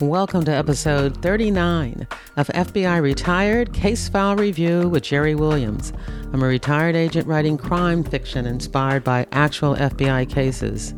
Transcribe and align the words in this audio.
Welcome 0.00 0.44
to 0.44 0.50
episode 0.50 1.20
39 1.20 2.08
of 2.38 2.48
FBI 2.48 3.02
Retired 3.02 3.74
Case 3.74 4.08
File 4.08 4.34
Review 4.34 4.88
with 4.88 5.02
Jerry 5.02 5.34
Williams. 5.34 5.92
I'm 6.32 6.42
a 6.42 6.46
retired 6.46 6.96
agent 6.96 7.26
writing 7.26 7.58
crime 7.58 8.02
fiction 8.02 8.46
inspired 8.46 9.04
by 9.04 9.26
actual 9.32 9.74
FBI 9.74 10.30
cases. 10.30 10.94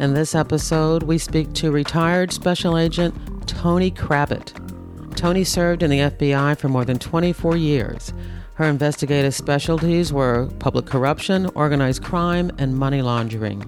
In 0.00 0.14
this 0.14 0.34
episode, 0.34 1.04
we 1.04 1.18
speak 1.18 1.52
to 1.52 1.70
retired 1.70 2.32
Special 2.32 2.76
Agent 2.76 3.14
Toni 3.46 3.92
Chrabot. 3.92 5.14
Toni 5.14 5.44
served 5.44 5.84
in 5.84 5.90
the 5.90 6.00
FBI 6.00 6.58
for 6.58 6.68
more 6.68 6.84
than 6.84 6.98
24 6.98 7.56
years. 7.56 8.12
Her 8.54 8.64
investigative 8.64 9.36
specialties 9.36 10.12
were 10.12 10.50
public 10.58 10.86
corruption, 10.86 11.46
organized 11.54 12.02
crime, 12.02 12.50
and 12.58 12.76
money 12.76 13.02
laundering. 13.02 13.64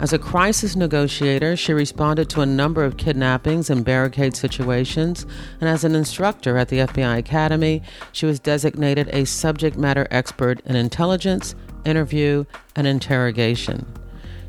As 0.00 0.14
a 0.14 0.18
crisis 0.18 0.76
negotiator, 0.76 1.56
she 1.56 1.74
responded 1.74 2.30
to 2.30 2.40
a 2.40 2.46
number 2.46 2.84
of 2.84 2.96
kidnappings 2.96 3.68
and 3.68 3.84
barricade 3.84 4.34
situations, 4.34 5.26
and 5.60 5.68
as 5.68 5.84
an 5.84 5.94
instructor 5.94 6.56
at 6.56 6.68
the 6.68 6.78
FBI 6.78 7.18
Academy, 7.18 7.82
she 8.10 8.24
was 8.24 8.40
designated 8.40 9.10
a 9.12 9.26
subject 9.26 9.76
matter 9.76 10.08
expert 10.10 10.60
in 10.64 10.74
intelligence, 10.74 11.54
interview, 11.84 12.46
and 12.74 12.86
interrogation. 12.86 13.84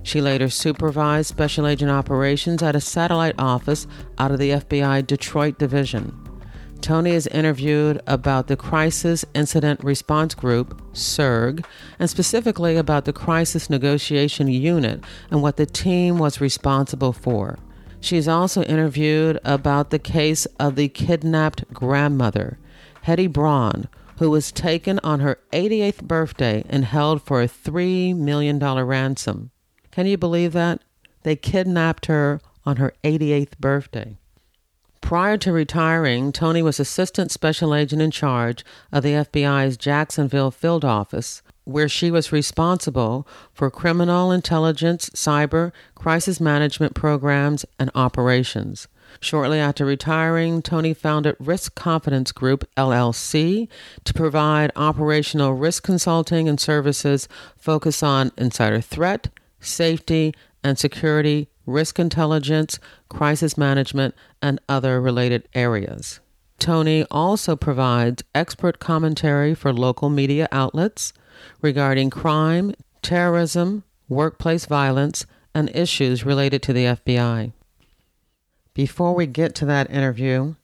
She 0.04 0.22
later 0.22 0.48
supervised 0.48 1.28
special 1.28 1.68
agent 1.68 1.92
operations 1.92 2.64
at 2.64 2.78
a 2.78 2.82
satellite 2.82 3.36
office 3.38 3.88
out 4.18 4.32
of 4.32 4.40
the 4.40 4.52
FBI 4.52 5.06
Detroit 5.06 5.60
Division. 5.60 6.18
Toni 6.82 7.12
is 7.12 7.28
interviewed 7.28 8.02
about 8.08 8.48
the 8.48 8.58
Crisis 8.58 9.24
Incident 9.34 9.84
Response 9.84 10.34
Group, 10.34 10.82
CIRG, 10.94 11.64
and 12.00 12.10
specifically 12.10 12.76
about 12.76 13.06
the 13.06 13.14
Crisis 13.14 13.70
Negotiation 13.70 14.48
Unit 14.48 15.04
and 15.30 15.42
what 15.42 15.58
the 15.58 15.66
team 15.66 16.18
was 16.18 16.42
responsible 16.42 17.14
for. 17.14 17.60
She 18.00 18.18
is 18.18 18.28
also 18.28 18.64
interviewed 18.64 19.40
about 19.46 19.92
the 19.92 20.00
case 20.00 20.46
of 20.60 20.76
the 20.76 20.90
kidnapped 20.90 21.72
grandmother, 21.74 22.58
Hetty 23.04 23.28
Braun, 23.28 23.88
who 24.18 24.30
was 24.30 24.52
taken 24.52 25.00
on 25.04 25.20
her 25.20 25.40
88th 25.52 26.04
birthday 26.04 26.64
and 26.68 26.86
held 26.86 27.22
for 27.22 27.42
a 27.42 27.48
$3 27.48 28.16
million 28.16 28.60
ransom. 28.60 29.52
Can 29.92 30.08
you 30.08 30.18
believe 30.18 30.54
that? 30.54 30.82
They 31.24 31.36
kidnapped 31.36 32.08
her 32.08 32.42
on 32.66 32.78
her 32.78 32.94
88th 33.04 33.58
birthday. 33.60 34.18
Prior 35.02 35.36
to 35.38 35.52
retiring, 35.52 36.32
Toni 36.32 36.62
was 36.62 36.80
Assistant 36.80 37.32
Special 37.32 37.76
Agent 37.76 38.02
in 38.02 38.12
charge 38.12 38.64
of 38.92 39.04
the 39.04 39.12
FBI's 39.12 39.76
Jacksonville 39.76 40.52
field 40.52 40.86
office, 40.86 41.42
where 41.66 41.90
she 41.90 42.10
was 42.10 42.32
responsible 42.32 43.28
for 43.54 43.70
criminal 43.70 44.32
intelligence, 44.32 45.10
cyber, 45.10 45.72
crisis 45.96 46.40
management 46.40 46.96
programs, 46.96 47.66
and 47.78 47.92
operations. 47.94 48.88
Shortly 49.20 49.60
after 49.60 49.86
retiring, 49.86 50.62
Toni 50.62 50.94
founded 50.94 51.36
Risk 51.40 51.76
Confidence 51.76 52.32
Group 52.32 52.64
LLC 52.78 53.68
to 54.06 54.14
provide 54.14 54.72
operational 54.76 55.54
risk 55.54 55.84
consulting 55.84 56.48
and 56.48 56.60
services 56.60 57.28
focused 57.58 58.04
on 58.04 58.32
insider 58.38 58.80
threat, 58.80 59.28
safety, 59.60 60.34
and 60.64 60.80
security 60.80 61.50
risk 61.72 61.98
intelligence, 61.98 62.80
crisis 63.10 63.58
management, 63.58 64.14
and 64.42 64.60
other 64.70 65.02
related 65.02 65.48
areas. 65.54 66.20
Toni 66.60 67.06
also 67.10 67.56
provides 67.56 68.24
expert 68.36 68.78
commentary 68.78 69.56
for 69.56 69.74
local 69.74 70.10
media 70.10 70.48
outlets 70.52 71.12
regarding 71.62 72.12
crime, 72.12 72.74
terrorism, 73.02 73.84
workplace 74.08 74.68
violence, 74.68 75.26
and 75.56 75.76
issues 75.76 76.24
related 76.26 76.62
to 76.62 76.74
the 76.74 76.86
FBI. 76.86 77.52
Before 78.74 79.16
we 79.16 79.26
get 79.26 79.56
to 79.56 79.66
that 79.66 79.90
interview, 79.90 80.56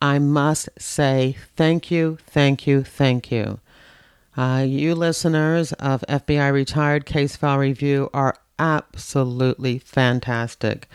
I 0.00 0.18
must 0.18 0.68
say 0.78 1.36
thank 1.54 1.90
you, 1.90 2.18
thank 2.26 2.66
you, 2.66 2.82
thank 2.82 3.30
you. 3.30 3.60
Uh, 4.36 4.64
you 4.66 4.94
listeners 4.94 5.72
of 5.74 6.04
FBI 6.08 6.52
Retired 6.52 7.06
Case 7.06 7.36
File 7.36 7.58
Review 7.58 8.10
are 8.12 8.36
absolutely 8.58 9.78
fantastic. 9.78 10.88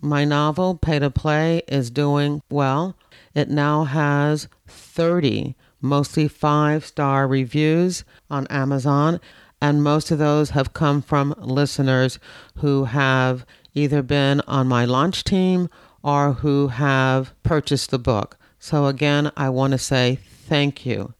My 0.00 0.24
novel, 0.24 0.76
Pay 0.76 0.98
to 0.98 1.10
Play, 1.10 1.62
is 1.66 1.90
doing 1.90 2.42
well. 2.50 2.96
It 3.34 3.48
now 3.48 3.84
has 3.84 4.48
30 4.66 5.54
mostly 5.80 6.26
five 6.28 6.84
star 6.84 7.28
reviews 7.28 8.04
on 8.30 8.46
Amazon, 8.48 9.20
and 9.60 9.82
most 9.82 10.10
of 10.10 10.18
those 10.18 10.50
have 10.50 10.72
come 10.72 11.00
from 11.02 11.34
listeners 11.38 12.18
who 12.56 12.84
have 12.84 13.46
either 13.74 14.02
been 14.02 14.40
on 14.42 14.66
my 14.66 14.84
launch 14.84 15.24
team 15.24 15.68
or 16.02 16.34
who 16.34 16.68
have 16.68 17.34
purchased 17.42 17.90
the 17.90 17.98
book. 17.98 18.36
So, 18.58 18.86
again, 18.86 19.30
I 19.36 19.50
want 19.50 19.72
to 19.72 19.78
say 19.78 20.18
thank 20.22 20.86
you. 20.86 21.14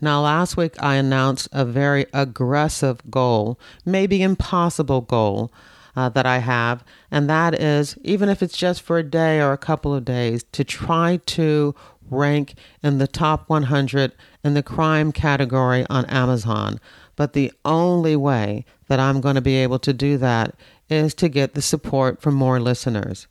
Now, 0.00 0.22
last 0.22 0.56
week 0.56 0.74
I 0.80 0.94
announced 0.94 1.48
a 1.52 1.64
very 1.64 2.06
aggressive 2.12 3.00
goal, 3.10 3.58
maybe 3.84 4.22
impossible 4.22 5.00
goal 5.00 5.52
uh, 5.96 6.08
that 6.10 6.26
I 6.26 6.38
have, 6.38 6.84
and 7.10 7.28
that 7.28 7.60
is 7.60 7.96
even 8.04 8.28
if 8.28 8.42
it's 8.42 8.56
just 8.56 8.82
for 8.82 8.98
a 8.98 9.02
day 9.02 9.40
or 9.40 9.52
a 9.52 9.58
couple 9.58 9.92
of 9.92 10.04
days, 10.04 10.44
to 10.52 10.62
try 10.62 11.18
to 11.26 11.74
rank 12.10 12.54
in 12.82 12.98
the 12.98 13.08
top 13.08 13.48
100 13.48 14.12
in 14.44 14.54
the 14.54 14.62
crime 14.62 15.10
category 15.10 15.84
on 15.90 16.04
Amazon. 16.06 16.78
But 17.16 17.32
the 17.32 17.52
only 17.64 18.14
way 18.14 18.64
that 18.86 19.00
I'm 19.00 19.20
going 19.20 19.34
to 19.34 19.40
be 19.40 19.56
able 19.56 19.80
to 19.80 19.92
do 19.92 20.16
that 20.18 20.54
is 20.88 21.14
to 21.14 21.28
get 21.28 21.54
the 21.54 21.62
support 21.62 22.22
from 22.22 22.34
more 22.34 22.60
listeners. 22.60 23.26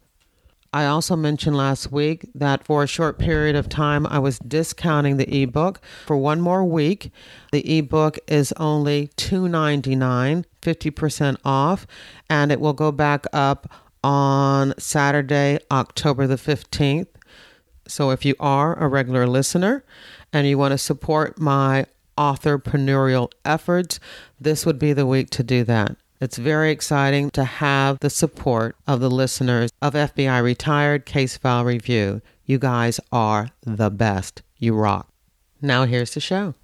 I 0.77 0.85
also 0.85 1.15
mentioned 1.15 1.57
last 1.57 1.91
week 1.91 2.29
that 2.35 2.63
for 2.63 2.83
a 2.83 2.87
short 2.87 3.17
period 3.17 3.55
of 3.55 3.67
time, 3.67 4.05
I 4.05 4.19
was 4.19 4.37
discounting 4.37 5.17
the 5.17 5.41
ebook 5.41 5.81
for 6.05 6.15
one 6.15 6.39
more 6.39 6.63
week. 6.63 7.11
The 7.51 7.79
ebook 7.79 8.19
is 8.27 8.53
only 8.57 9.07
$2.99, 9.17 10.45
50% 10.61 11.37
off, 11.43 11.87
and 12.29 12.51
it 12.51 12.59
will 12.59 12.73
go 12.73 12.91
back 12.91 13.25
up 13.33 13.67
on 14.03 14.75
Saturday, 14.77 15.57
October 15.71 16.27
the 16.27 16.35
15th. 16.35 17.07
So 17.87 18.11
if 18.11 18.23
you 18.23 18.35
are 18.39 18.77
a 18.77 18.87
regular 18.87 19.25
listener 19.25 19.83
and 20.31 20.45
you 20.45 20.59
want 20.59 20.73
to 20.73 20.77
support 20.77 21.39
my 21.39 21.87
authorpreneurial 22.19 23.31
efforts, 23.43 23.99
this 24.39 24.63
would 24.63 24.77
be 24.77 24.93
the 24.93 25.07
week 25.07 25.31
to 25.31 25.41
do 25.41 25.63
that. 25.63 25.97
It's 26.19 26.37
very 26.37 26.71
exciting 26.71 27.29
to 27.31 27.43
have 27.43 27.99
the 27.99 28.09
support 28.09 28.75
of 28.87 29.01
the 29.01 29.09
listeners 29.09 29.69
of 29.83 29.93
FBI 29.93 30.41
Retired 30.41 31.05
Case 31.05 31.37
File 31.37 31.63
Review. 31.63 32.21
You 32.43 32.57
guys 32.57 32.99
are 33.11 33.51
the 33.61 33.91
best. 33.91 34.41
You 34.57 34.73
rock. 34.73 35.07
Now, 35.61 35.85
here's 35.85 36.15
the 36.15 36.19
show. 36.19 36.55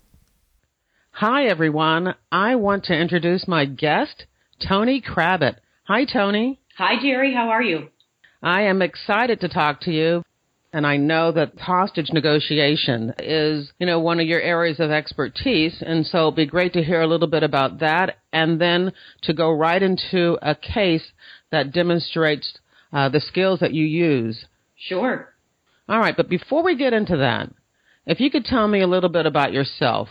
Hi, 1.11 1.45
everyone. 1.45 2.15
I 2.31 2.55
want 2.55 2.85
to 2.85 2.99
introduce 2.99 3.47
my 3.47 3.65
guest, 3.65 4.25
Toni 4.67 4.99
Chrabot. 5.01 5.57
Hi, 5.83 6.05
Toni. 6.05 6.59
Hi, 6.79 6.99
Jerry. 6.99 7.31
How 7.35 7.49
are 7.49 7.61
you? 7.61 7.89
I 8.41 8.63
am 8.63 8.81
excited 8.81 9.39
to 9.41 9.49
talk 9.49 9.81
to 9.81 9.91
you 9.91 10.23
and 10.73 10.87
I 10.87 10.97
know 10.97 11.31
that 11.31 11.59
hostage 11.59 12.09
negotiation 12.11 13.13
is, 13.19 13.71
you 13.77 13.85
know, 13.85 13.99
one 13.99 14.19
of 14.19 14.25
your 14.25 14.41
areas 14.41 14.79
of 14.79 14.89
expertise. 14.89 15.83
And 15.85 16.05
so 16.05 16.23
it'd 16.23 16.35
be 16.35 16.47
great 16.47 16.73
to 16.73 16.83
hear 16.83 17.01
a 17.01 17.07
little 17.07 17.27
bit 17.27 17.43
about 17.43 17.79
that 17.79 18.17
and 18.33 18.59
then 18.59 18.91
to 19.21 19.33
go 19.33 19.51
right 19.51 19.81
into 19.81 20.39
a 20.41 20.55
case 20.55 21.11
that 21.51 21.71
demonstrates 21.71 22.57
uh, 22.91 23.07
the 23.09 23.19
skills 23.19 23.59
that 23.59 23.75
you 23.75 23.85
use. 23.85 24.45
Sure. 24.75 25.31
All 25.87 25.99
right. 25.99 26.17
But 26.17 26.27
before 26.27 26.63
we 26.63 26.75
get 26.75 26.91
into 26.91 27.17
that, 27.17 27.51
if 28.07 28.19
you 28.19 28.31
could 28.31 28.43
tell 28.43 28.67
me 28.67 28.81
a 28.81 28.87
little 28.87 29.09
bit 29.09 29.27
about 29.27 29.53
yourself, 29.53 30.09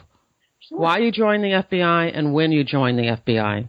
sure. 0.60 0.78
why 0.78 0.98
you 0.98 1.10
joined 1.10 1.42
the 1.42 1.64
FBI 1.68 2.16
and 2.16 2.32
when 2.32 2.52
you 2.52 2.62
joined 2.62 3.00
the 3.00 3.18
FBI. 3.26 3.68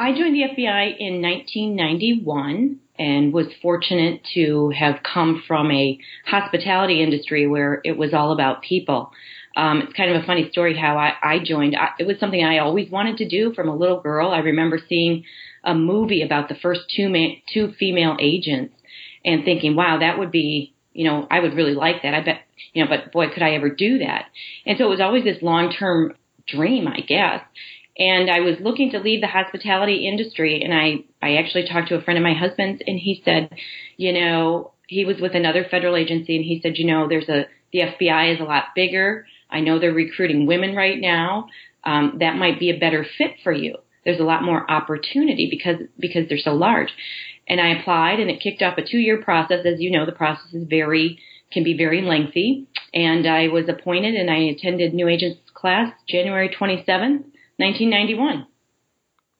I 0.00 0.12
joined 0.12 0.34
the 0.34 0.44
FBI 0.56 0.96
in 0.98 1.20
1991 1.20 2.80
and 2.98 3.34
was 3.34 3.48
fortunate 3.60 4.22
to 4.32 4.70
have 4.70 5.02
come 5.02 5.42
from 5.46 5.70
a 5.70 5.98
hospitality 6.24 7.02
industry 7.02 7.46
where 7.46 7.82
it 7.84 7.98
was 7.98 8.14
all 8.14 8.32
about 8.32 8.62
people. 8.62 9.12
Um, 9.58 9.82
it's 9.82 9.92
kind 9.92 10.10
of 10.10 10.22
a 10.22 10.26
funny 10.26 10.48
story 10.52 10.74
how 10.74 10.96
I, 10.96 11.12
I 11.22 11.38
joined. 11.44 11.76
I, 11.76 11.90
it 11.98 12.06
was 12.06 12.18
something 12.18 12.42
I 12.42 12.60
always 12.60 12.90
wanted 12.90 13.18
to 13.18 13.28
do 13.28 13.52
from 13.52 13.68
a 13.68 13.76
little 13.76 14.00
girl. 14.00 14.30
I 14.30 14.38
remember 14.38 14.80
seeing 14.88 15.24
a 15.64 15.74
movie 15.74 16.22
about 16.22 16.48
the 16.48 16.54
first 16.54 16.80
two 16.96 17.10
ma- 17.10 17.34
two 17.52 17.74
female 17.78 18.16
agents 18.18 18.74
and 19.22 19.44
thinking, 19.44 19.76
wow, 19.76 19.98
that 20.00 20.18
would 20.18 20.30
be, 20.30 20.72
you 20.94 21.04
know, 21.04 21.26
I 21.30 21.40
would 21.40 21.52
really 21.52 21.74
like 21.74 22.04
that. 22.04 22.14
I 22.14 22.22
bet, 22.22 22.40
you 22.72 22.82
know, 22.82 22.88
but 22.88 23.12
boy, 23.12 23.28
could 23.34 23.42
I 23.42 23.50
ever 23.50 23.68
do 23.68 23.98
that? 23.98 24.28
And 24.64 24.78
so 24.78 24.86
it 24.86 24.88
was 24.88 25.00
always 25.02 25.24
this 25.24 25.42
long 25.42 25.70
term 25.70 26.14
dream, 26.46 26.88
I 26.88 27.00
guess. 27.00 27.42
And 28.00 28.30
I 28.30 28.40
was 28.40 28.56
looking 28.60 28.90
to 28.92 28.98
leave 28.98 29.20
the 29.20 29.26
hospitality 29.26 30.08
industry 30.08 30.62
and 30.62 30.72
I, 30.72 31.04
I 31.20 31.36
actually 31.36 31.68
talked 31.68 31.88
to 31.88 31.96
a 31.96 32.02
friend 32.02 32.16
of 32.16 32.24
my 32.24 32.32
husband's 32.32 32.82
and 32.86 32.98
he 32.98 33.20
said, 33.24 33.54
you 33.98 34.14
know, 34.14 34.72
he 34.88 35.04
was 35.04 35.20
with 35.20 35.34
another 35.34 35.66
federal 35.70 35.96
agency 35.96 36.36
and 36.36 36.44
he 36.44 36.60
said, 36.62 36.78
you 36.78 36.86
know, 36.86 37.08
there's 37.08 37.28
a, 37.28 37.44
the 37.74 37.80
FBI 37.80 38.34
is 38.34 38.40
a 38.40 38.44
lot 38.44 38.64
bigger. 38.74 39.26
I 39.50 39.60
know 39.60 39.78
they're 39.78 39.92
recruiting 39.92 40.46
women 40.46 40.74
right 40.74 40.98
now. 40.98 41.48
Um, 41.84 42.16
that 42.20 42.36
might 42.36 42.58
be 42.58 42.70
a 42.70 42.78
better 42.78 43.06
fit 43.18 43.32
for 43.44 43.52
you. 43.52 43.76
There's 44.04 44.20
a 44.20 44.24
lot 44.24 44.42
more 44.42 44.68
opportunity 44.70 45.48
because, 45.50 45.86
because 45.98 46.26
they're 46.28 46.38
so 46.38 46.54
large. 46.54 46.88
and 47.46 47.60
I 47.60 47.80
applied, 47.80 48.20
and 48.20 48.30
it 48.30 48.40
kicked 48.40 48.62
off 48.62 48.78
a 48.78 48.82
two-year 48.82 49.22
process. 49.22 49.66
As 49.66 49.80
you 49.80 49.90
know, 49.90 50.06
the 50.06 50.12
process 50.12 50.54
is 50.54 50.66
very 50.68 51.18
can 51.52 51.64
be 51.64 51.76
very 51.76 52.00
lengthy. 52.00 52.66
And 52.94 53.26
I 53.26 53.48
was 53.48 53.68
appointed, 53.68 54.14
and 54.14 54.30
I 54.30 54.36
attended 54.36 54.94
New 54.94 55.08
Agents 55.08 55.40
class 55.52 55.92
January 56.08 56.48
27th, 56.48 57.24
1991. 57.60 58.46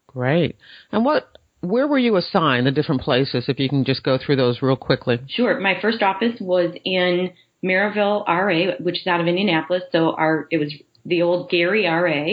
Great. 0.06 0.56
And 0.92 1.04
what 1.04 1.36
where 1.60 1.86
were 1.86 1.98
you 1.98 2.16
assigned 2.16 2.66
the 2.66 2.70
different 2.70 3.02
places 3.02 3.44
if 3.48 3.58
you 3.58 3.68
can 3.68 3.84
just 3.84 4.02
go 4.02 4.18
through 4.18 4.36
those 4.36 4.62
real 4.62 4.76
quickly 4.76 5.18
sure 5.28 5.60
my 5.60 5.74
first 5.82 6.02
office 6.02 6.40
was 6.40 6.74
in 6.86 7.30
Merrillville 7.62 8.26
ra 8.26 8.76
which 8.80 9.00
is 9.00 9.06
out 9.06 9.20
of 9.20 9.26
indianapolis 9.26 9.82
so 9.92 10.14
our 10.14 10.48
it 10.50 10.56
was 10.56 10.72
the 11.04 11.20
old 11.20 11.50
gary 11.50 11.86
ra 11.86 12.24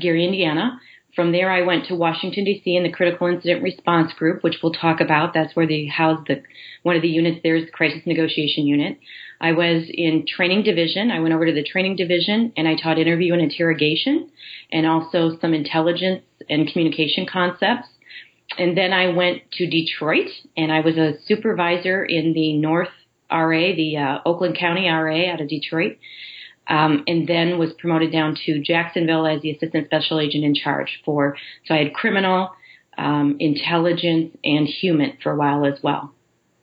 gary 0.00 0.24
indiana 0.24 0.78
from 1.18 1.32
there, 1.32 1.50
I 1.50 1.62
went 1.62 1.86
to 1.86 1.96
Washington 1.96 2.44
D.C. 2.44 2.76
in 2.76 2.84
the 2.84 2.92
Critical 2.92 3.26
Incident 3.26 3.60
Response 3.60 4.12
Group, 4.12 4.44
which 4.44 4.58
we'll 4.62 4.72
talk 4.72 5.00
about. 5.00 5.34
That's 5.34 5.56
where 5.56 5.66
they 5.66 5.86
house 5.86 6.24
the 6.28 6.44
one 6.84 6.94
of 6.94 7.02
the 7.02 7.08
units. 7.08 7.40
There's 7.42 7.64
the 7.64 7.72
Crisis 7.72 8.02
Negotiation 8.06 8.68
Unit. 8.68 9.00
I 9.40 9.52
was 9.52 9.84
in 9.88 10.24
Training 10.26 10.64
Division. 10.64 11.10
I 11.10 11.20
went 11.20 11.34
over 11.34 11.46
to 11.46 11.52
the 11.52 11.64
Training 11.64 11.96
Division 11.96 12.52
and 12.56 12.66
I 12.66 12.74
taught 12.74 12.98
interview 12.98 13.32
and 13.32 13.42
interrogation, 13.42 14.30
and 14.72 14.86
also 14.86 15.38
some 15.40 15.54
intelligence 15.54 16.22
and 16.48 16.70
communication 16.70 17.26
concepts. 17.30 17.88
And 18.56 18.76
then 18.76 18.92
I 18.92 19.08
went 19.08 19.42
to 19.52 19.68
Detroit, 19.68 20.28
and 20.56 20.72
I 20.72 20.80
was 20.80 20.96
a 20.96 21.14
supervisor 21.26 22.04
in 22.04 22.32
the 22.32 22.54
North 22.54 22.88
RA, 23.30 23.74
the 23.76 23.96
uh, 23.98 24.18
Oakland 24.24 24.56
County 24.58 24.88
RA 24.88 25.32
out 25.32 25.40
of 25.40 25.48
Detroit 25.48 25.98
um, 26.68 27.04
and 27.06 27.26
then 27.26 27.58
was 27.58 27.72
promoted 27.78 28.12
down 28.12 28.36
to 28.46 28.60
Jacksonville 28.60 29.26
as 29.26 29.40
the 29.42 29.50
assistant 29.50 29.86
special 29.86 30.20
agent 30.20 30.44
in 30.44 30.54
charge 30.54 31.00
for. 31.04 31.36
So 31.66 31.74
I 31.74 31.78
had 31.78 31.94
criminal, 31.94 32.50
um, 32.96 33.36
intelligence, 33.40 34.36
and 34.44 34.66
human 34.66 35.16
for 35.22 35.32
a 35.32 35.36
while 35.36 35.64
as 35.64 35.82
well. 35.82 36.12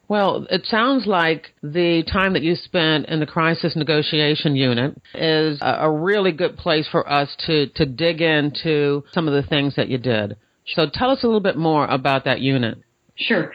Well, 0.07 0.45
it 0.51 0.65
sounds 0.67 1.07
like 1.07 1.53
the 1.63 2.03
time 2.03 2.33
that 2.33 2.43
you 2.43 2.55
spent 2.55 3.07
in 3.07 3.19
the 3.19 3.25
crisis 3.25 3.75
negotiation 3.75 4.55
unit 4.55 5.01
is 5.15 5.57
a 5.61 5.89
really 5.89 6.31
good 6.31 6.57
place 6.57 6.87
for 6.91 7.11
us 7.11 7.35
to, 7.47 7.67
to 7.67 7.85
dig 7.85 8.21
into 8.21 9.03
some 9.13 9.27
of 9.27 9.33
the 9.33 9.47
things 9.47 9.75
that 9.75 9.87
you 9.87 9.97
did. 9.97 10.37
So 10.67 10.87
tell 10.91 11.11
us 11.11 11.23
a 11.23 11.27
little 11.27 11.41
bit 11.41 11.57
more 11.57 11.85
about 11.85 12.25
that 12.25 12.39
unit. 12.39 12.77
Sure. 13.15 13.51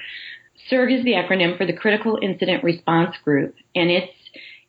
CIRG 0.70 0.99
is 0.99 1.05
the 1.05 1.12
acronym 1.12 1.56
for 1.56 1.67
the 1.67 1.73
Critical 1.73 2.19
Incident 2.20 2.64
Response 2.64 3.17
Group, 3.25 3.55
and 3.75 3.91
it's 3.91 4.12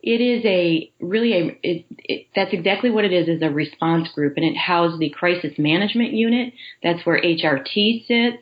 it 0.03 0.19
is 0.19 0.43
a 0.45 0.91
really 0.99 1.33
a 1.33 1.59
it, 1.61 1.85
it, 1.99 2.27
that's 2.35 2.53
exactly 2.53 2.89
what 2.89 3.05
it 3.05 3.13
is 3.13 3.27
is 3.27 3.41
a 3.41 3.49
response 3.49 4.09
group 4.09 4.33
and 4.35 4.45
it 4.45 4.57
houses 4.57 4.99
the 4.99 5.09
crisis 5.09 5.53
management 5.57 6.11
unit 6.11 6.53
that's 6.81 7.05
where 7.05 7.21
hrt 7.21 8.07
sits 8.07 8.37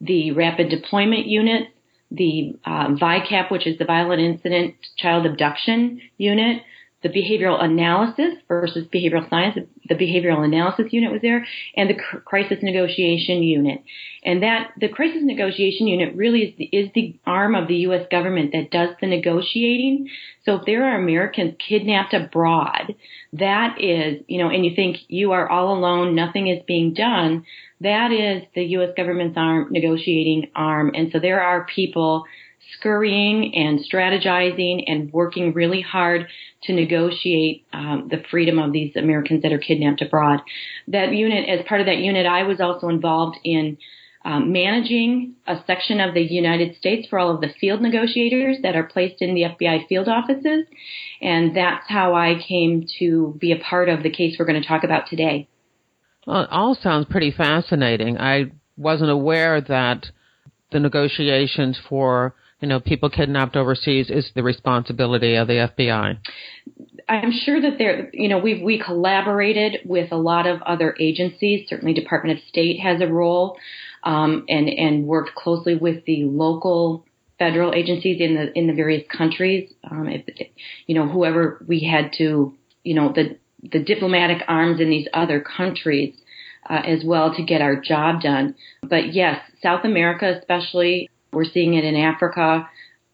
the 0.00 0.32
rapid 0.32 0.68
deployment 0.68 1.26
unit 1.26 1.68
the 2.16 2.56
um, 2.64 2.98
vicap 2.98 3.50
which 3.50 3.66
is 3.66 3.78
the 3.78 3.84
violent 3.84 4.20
incident 4.20 4.74
child 4.96 5.26
abduction 5.26 6.00
unit 6.16 6.62
the 7.04 7.10
behavioral 7.10 7.62
analysis 7.62 8.32
versus 8.48 8.88
behavioral 8.88 9.28
science. 9.28 9.58
The 9.88 9.94
behavioral 9.94 10.42
analysis 10.42 10.86
unit 10.90 11.12
was 11.12 11.20
there, 11.20 11.46
and 11.76 11.90
the 11.90 11.94
crisis 12.24 12.58
negotiation 12.62 13.42
unit. 13.42 13.82
And 14.24 14.42
that 14.42 14.70
the 14.80 14.88
crisis 14.88 15.20
negotiation 15.22 15.86
unit 15.86 16.16
really 16.16 16.40
is 16.40 16.54
the, 16.56 16.64
is 16.64 16.88
the 16.94 17.14
arm 17.26 17.54
of 17.54 17.68
the 17.68 17.76
U.S. 17.88 18.06
government 18.10 18.52
that 18.52 18.70
does 18.70 18.96
the 19.02 19.06
negotiating. 19.06 20.08
So 20.46 20.56
if 20.56 20.62
there 20.64 20.82
are 20.82 20.98
Americans 20.98 21.56
kidnapped 21.58 22.14
abroad, 22.14 22.94
that 23.34 23.76
is, 23.78 24.22
you 24.26 24.38
know, 24.38 24.48
and 24.48 24.64
you 24.64 24.74
think 24.74 24.96
you 25.08 25.32
are 25.32 25.46
all 25.46 25.76
alone, 25.76 26.14
nothing 26.14 26.48
is 26.48 26.62
being 26.66 26.94
done. 26.94 27.44
That 27.80 28.12
is 28.12 28.44
the 28.54 28.64
U.S. 28.64 28.90
government's 28.96 29.36
arm, 29.36 29.68
negotiating 29.70 30.50
arm. 30.54 30.92
And 30.94 31.10
so 31.12 31.18
there 31.18 31.42
are 31.42 31.66
people 31.66 32.24
scurrying 32.78 33.54
and 33.54 33.80
strategizing 33.80 34.84
and 34.86 35.12
working 35.12 35.52
really 35.52 35.80
hard 35.80 36.26
to 36.62 36.72
negotiate 36.72 37.66
um, 37.72 38.08
the 38.10 38.22
freedom 38.30 38.58
of 38.58 38.72
these 38.72 38.96
Americans 38.96 39.42
that 39.42 39.52
are 39.52 39.58
kidnapped 39.58 40.02
abroad. 40.02 40.40
That 40.88 41.12
unit, 41.12 41.48
as 41.48 41.66
part 41.66 41.80
of 41.80 41.86
that 41.86 41.98
unit, 41.98 42.26
I 42.26 42.44
was 42.44 42.60
also 42.60 42.88
involved 42.88 43.38
in 43.44 43.76
um, 44.24 44.52
managing 44.52 45.34
a 45.46 45.56
section 45.66 46.00
of 46.00 46.14
the 46.14 46.22
United 46.22 46.76
States 46.76 47.06
for 47.08 47.18
all 47.18 47.34
of 47.34 47.42
the 47.42 47.52
field 47.60 47.82
negotiators 47.82 48.56
that 48.62 48.74
are 48.74 48.84
placed 48.84 49.20
in 49.20 49.34
the 49.34 49.42
FBI 49.42 49.86
field 49.86 50.08
offices. 50.08 50.64
And 51.20 51.54
that's 51.54 51.84
how 51.88 52.14
I 52.14 52.40
came 52.48 52.86
to 52.98 53.36
be 53.38 53.52
a 53.52 53.58
part 53.58 53.90
of 53.90 54.02
the 54.02 54.10
case 54.10 54.36
we're 54.38 54.46
going 54.46 54.60
to 54.60 54.66
talk 54.66 54.84
about 54.84 55.08
today. 55.08 55.48
Well, 56.26 56.42
it 56.42 56.48
all 56.50 56.74
sounds 56.74 57.06
pretty 57.10 57.30
fascinating. 57.30 58.18
I 58.18 58.52
wasn't 58.76 59.10
aware 59.10 59.60
that 59.60 60.06
the 60.72 60.80
negotiations 60.80 61.78
for 61.88 62.34
you 62.64 62.68
know, 62.68 62.80
people 62.80 63.10
kidnapped 63.10 63.56
overseas 63.56 64.08
is 64.08 64.30
the 64.34 64.42
responsibility 64.42 65.34
of 65.34 65.48
the 65.48 65.68
FBI. 65.76 66.16
I'm 67.06 67.30
sure 67.30 67.60
that 67.60 67.76
there, 67.76 68.08
you 68.14 68.28
know, 68.28 68.38
we 68.38 68.62
we 68.62 68.80
collaborated 68.82 69.80
with 69.84 70.12
a 70.12 70.16
lot 70.16 70.46
of 70.46 70.62
other 70.62 70.96
agencies. 70.98 71.68
Certainly, 71.68 71.92
Department 71.92 72.38
of 72.38 72.44
State 72.48 72.80
has 72.80 73.02
a 73.02 73.06
role, 73.06 73.58
um, 74.02 74.46
and 74.48 74.70
and 74.70 75.04
worked 75.04 75.34
closely 75.34 75.74
with 75.74 76.06
the 76.06 76.24
local 76.24 77.04
federal 77.38 77.74
agencies 77.74 78.18
in 78.18 78.34
the 78.34 78.58
in 78.58 78.66
the 78.66 78.72
various 78.72 79.04
countries. 79.14 79.70
Um, 79.90 80.08
if, 80.08 80.24
you 80.86 80.94
know, 80.94 81.06
whoever 81.06 81.62
we 81.68 81.80
had 81.80 82.14
to, 82.16 82.56
you 82.82 82.94
know, 82.94 83.12
the 83.12 83.36
the 83.72 83.82
diplomatic 83.82 84.42
arms 84.48 84.80
in 84.80 84.90
these 84.90 85.08
other 85.12 85.40
countries 85.40 86.14
uh, 86.68 86.80
as 86.84 87.02
well 87.04 87.34
to 87.34 87.42
get 87.42 87.60
our 87.60 87.76
job 87.76 88.20
done. 88.20 88.54
But 88.82 89.12
yes, 89.12 89.40
South 89.62 89.84
America, 89.84 90.38
especially 90.38 91.10
we're 91.32 91.44
seeing 91.44 91.74
it 91.74 91.84
in 91.84 91.96
Africa. 91.96 92.68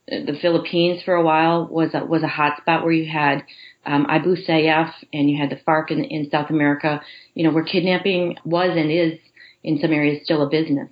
The 0.07 0.37
Philippines 0.41 1.03
for 1.05 1.15
a 1.15 1.23
while 1.23 1.67
was 1.67 1.91
a, 1.95 2.05
was 2.05 2.23
a 2.23 2.29
hot 2.29 2.61
spot 2.61 2.83
where 2.83 2.93
you 2.93 3.11
had 3.11 3.45
um, 3.87 4.07
Abu 4.09 4.37
Sayyaf 4.37 4.93
and 5.13 5.31
you 5.31 5.39
had 5.39 5.51
the 5.51 5.61
FARC 5.67 5.91
in, 5.91 6.05
in 6.05 6.31
South 6.31 6.51
America. 6.51 7.01
You 7.35 7.45
know, 7.45 7.53
where 7.53 7.65
kidnapping 7.65 8.37
was 8.45 8.77
and 8.77 8.91
is 8.91 9.19
in 9.63 9.79
some 9.81 9.93
areas 9.93 10.25
still 10.25 10.43
a 10.43 10.51
business. 10.51 10.89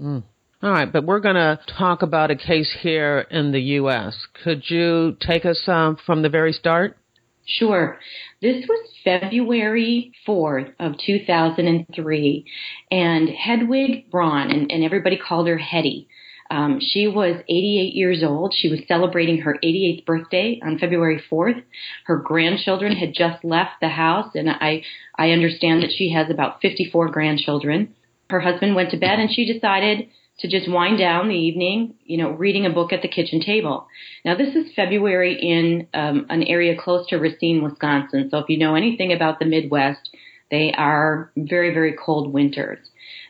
Mm. 0.00 0.22
All 0.62 0.70
right, 0.70 0.90
but 0.90 1.04
we're 1.04 1.20
going 1.20 1.34
to 1.34 1.58
talk 1.76 2.02
about 2.02 2.30
a 2.30 2.36
case 2.36 2.72
here 2.82 3.26
in 3.32 3.50
the 3.50 3.60
U.S. 3.60 4.28
Could 4.44 4.62
you 4.68 5.16
take 5.20 5.44
us 5.44 5.60
um, 5.66 5.98
from 6.06 6.22
the 6.22 6.28
very 6.28 6.52
start? 6.52 6.96
Sure. 7.44 7.98
This 8.40 8.64
was 8.68 8.88
February 9.02 10.12
4th 10.26 10.72
of 10.78 10.94
2003, 11.04 12.44
and 12.90 13.28
Hedwig 13.28 14.10
Braun, 14.10 14.50
and, 14.50 14.70
and 14.70 14.84
everybody 14.84 15.18
called 15.18 15.48
her 15.48 15.58
Hetty, 15.58 16.08
um, 16.52 16.80
she 16.80 17.08
was 17.08 17.36
88 17.48 17.94
years 17.94 18.22
old. 18.22 18.52
She 18.54 18.68
was 18.68 18.80
celebrating 18.86 19.38
her 19.38 19.58
88th 19.64 20.04
birthday 20.04 20.60
on 20.62 20.78
February 20.78 21.22
4th. 21.30 21.62
Her 22.04 22.16
grandchildren 22.18 22.94
had 22.94 23.14
just 23.14 23.42
left 23.42 23.80
the 23.80 23.88
house, 23.88 24.34
and 24.34 24.50
I 24.50 24.82
I 25.16 25.30
understand 25.30 25.82
that 25.82 25.92
she 25.96 26.12
has 26.12 26.28
about 26.30 26.60
54 26.60 27.08
grandchildren. 27.08 27.94
Her 28.28 28.40
husband 28.40 28.74
went 28.74 28.90
to 28.90 28.98
bed, 28.98 29.18
and 29.18 29.32
she 29.32 29.50
decided 29.50 30.08
to 30.38 30.48
just 30.48 30.70
wind 30.70 30.98
down 30.98 31.28
the 31.28 31.34
evening, 31.34 31.94
you 32.04 32.16
know, 32.16 32.30
reading 32.30 32.66
a 32.66 32.70
book 32.70 32.92
at 32.92 33.02
the 33.02 33.08
kitchen 33.08 33.40
table. 33.40 33.86
Now, 34.24 34.36
this 34.36 34.54
is 34.54 34.72
February 34.74 35.38
in 35.40 35.86
um, 35.94 36.26
an 36.30 36.42
area 36.42 36.80
close 36.80 37.06
to 37.08 37.16
Racine, 37.16 37.62
Wisconsin. 37.62 38.28
So, 38.30 38.38
if 38.38 38.48
you 38.48 38.58
know 38.58 38.74
anything 38.74 39.12
about 39.12 39.38
the 39.38 39.44
Midwest, 39.44 40.10
they 40.50 40.72
are 40.76 41.30
very, 41.36 41.72
very 41.72 41.94
cold 41.94 42.32
winters. 42.32 42.78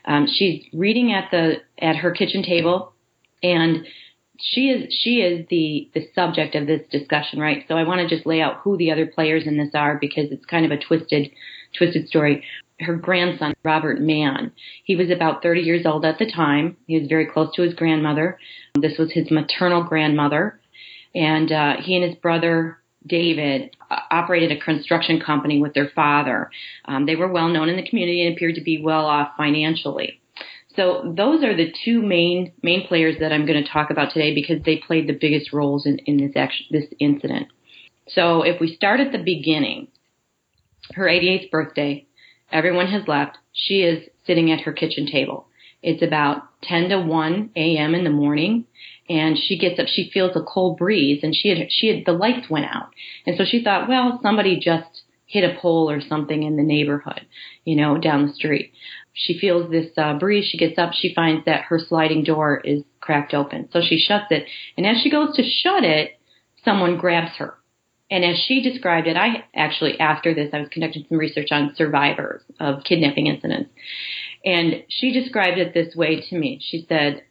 Um, 0.05 0.27
she's 0.31 0.63
reading 0.73 1.13
at 1.13 1.29
the 1.31 1.61
at 1.77 1.97
her 1.97 2.11
kitchen 2.11 2.43
table 2.43 2.93
and 3.41 3.85
she 4.39 4.69
is 4.69 4.93
she 4.93 5.21
is 5.21 5.45
the 5.49 5.89
the 5.93 6.07
subject 6.15 6.55
of 6.55 6.65
this 6.65 6.81
discussion, 6.91 7.39
right? 7.39 7.65
So 7.67 7.75
I 7.75 7.83
want 7.83 8.01
to 8.01 8.13
just 8.13 8.25
lay 8.25 8.41
out 8.41 8.57
who 8.63 8.77
the 8.77 8.91
other 8.91 9.05
players 9.05 9.43
in 9.45 9.57
this 9.57 9.69
are 9.73 9.97
because 9.99 10.31
it's 10.31 10.45
kind 10.45 10.65
of 10.65 10.71
a 10.71 10.81
twisted 10.81 11.31
twisted 11.77 12.07
story. 12.07 12.43
Her 12.79 12.95
grandson, 12.95 13.53
Robert 13.63 14.01
Mann, 14.01 14.51
he 14.83 14.95
was 14.95 15.09
about 15.09 15.43
30 15.43 15.61
years 15.61 15.85
old 15.85 16.05
at 16.05 16.17
the 16.17 16.29
time. 16.29 16.77
He 16.87 16.99
was 16.99 17.07
very 17.07 17.27
close 17.27 17.53
to 17.55 17.61
his 17.61 17.73
grandmother. 17.73 18.39
This 18.75 18.97
was 18.97 19.11
his 19.11 19.29
maternal 19.29 19.83
grandmother, 19.83 20.59
and 21.13 21.51
uh, 21.51 21.73
he 21.81 21.95
and 21.95 22.03
his 22.03 22.15
brother 22.15 22.79
David 23.05 23.75
uh, 23.89 23.99
operated 24.11 24.51
a 24.51 24.59
construction 24.59 25.19
company 25.19 25.61
with 25.61 25.73
their 25.73 25.89
father. 25.93 26.49
Um, 26.85 27.05
they 27.05 27.15
were 27.15 27.31
well 27.31 27.49
known 27.49 27.69
in 27.69 27.75
the 27.75 27.87
community 27.87 28.25
and 28.25 28.35
appeared 28.35 28.55
to 28.55 28.61
be 28.61 28.81
well 28.81 29.05
off 29.05 29.31
financially. 29.37 30.21
So 30.75 31.13
those 31.15 31.43
are 31.43 31.55
the 31.55 31.71
two 31.85 32.01
main 32.01 32.53
main 32.63 32.87
players 32.87 33.17
that 33.19 33.31
I'm 33.31 33.45
going 33.45 33.63
to 33.63 33.69
talk 33.69 33.91
about 33.91 34.11
today 34.11 34.33
because 34.33 34.63
they 34.63 34.77
played 34.77 35.07
the 35.07 35.17
biggest 35.19 35.53
roles 35.53 35.85
in, 35.85 35.99
in 36.05 36.17
this 36.17 36.31
action, 36.35 36.65
this 36.71 36.85
incident. 36.99 37.47
So 38.09 38.41
if 38.41 38.59
we 38.59 38.75
start 38.75 38.99
at 38.99 39.11
the 39.11 39.19
beginning, 39.19 39.89
her 40.95 41.05
88th 41.05 41.51
birthday, 41.51 42.07
everyone 42.53 42.87
has 42.87 43.07
left. 43.07 43.37
She 43.51 43.81
is 43.81 44.07
sitting 44.25 44.51
at 44.51 44.61
her 44.61 44.73
kitchen 44.73 45.07
table. 45.11 45.47
It's 45.81 46.01
about 46.01 46.43
10 46.63 46.89
to 46.89 47.01
1 47.01 47.49
a.m. 47.55 47.93
in 47.93 48.03
the 48.05 48.09
morning 48.09 48.65
and 49.09 49.37
she 49.37 49.57
gets 49.57 49.79
up, 49.79 49.87
she 49.87 50.09
feels 50.13 50.35
a 50.35 50.41
cold 50.41 50.77
breeze 50.77 51.19
and 51.23 51.35
she 51.35 51.49
had, 51.49 51.69
she 51.69 51.87
had, 51.87 52.05
the 52.05 52.13
lights 52.13 52.49
went 52.49 52.65
out. 52.65 52.89
And 53.25 53.35
so 53.37 53.43
she 53.43 53.61
thought, 53.61 53.89
well, 53.89 54.19
somebody 54.23 54.57
just 54.59 55.01
hit 55.25 55.43
a 55.43 55.59
pole 55.59 55.89
or 55.89 55.99
something 55.99 56.43
in 56.43 56.55
the 56.55 56.63
neighborhood, 56.63 57.25
you 57.65 57.75
know, 57.75 57.97
down 57.97 58.27
the 58.27 58.33
street 58.33 58.71
she 59.13 59.37
feels 59.37 59.69
this 59.69 59.91
uh, 59.97 60.17
breeze. 60.17 60.45
She 60.45 60.57
gets 60.57 60.77
up. 60.77 60.91
She 60.93 61.13
finds 61.13 61.45
that 61.45 61.65
her 61.65 61.79
sliding 61.79 62.23
door 62.23 62.59
is 62.63 62.83
cracked 62.99 63.33
open. 63.33 63.69
So 63.71 63.79
she 63.81 63.99
shuts 63.99 64.25
it. 64.31 64.47
And 64.75 64.85
as 64.85 64.97
she 65.01 65.11
goes 65.11 65.35
to 65.35 65.43
shut 65.43 65.83
it, 65.83 66.19
someone 66.65 66.97
grabs 66.97 67.35
her. 67.37 67.55
And 68.11 68.23
as 68.23 68.37
she 68.47 68.61
described 68.61 69.07
it, 69.07 69.17
I 69.17 69.45
actually, 69.55 69.99
after 69.99 70.33
this, 70.33 70.49
I 70.53 70.59
was 70.59 70.69
conducting 70.69 71.05
some 71.09 71.17
research 71.17 71.47
on 71.51 71.73
survivors 71.75 72.41
of 72.59 72.83
kidnapping 72.83 73.27
incidents. 73.27 73.71
And 74.45 74.83
she 74.89 75.11
described 75.11 75.57
it 75.57 75.73
this 75.73 75.95
way 75.95 76.21
to 76.29 76.37
me. 76.37 76.59
She 76.61 76.85
said, 76.87 77.23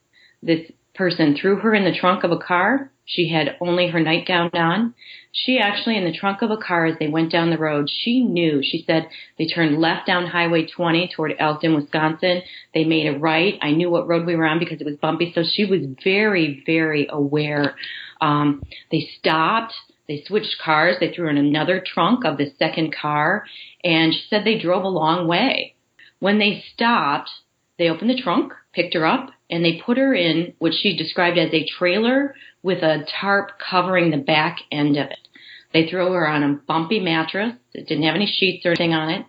this 0.43 0.71
person 0.95 1.37
threw 1.41 1.57
her 1.57 1.75
in 1.75 1.85
the 1.85 1.97
trunk 1.97 2.25
of 2.25 2.33
a 2.33 2.38
car. 2.38 2.91
She 3.05 3.29
had 3.29 3.57
only 3.61 3.88
her 3.88 4.00
nightgown 4.00 4.50
on. 4.55 4.95
She 5.33 5.59
actually, 5.59 5.97
in 5.97 6.05
the 6.05 6.17
trunk 6.17 6.43
of 6.43 6.50
a 6.50 6.57
car 6.57 6.87
as 6.87 6.99
they 6.99 7.09
went 7.09 7.33
down 7.33 7.50
the 7.50 7.59
road, 7.59 7.88
she 7.91 8.21
knew. 8.21 8.61
She 8.62 8.85
said 8.87 9.09
they 9.38 9.47
turned 9.47 9.79
left 9.81 10.07
down 10.07 10.26
Highway 10.26 10.67
20 10.67 11.11
toward 11.14 11.35
Elkton, 11.38 11.75
Wisconsin. 11.75 12.43
They 12.75 12.85
made 12.85 13.07
a 13.07 13.19
right. 13.19 13.59
I 13.61 13.73
knew 13.73 13.91
what 13.91 14.07
road 14.07 14.26
we 14.26 14.37
were 14.37 14.47
on 14.47 14.59
because 14.59 14.81
it 14.81 14.87
was 14.87 14.97
bumpy. 14.97 15.33
So 15.35 15.43
she 15.43 15.64
was 15.64 15.81
very, 16.05 16.62
very 16.64 17.07
aware. 17.11 17.75
Um, 18.21 18.62
they 18.91 19.09
stopped. 19.19 19.75
They 20.12 20.23
switched 20.26 20.59
cars. 20.62 20.97
They 21.00 21.11
threw 21.11 21.31
in 21.31 21.38
another 21.38 21.81
trunk 21.81 22.26
of 22.26 22.37
the 22.37 22.52
second 22.59 22.95
car. 22.95 23.47
And 23.83 24.12
she 24.12 24.21
said 24.28 24.45
they 24.45 24.59
drove 24.59 24.85
a 24.85 24.88
long 24.88 25.26
way. 25.26 25.75
When 26.19 26.38
they 26.38 26.62
stopped, 26.75 27.31
they 27.78 27.88
opened 27.88 28.11
the 28.11 28.21
trunk, 28.21 28.52
picked 28.75 28.92
her 28.92 29.07
up, 29.07 29.31
and 29.49 29.64
they 29.64 29.81
put 29.81 29.97
her 29.97 30.12
in 30.12 30.52
what 30.59 30.75
she 30.75 30.99
described 30.99 31.38
as 31.38 31.54
a 31.54 31.66
trailer 31.78 32.35
with 32.62 32.83
a 32.83 33.07
tarp 33.21 33.52
covering 33.59 34.11
the 34.11 34.19
back 34.19 34.59
end 34.71 34.99
of 34.99 35.07
it. 35.07 35.28
They 35.73 35.87
threw 35.88 36.12
her 36.12 36.28
on 36.28 36.42
a 36.42 36.61
bumpy 36.69 37.00
mattress. 37.00 37.54
It 37.73 37.88
didn't 37.88 38.04
have 38.04 38.14
any 38.14 38.26
sheets 38.26 38.66
or 38.66 38.73
anything 38.73 38.92
on 38.92 39.09
it. 39.09 39.25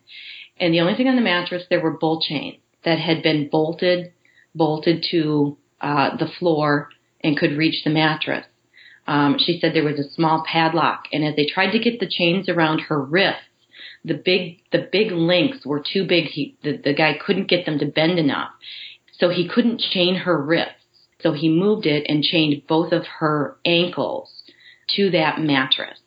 And 0.59 0.73
the 0.73 0.81
only 0.81 0.95
thing 0.95 1.07
on 1.07 1.15
the 1.15 1.21
mattress, 1.21 1.63
there 1.69 1.79
were 1.81 1.97
bolt 1.97 2.23
chains 2.23 2.57
that 2.83 2.99
had 2.99 3.23
been 3.23 3.47
bolted, 3.49 4.11
bolted 4.53 5.05
to 5.11 5.57
uh, 5.79 6.17
the 6.17 6.27
floor 6.39 6.89
and 7.23 7.37
could 7.37 7.57
reach 7.57 7.85
the 7.85 7.89
mattress. 7.89 8.45
Um, 9.07 9.37
she 9.37 9.59
said 9.59 9.73
there 9.73 9.83
was 9.83 9.99
a 9.99 10.09
small 10.11 10.43
padlock, 10.49 11.05
and 11.11 11.25
as 11.25 11.35
they 11.35 11.45
tried 11.45 11.71
to 11.71 11.79
get 11.79 11.99
the 11.99 12.09
chains 12.09 12.47
around 12.47 12.79
her 12.81 13.01
wrists, 13.01 13.41
the 14.05 14.13
big 14.13 14.59
the 14.71 14.87
big 14.91 15.11
links 15.11 15.65
were 15.65 15.81
too 15.81 16.05
big. 16.05 16.25
He, 16.25 16.57
the, 16.63 16.77
the 16.77 16.93
guy 16.93 17.17
couldn't 17.25 17.49
get 17.49 17.65
them 17.65 17.79
to 17.79 17.85
bend 17.85 18.19
enough, 18.19 18.51
so 19.17 19.29
he 19.29 19.47
couldn't 19.47 19.79
chain 19.79 20.15
her 20.15 20.41
wrists. 20.41 20.75
So 21.21 21.31
he 21.31 21.49
moved 21.49 21.85
it 21.85 22.05
and 22.09 22.21
chained 22.23 22.63
both 22.67 22.91
of 22.91 23.05
her 23.19 23.57
ankles 23.65 24.29
to 24.95 25.09
that 25.11 25.39
mattress. 25.39 25.99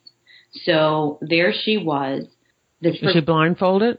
So 0.64 1.18
there 1.22 1.52
she 1.52 1.78
was. 1.78 2.26
This 2.80 2.98
was 3.02 3.14
she 3.14 3.20
blindfolded? 3.20 3.98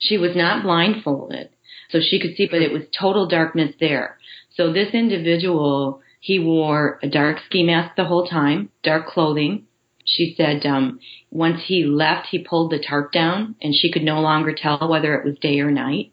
She 0.00 0.18
was 0.18 0.34
not 0.34 0.64
blindfolded. 0.64 1.50
So 1.90 1.98
she 2.00 2.20
could 2.20 2.36
see, 2.36 2.48
but 2.50 2.62
it 2.62 2.72
was 2.72 2.82
total 2.98 3.26
darkness 3.26 3.74
there. 3.80 4.18
So 4.54 4.72
this 4.72 4.92
individual, 4.92 6.02
he 6.20 6.38
wore 6.38 6.98
a 7.02 7.08
dark 7.08 7.38
ski 7.46 7.64
mask 7.64 7.96
the 7.96 8.04
whole 8.04 8.26
time, 8.26 8.70
dark 8.82 9.06
clothing. 9.06 9.66
She 10.04 10.34
said 10.36 10.64
um, 10.64 11.00
once 11.30 11.62
he 11.66 11.84
left, 11.84 12.28
he 12.30 12.38
pulled 12.38 12.70
the 12.70 12.78
tarp 12.78 13.12
down 13.12 13.56
and 13.60 13.74
she 13.74 13.90
could 13.90 14.02
no 14.02 14.20
longer 14.20 14.54
tell 14.54 14.88
whether 14.88 15.14
it 15.14 15.24
was 15.24 15.38
day 15.38 15.60
or 15.60 15.70
night. 15.70 16.12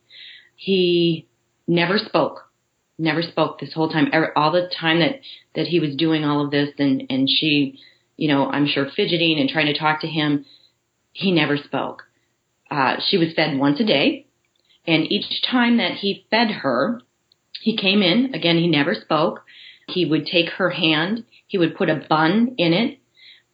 He 0.55 1.27
never 1.67 1.97
spoke, 1.97 2.49
never 2.97 3.21
spoke 3.21 3.59
this 3.59 3.73
whole 3.73 3.89
time, 3.89 4.11
all 4.35 4.51
the 4.51 4.69
time 4.79 4.99
that, 4.99 5.19
that 5.55 5.67
he 5.67 5.79
was 5.79 5.95
doing 5.95 6.25
all 6.25 6.43
of 6.43 6.51
this 6.51 6.69
and, 6.79 7.03
and 7.09 7.29
she 7.29 7.79
you 8.17 8.27
know, 8.27 8.49
I'm 8.49 8.67
sure 8.67 8.89
fidgeting 8.95 9.39
and 9.39 9.47
trying 9.47 9.67
to 9.67 9.77
talk 9.77 10.01
to 10.01 10.07
him. 10.07 10.45
He 11.13 11.31
never 11.31 11.55
spoke. 11.55 12.03
Uh, 12.69 12.95
she 13.07 13.17
was 13.17 13.33
fed 13.35 13.57
once 13.57 13.79
a 13.79 13.85
day. 13.85 14.25
And 14.85 15.09
each 15.11 15.41
time 15.49 15.77
that 15.77 15.93
he 15.93 16.25
fed 16.29 16.49
her, 16.49 17.01
he 17.61 17.77
came 17.77 18.01
in. 18.01 18.33
Again, 18.33 18.57
he 18.57 18.67
never 18.67 18.95
spoke. 18.95 19.43
He 19.87 20.05
would 20.05 20.25
take 20.25 20.49
her 20.51 20.69
hand. 20.69 21.23
He 21.47 21.57
would 21.57 21.75
put 21.75 21.89
a 21.89 22.05
bun 22.09 22.55
in 22.57 22.73
it 22.73 22.99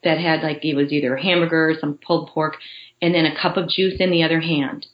that 0.03 0.17
had 0.17 0.41
like 0.41 0.63
it 0.65 0.75
was 0.75 0.91
either 0.91 1.15
a 1.15 1.21
hamburger 1.21 1.69
or 1.69 1.75
some 1.79 1.99
pulled 2.05 2.29
pork, 2.29 2.57
and 3.01 3.13
then 3.13 3.25
a 3.25 3.39
cup 3.39 3.57
of 3.57 3.69
juice 3.69 3.95
in 3.99 4.11
the 4.11 4.23
other 4.23 4.41
hand. 4.41 4.85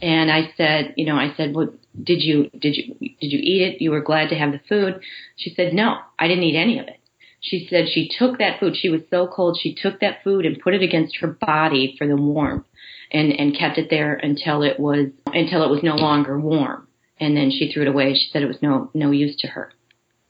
And 0.00 0.32
I 0.32 0.52
said, 0.56 0.94
you 0.96 1.06
know, 1.06 1.16
I 1.16 1.34
said, 1.36 1.54
well, 1.54 1.72
did 2.02 2.22
you 2.22 2.50
did 2.58 2.76
you 2.76 2.94
did 2.98 3.32
you 3.32 3.38
eat 3.40 3.62
it? 3.62 3.82
You 3.82 3.90
were 3.90 4.00
glad 4.00 4.30
to 4.30 4.34
have 4.36 4.52
the 4.52 4.60
food. 4.68 5.00
She 5.36 5.54
said, 5.54 5.74
no, 5.74 5.98
I 6.18 6.28
didn't 6.28 6.44
eat 6.44 6.56
any 6.56 6.78
of 6.78 6.88
it. 6.88 6.98
She 7.40 7.66
said 7.68 7.86
she 7.88 8.08
took 8.18 8.38
that 8.38 8.60
food. 8.60 8.76
She 8.76 8.88
was 8.88 9.02
so 9.10 9.26
cold. 9.26 9.58
She 9.60 9.74
took 9.74 10.00
that 10.00 10.22
food 10.22 10.46
and 10.46 10.60
put 10.60 10.74
it 10.74 10.82
against 10.82 11.16
her 11.18 11.26
body 11.26 11.96
for 11.98 12.06
the 12.06 12.16
warmth 12.16 12.66
and, 13.10 13.32
and 13.32 13.56
kept 13.56 13.78
it 13.78 13.90
there 13.90 14.14
until 14.14 14.62
it 14.62 14.78
was, 14.78 15.08
until 15.26 15.64
it 15.64 15.70
was 15.70 15.82
no 15.82 15.96
longer 15.96 16.38
warm. 16.38 16.86
And 17.18 17.36
then 17.36 17.50
she 17.50 17.72
threw 17.72 17.82
it 17.82 17.88
away. 17.88 18.14
She 18.14 18.30
said 18.32 18.42
it 18.42 18.46
was 18.46 18.62
no, 18.62 18.90
no 18.94 19.10
use 19.10 19.36
to 19.40 19.48
her. 19.48 19.72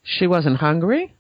She 0.03 0.27
wasn't 0.27 0.59
hungry? 0.59 1.15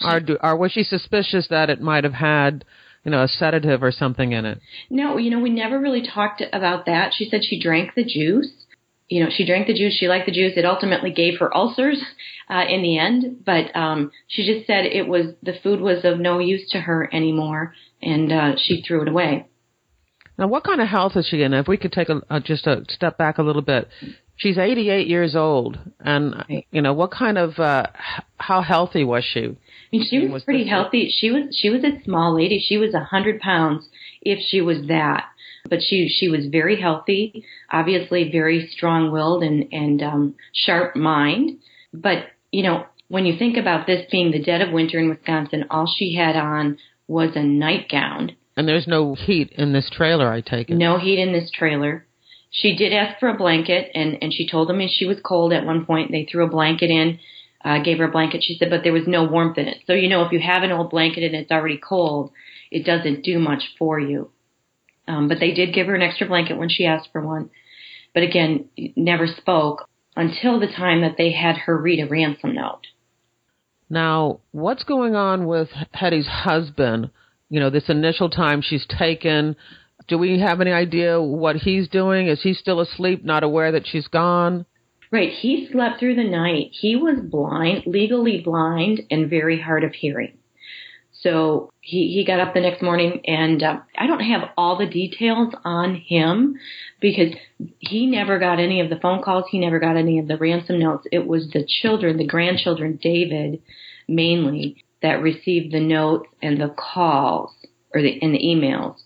She, 0.00 0.08
or, 0.08 0.20
do, 0.20 0.38
or 0.42 0.56
was 0.56 0.72
she 0.72 0.82
suspicious 0.82 1.48
that 1.48 1.70
it 1.70 1.80
might 1.80 2.04
have 2.04 2.14
had, 2.14 2.64
you 3.04 3.10
know, 3.10 3.22
a 3.22 3.28
sedative 3.28 3.82
or 3.82 3.92
something 3.92 4.32
in 4.32 4.44
it? 4.44 4.60
No, 4.90 5.16
you 5.16 5.30
know, 5.30 5.40
we 5.40 5.50
never 5.50 5.78
really 5.78 6.06
talked 6.06 6.42
about 6.52 6.86
that. 6.86 7.12
She 7.14 7.28
said 7.28 7.44
she 7.44 7.60
drank 7.60 7.94
the 7.94 8.04
juice 8.04 8.66
you 9.08 9.22
know, 9.22 9.30
she 9.30 9.46
drank 9.46 9.68
the 9.68 9.74
juice. 9.74 9.96
She 9.98 10.08
liked 10.08 10.26
the 10.26 10.32
juice. 10.32 10.54
It 10.56 10.64
ultimately 10.64 11.12
gave 11.12 11.38
her 11.38 11.56
ulcers 11.56 12.02
uh, 12.50 12.64
in 12.68 12.82
the 12.82 12.98
end, 12.98 13.44
but 13.44 13.74
um, 13.76 14.10
she 14.26 14.44
just 14.44 14.66
said 14.66 14.84
it 14.84 15.06
was 15.06 15.26
the 15.42 15.54
food 15.62 15.80
was 15.80 16.04
of 16.04 16.18
no 16.18 16.38
use 16.38 16.68
to 16.70 16.80
her 16.80 17.08
anymore, 17.12 17.74
and 18.02 18.32
uh, 18.32 18.52
she 18.56 18.82
threw 18.82 19.02
it 19.02 19.08
away. 19.08 19.46
Now, 20.38 20.48
what 20.48 20.64
kind 20.64 20.80
of 20.80 20.88
health 20.88 21.12
is 21.16 21.26
she 21.26 21.42
in? 21.42 21.54
If 21.54 21.68
we 21.68 21.76
could 21.76 21.92
take 21.92 22.08
a, 22.08 22.20
a 22.28 22.40
just 22.40 22.66
a 22.66 22.84
step 22.88 23.16
back 23.16 23.38
a 23.38 23.42
little 23.42 23.62
bit, 23.62 23.88
she's 24.36 24.58
88 24.58 25.06
years 25.06 25.34
old, 25.34 25.78
and 26.00 26.44
you 26.70 26.82
know, 26.82 26.92
what 26.92 27.10
kind 27.10 27.38
of 27.38 27.58
uh, 27.58 27.86
how 28.38 28.62
healthy 28.62 29.04
was 29.04 29.24
she? 29.24 29.44
I 29.44 29.56
mean, 29.92 30.06
she 30.08 30.18
was, 30.20 30.30
was 30.30 30.44
pretty 30.44 30.68
healthy. 30.68 31.12
She 31.16 31.30
was 31.30 31.56
she 31.56 31.70
was 31.70 31.84
a 31.84 32.02
small 32.04 32.34
lady. 32.34 32.64
She 32.66 32.76
was 32.76 32.94
a 32.94 33.04
hundred 33.04 33.40
pounds 33.40 33.88
if 34.22 34.40
she 34.48 34.60
was 34.60 34.86
that 34.88 35.26
but 35.68 35.82
she 35.82 36.08
she 36.08 36.28
was 36.28 36.46
very 36.46 36.80
healthy, 36.80 37.44
obviously 37.70 38.30
very 38.30 38.68
strong 38.68 39.10
willed 39.10 39.42
and 39.42 39.66
and 39.72 40.02
um, 40.02 40.34
sharp 40.52 40.96
mind. 40.96 41.58
But 41.92 42.26
you 42.52 42.62
know, 42.62 42.86
when 43.08 43.26
you 43.26 43.38
think 43.38 43.56
about 43.56 43.86
this 43.86 44.06
being 44.10 44.30
the 44.30 44.42
dead 44.42 44.62
of 44.62 44.72
winter 44.72 44.98
in 44.98 45.08
Wisconsin, 45.08 45.66
all 45.70 45.92
she 45.98 46.14
had 46.14 46.36
on 46.36 46.78
was 47.08 47.30
a 47.34 47.42
nightgown. 47.42 48.32
And 48.56 48.66
there's 48.66 48.86
no 48.86 49.14
heat 49.14 49.52
in 49.52 49.72
this 49.72 49.90
trailer, 49.90 50.32
I 50.32 50.40
take 50.40 50.70
it. 50.70 50.76
No 50.76 50.98
heat 50.98 51.18
in 51.18 51.32
this 51.32 51.50
trailer. 51.50 52.05
She 52.50 52.76
did 52.76 52.92
ask 52.92 53.18
for 53.20 53.28
a 53.28 53.36
blanket, 53.36 53.90
and 53.94 54.18
and 54.22 54.32
she 54.32 54.48
told 54.48 54.68
them 54.68 54.80
she 54.88 55.06
was 55.06 55.18
cold 55.24 55.52
at 55.52 55.66
one 55.66 55.84
point. 55.84 56.10
They 56.10 56.24
threw 56.30 56.44
a 56.44 56.50
blanket 56.50 56.90
in. 56.90 57.18
Uh, 57.64 57.82
gave 57.82 57.98
her 57.98 58.04
a 58.04 58.10
blanket. 58.12 58.44
She 58.44 58.56
said, 58.56 58.70
but 58.70 58.84
there 58.84 58.92
was 58.92 59.08
no 59.08 59.24
warmth 59.24 59.58
in 59.58 59.66
it. 59.66 59.78
So, 59.88 59.92
you 59.92 60.08
know, 60.08 60.22
if 60.22 60.30
you 60.30 60.38
have 60.38 60.62
an 60.62 60.70
old 60.70 60.90
blanket 60.90 61.24
and 61.24 61.34
it's 61.34 61.50
already 61.50 61.78
cold, 61.78 62.30
it 62.70 62.84
doesn't 62.86 63.24
do 63.24 63.40
much 63.40 63.74
for 63.76 63.98
you. 63.98 64.30
Um, 65.08 65.26
but 65.26 65.40
they 65.40 65.52
did 65.52 65.74
give 65.74 65.88
her 65.88 65.94
an 65.96 66.02
extra 66.02 66.28
blanket 66.28 66.58
when 66.58 66.68
she 66.68 66.86
asked 66.86 67.08
for 67.10 67.20
one. 67.20 67.50
But 68.14 68.22
again, 68.22 68.68
never 68.94 69.26
spoke 69.26 69.88
until 70.14 70.60
the 70.60 70.68
time 70.68 71.00
that 71.00 71.16
they 71.18 71.32
had 71.32 71.56
her 71.56 71.76
read 71.76 71.98
a 71.98 72.08
ransom 72.08 72.54
note. 72.54 72.86
Now, 73.90 74.40
what's 74.52 74.84
going 74.84 75.16
on 75.16 75.46
with 75.46 75.68
Hetty's 75.92 76.26
husband? 76.26 77.10
You 77.50 77.60
know, 77.60 77.70
this 77.70 77.88
initial 77.88 78.30
time 78.30 78.62
she's 78.62 78.86
taken. 78.86 79.56
Do 80.08 80.18
we 80.18 80.38
have 80.38 80.60
any 80.60 80.72
idea 80.72 81.20
what 81.20 81.56
he's 81.56 81.88
doing? 81.88 82.28
Is 82.28 82.42
he 82.42 82.54
still 82.54 82.80
asleep, 82.80 83.24
not 83.24 83.42
aware 83.42 83.72
that 83.72 83.86
she's 83.86 84.08
gone? 84.08 84.66
Right. 85.10 85.30
He 85.30 85.68
slept 85.70 85.98
through 85.98 86.16
the 86.16 86.24
night. 86.24 86.70
He 86.72 86.96
was 86.96 87.20
blind, 87.20 87.84
legally 87.86 88.40
blind, 88.40 89.02
and 89.10 89.30
very 89.30 89.60
hard 89.60 89.84
of 89.84 89.94
hearing. 89.94 90.38
So 91.12 91.70
he, 91.80 92.12
he 92.12 92.24
got 92.24 92.40
up 92.40 92.54
the 92.54 92.60
next 92.60 92.82
morning 92.82 93.20
and 93.26 93.62
uh, 93.62 93.78
I 93.96 94.06
don't 94.06 94.20
have 94.20 94.50
all 94.56 94.76
the 94.76 94.86
details 94.86 95.54
on 95.64 95.94
him 95.94 96.56
because 97.00 97.34
he 97.78 98.06
never 98.06 98.38
got 98.38 98.60
any 98.60 98.80
of 98.80 98.90
the 98.90 99.00
phone 99.00 99.22
calls. 99.22 99.46
He 99.50 99.58
never 99.58 99.80
got 99.80 99.96
any 99.96 100.18
of 100.18 100.28
the 100.28 100.36
ransom 100.36 100.78
notes. 100.78 101.06
It 101.10 101.26
was 101.26 101.48
the 101.50 101.66
children, 101.80 102.18
the 102.18 102.26
grandchildren, 102.26 102.98
David 103.02 103.62
mainly, 104.06 104.84
that 105.02 105.22
received 105.22 105.72
the 105.72 105.80
notes 105.80 106.28
and 106.42 106.60
the 106.60 106.74
calls 106.76 107.50
or 107.94 108.02
the, 108.02 108.20
and 108.20 108.34
the 108.34 108.38
emails. 108.38 108.96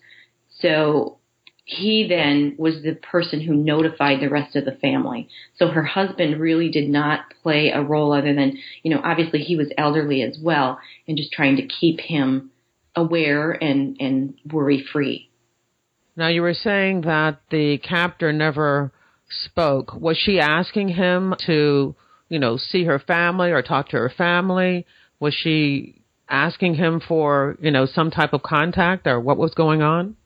So 0.62 1.18
he 1.64 2.06
then 2.08 2.56
was 2.58 2.82
the 2.82 2.94
person 2.94 3.40
who 3.40 3.54
notified 3.54 4.20
the 4.20 4.28
rest 4.28 4.56
of 4.56 4.64
the 4.64 4.72
family. 4.72 5.28
So 5.56 5.68
her 5.68 5.84
husband 5.84 6.40
really 6.40 6.68
did 6.68 6.88
not 6.88 7.20
play 7.42 7.70
a 7.70 7.80
role 7.80 8.12
other 8.12 8.34
than, 8.34 8.58
you 8.82 8.92
know, 8.92 9.00
obviously 9.04 9.40
he 9.40 9.56
was 9.56 9.68
elderly 9.78 10.22
as 10.22 10.36
well 10.42 10.80
and 11.06 11.16
just 11.16 11.32
trying 11.32 11.56
to 11.56 11.66
keep 11.66 12.00
him 12.00 12.50
aware 12.96 13.52
and, 13.52 13.96
and 14.00 14.34
worry 14.50 14.84
free. 14.92 15.30
Now 16.16 16.26
you 16.26 16.42
were 16.42 16.54
saying 16.54 17.02
that 17.02 17.40
the 17.50 17.78
captor 17.78 18.32
never 18.32 18.92
spoke. 19.28 19.94
Was 19.94 20.18
she 20.18 20.40
asking 20.40 20.88
him 20.88 21.34
to, 21.46 21.94
you 22.28 22.38
know, 22.38 22.56
see 22.56 22.84
her 22.84 22.98
family 22.98 23.52
or 23.52 23.62
talk 23.62 23.90
to 23.90 23.96
her 23.96 24.10
family? 24.10 24.86
Was 25.20 25.34
she 25.34 26.02
asking 26.28 26.74
him 26.74 27.00
for, 27.00 27.56
you 27.60 27.70
know, 27.70 27.86
some 27.86 28.10
type 28.10 28.32
of 28.32 28.42
contact 28.42 29.06
or 29.06 29.20
what 29.20 29.38
was 29.38 29.54
going 29.54 29.82
on? 29.82 30.16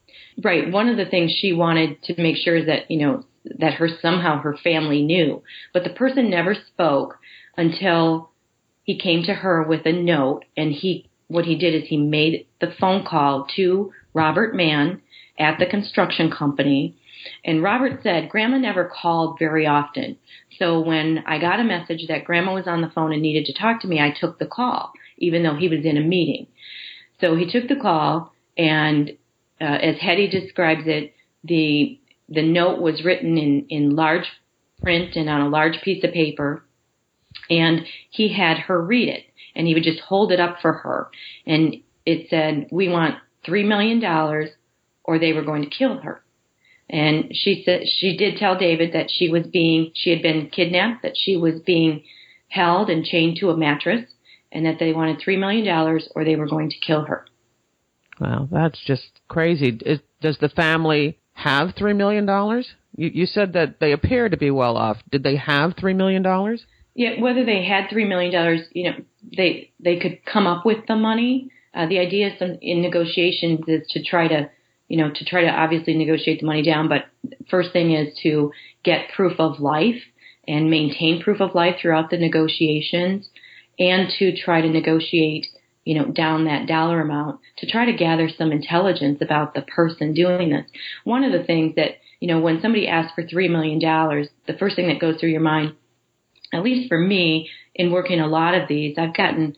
Right. 0.43 0.71
One 0.71 0.89
of 0.89 0.97
the 0.97 1.07
things 1.07 1.33
she 1.33 1.53
wanted 1.53 2.03
to 2.05 2.21
make 2.21 2.37
sure 2.37 2.57
is 2.57 2.67
that, 2.67 2.91
you 2.91 2.99
know, 2.99 3.25
that 3.59 3.75
her 3.75 3.89
somehow 4.01 4.41
her 4.41 4.57
family 4.63 5.03
knew. 5.03 5.43
But 5.73 5.85
the 5.85 5.91
person 5.91 6.31
never 6.31 6.55
spoke 6.55 7.19
until 7.57 8.31
he 8.83 8.99
came 8.99 9.23
to 9.25 9.35
her 9.35 9.63
with 9.63 9.87
a 9.87 9.93
note 9.93 10.45
and 10.57 10.73
he 10.73 11.09
what 11.29 11.45
he 11.47 11.57
did 11.57 11.75
is 11.75 11.89
he 11.89 11.97
made 11.97 12.47
the 12.61 12.73
phone 12.79 13.05
call 13.05 13.47
to 13.57 13.93
Robert 14.13 14.55
Mann 14.55 15.01
at 15.39 15.59
the 15.59 15.67
construction 15.67 16.31
company 16.31 16.97
and 17.45 17.63
Robert 17.63 18.03
said 18.03 18.29
grandma 18.29 18.59
never 18.59 18.91
called 18.95 19.39
very 19.39 19.67
often. 19.67 20.19
So 20.59 20.81
when 20.81 21.25
I 21.27 21.39
got 21.39 21.61
a 21.61 21.65
message 21.65 22.07
that 22.09 22.25
grandma 22.25 22.55
was 22.55 22.67
on 22.67 22.83
the 22.83 22.91
phone 22.91 23.13
and 23.13 23.23
needed 23.23 23.47
to 23.47 23.59
talk 23.59 23.81
to 23.81 23.89
me, 23.89 24.01
I 24.01 24.11
took 24.19 24.39
the 24.39 24.47
call 24.47 24.93
even 25.17 25.43
though 25.43 25.57
he 25.57 25.69
was 25.69 25.85
in 25.85 25.97
a 25.97 26.03
meeting. 26.03 26.47
So 27.21 27.37
he 27.37 27.51
took 27.51 27.69
the 27.69 27.81
call 27.81 28.33
and 28.59 29.13
uh, 29.61 29.65
as 29.65 29.97
Hetty 30.01 30.29
describes 30.29 30.83
it, 30.87 31.15
the 31.43 31.99
the 32.29 32.43
note 32.43 32.81
was 32.81 33.05
written 33.05 33.37
in 33.37 33.67
in 33.69 33.97
large 33.97 34.27
print 34.83 35.17
and 35.17 35.29
on 35.29 35.43
a 35.43 35.49
large 35.49 35.81
piece 35.83 36.03
of 36.05 36.13
paper 36.13 36.65
and 37.51 37.83
he 38.11 38.33
had 38.33 38.59
her 38.59 38.81
read 38.81 39.09
it 39.09 39.25
and 39.55 39.67
he 39.67 39.75
would 39.75 39.83
just 39.83 40.01
hold 40.01 40.33
it 40.33 40.41
up 40.41 40.59
for 40.61 40.73
her. 40.73 41.11
And 41.47 41.77
it 42.07 42.29
said 42.29 42.69
we 42.71 42.89
want 42.89 43.17
3 43.47 43.65
million 43.65 44.01
dollars 44.01 44.51
or 45.05 45.19
they 45.19 45.33
were 45.33 45.45
going 45.45 45.63
to 45.63 45.71
kill 45.71 45.99
her. 45.99 46.23
And 46.89 47.31
she 47.33 47.63
said 47.65 47.83
she 47.87 48.17
did 48.17 48.37
tell 48.37 48.59
David 48.59 48.93
that 48.93 49.11
she 49.11 49.29
was 49.29 49.47
being 49.47 49.93
she 49.95 50.11
had 50.11 50.23
been 50.23 50.51
kidnapped 50.51 51.03
that 51.03 51.17
she 51.17 51.37
was 51.37 51.61
being 51.61 52.03
held 52.49 52.91
and 52.91 53.05
chained 53.05 53.39
to 53.41 53.51
a 53.51 53.57
mattress 53.57 54.11
and 54.53 54.67
that 54.67 54.79
they 54.79 54.93
wanted 54.93 55.21
3 55.21 55.37
million 55.37 55.65
dollars 55.65 56.09
or 56.15 56.25
they 56.25 56.37
were 56.37 56.47
going 56.47 56.71
to 56.71 56.79
kill 56.79 57.03
her. 57.03 57.27
Wow, 58.21 58.49
that's 58.51 58.79
just 58.87 59.14
crazy. 59.29 59.79
Is, 59.85 60.01
does 60.21 60.39
the 60.39 60.49
family 60.49 61.19
have 61.33 61.75
three 61.77 61.93
million 61.93 62.27
dollars? 62.27 62.75
You, 62.97 63.11
you 63.13 63.27
said 63.27 63.53
that 63.55 63.81
they 63.81 63.93
appear 63.93 64.29
to 64.29 64.37
be 64.37 64.51
well 64.51 64.77
off. 64.77 64.99
Did 65.11 65.23
they 65.23 65.37
have 65.37 65.75
three 65.79 65.95
million 65.95 66.23
dollars? 66.23 66.65
Yeah, 66.95 67.21
whether 67.21 67.45
they 67.45 67.65
had 67.65 67.91
three 67.91 68.05
million 68.05 68.33
dollars, 68.33 68.61
you 68.73 68.91
know, 68.91 68.97
they 69.37 69.73
they 69.81 69.99
could 69.99 70.25
come 70.25 70.47
up 70.47 70.65
with 70.65 70.87
the 70.87 70.97
money. 70.97 71.51
Uh, 71.75 71.89
the 71.89 71.99
idea 71.99 72.29
is 72.29 72.59
in 72.63 72.83
negotiations 72.83 73.61
is 73.67 73.85
to 73.91 74.03
try 74.03 74.29
to, 74.29 74.49
you 74.87 74.97
know, 74.97 75.11
to 75.13 75.25
try 75.25 75.43
to 75.43 75.49
obviously 75.51 75.95
negotiate 75.97 76.39
the 76.41 76.47
money 76.47 76.63
down. 76.63 76.89
But 76.89 77.07
first 77.51 77.73
thing 77.73 77.93
is 77.93 78.17
to 78.23 78.53
get 78.85 79.11
proof 79.17 79.41
of 79.41 79.59
life 79.59 80.01
and 80.47 80.71
maintain 80.71 81.21
proof 81.21 81.41
of 81.41 81.55
life 81.55 81.77
throughout 81.81 82.11
the 82.11 82.19
negotiations, 82.19 83.29
and 83.79 84.09
to 84.19 84.37
try 84.37 84.61
to 84.61 84.69
negotiate, 84.69 85.49
you 85.85 85.99
know, 85.99 86.07
down 86.07 86.45
that 86.45 86.67
dollar 86.67 87.01
amount 87.01 87.41
to 87.59 87.71
try 87.71 87.85
to 87.87 87.93
gather 87.97 88.29
some 88.29 88.53
intelligence 88.53 89.19
about 89.21 89.55
the 89.55 89.63
person 89.63 90.15
doing 90.15 90.51
this. 90.51 90.67
One 91.05 91.25
of 91.25 91.33
the 91.33 91.45
things 91.45 91.75
that, 91.77 91.99
you 92.21 92.29
know, 92.29 92.41
when 92.41 92.61
somebody 92.61 92.89
asks 92.89 93.13
for 93.15 93.27
three 93.27 93.49
million 93.49 93.79
dollars, 93.79 94.29
the 94.47 94.55
first 94.55 94.77
thing 94.77 94.89
that 94.89 95.01
goes 95.01 95.21
through 95.21 95.31
your 95.31 95.41
mind 95.41 95.75
at 96.55 96.63
least 96.63 96.89
for 96.89 96.99
me, 96.99 97.51
in 97.75 97.91
working 97.91 98.21
a 98.21 98.29
lot 98.29 98.55
of 98.55 98.69
these, 98.69 98.97
I've 98.97 99.17
gotten 99.17 99.57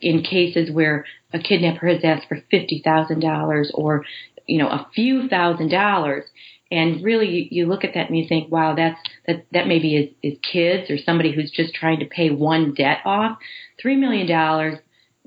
in 0.00 0.22
cases 0.22 0.70
where 0.70 1.06
a 1.32 1.38
kidnapper 1.38 1.88
has 1.88 2.04
asked 2.04 2.28
for 2.28 2.38
fifty 2.50 2.82
thousand 2.84 3.20
dollars 3.20 3.72
or 3.74 4.04
you 4.46 4.58
know 4.58 4.68
a 4.68 4.86
few 4.94 5.28
thousand 5.28 5.70
dollars, 5.70 6.24
and 6.70 7.02
really 7.02 7.28
you, 7.28 7.48
you 7.50 7.66
look 7.66 7.84
at 7.84 7.94
that 7.94 8.08
and 8.08 8.18
you 8.18 8.28
think, 8.28 8.52
wow, 8.52 8.74
that's 8.74 9.00
that 9.26 9.46
that 9.52 9.66
maybe 9.66 9.96
is, 9.96 10.10
is 10.22 10.38
kids 10.52 10.90
or 10.90 10.98
somebody 10.98 11.32
who's 11.32 11.50
just 11.50 11.74
trying 11.74 12.00
to 12.00 12.06
pay 12.06 12.30
one 12.30 12.74
debt 12.74 12.98
off. 13.06 13.38
Three 13.80 13.96
million 13.96 14.26
dollars 14.26 14.78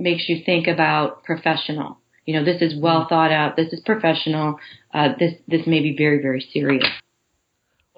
makes 0.01 0.27
you 0.27 0.43
think 0.45 0.67
about 0.67 1.23
professional. 1.23 1.97
You 2.25 2.35
know, 2.35 2.45
this 2.45 2.61
is 2.61 2.79
well 2.79 3.07
thought 3.07 3.31
out. 3.31 3.55
This 3.55 3.73
is 3.73 3.81
professional. 3.85 4.59
Uh, 4.93 5.09
this 5.17 5.33
this 5.47 5.65
may 5.65 5.81
be 5.81 5.95
very 5.97 6.21
very 6.21 6.45
serious. 6.53 6.85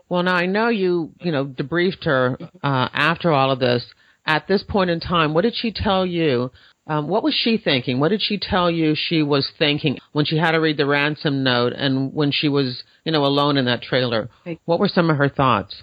Well, 0.09 0.23
now 0.23 0.35
I 0.35 0.45
know 0.45 0.67
you, 0.67 1.11
you 1.21 1.31
know, 1.31 1.45
debriefed 1.45 2.03
her 2.05 2.37
uh, 2.61 2.89
after 2.93 3.31
all 3.31 3.51
of 3.51 3.59
this. 3.59 3.83
At 4.25 4.47
this 4.47 4.63
point 4.63 4.89
in 4.89 4.99
time, 4.99 5.33
what 5.33 5.41
did 5.41 5.55
she 5.55 5.71
tell 5.73 6.05
you? 6.05 6.51
Um, 6.85 7.07
what 7.07 7.23
was 7.23 7.33
she 7.33 7.57
thinking? 7.57 7.99
What 7.99 8.09
did 8.09 8.21
she 8.21 8.37
tell 8.37 8.69
you 8.69 8.93
she 8.95 9.23
was 9.23 9.49
thinking 9.57 9.97
when 10.11 10.25
she 10.25 10.37
had 10.37 10.51
to 10.51 10.59
read 10.59 10.77
the 10.77 10.85
ransom 10.85 11.43
note 11.43 11.73
and 11.73 12.13
when 12.13 12.31
she 12.31 12.49
was, 12.49 12.83
you 13.05 13.11
know, 13.11 13.25
alone 13.25 13.57
in 13.57 13.65
that 13.65 13.81
trailer? 13.81 14.29
What 14.65 14.79
were 14.79 14.87
some 14.87 15.09
of 15.09 15.17
her 15.17 15.29
thoughts? 15.29 15.81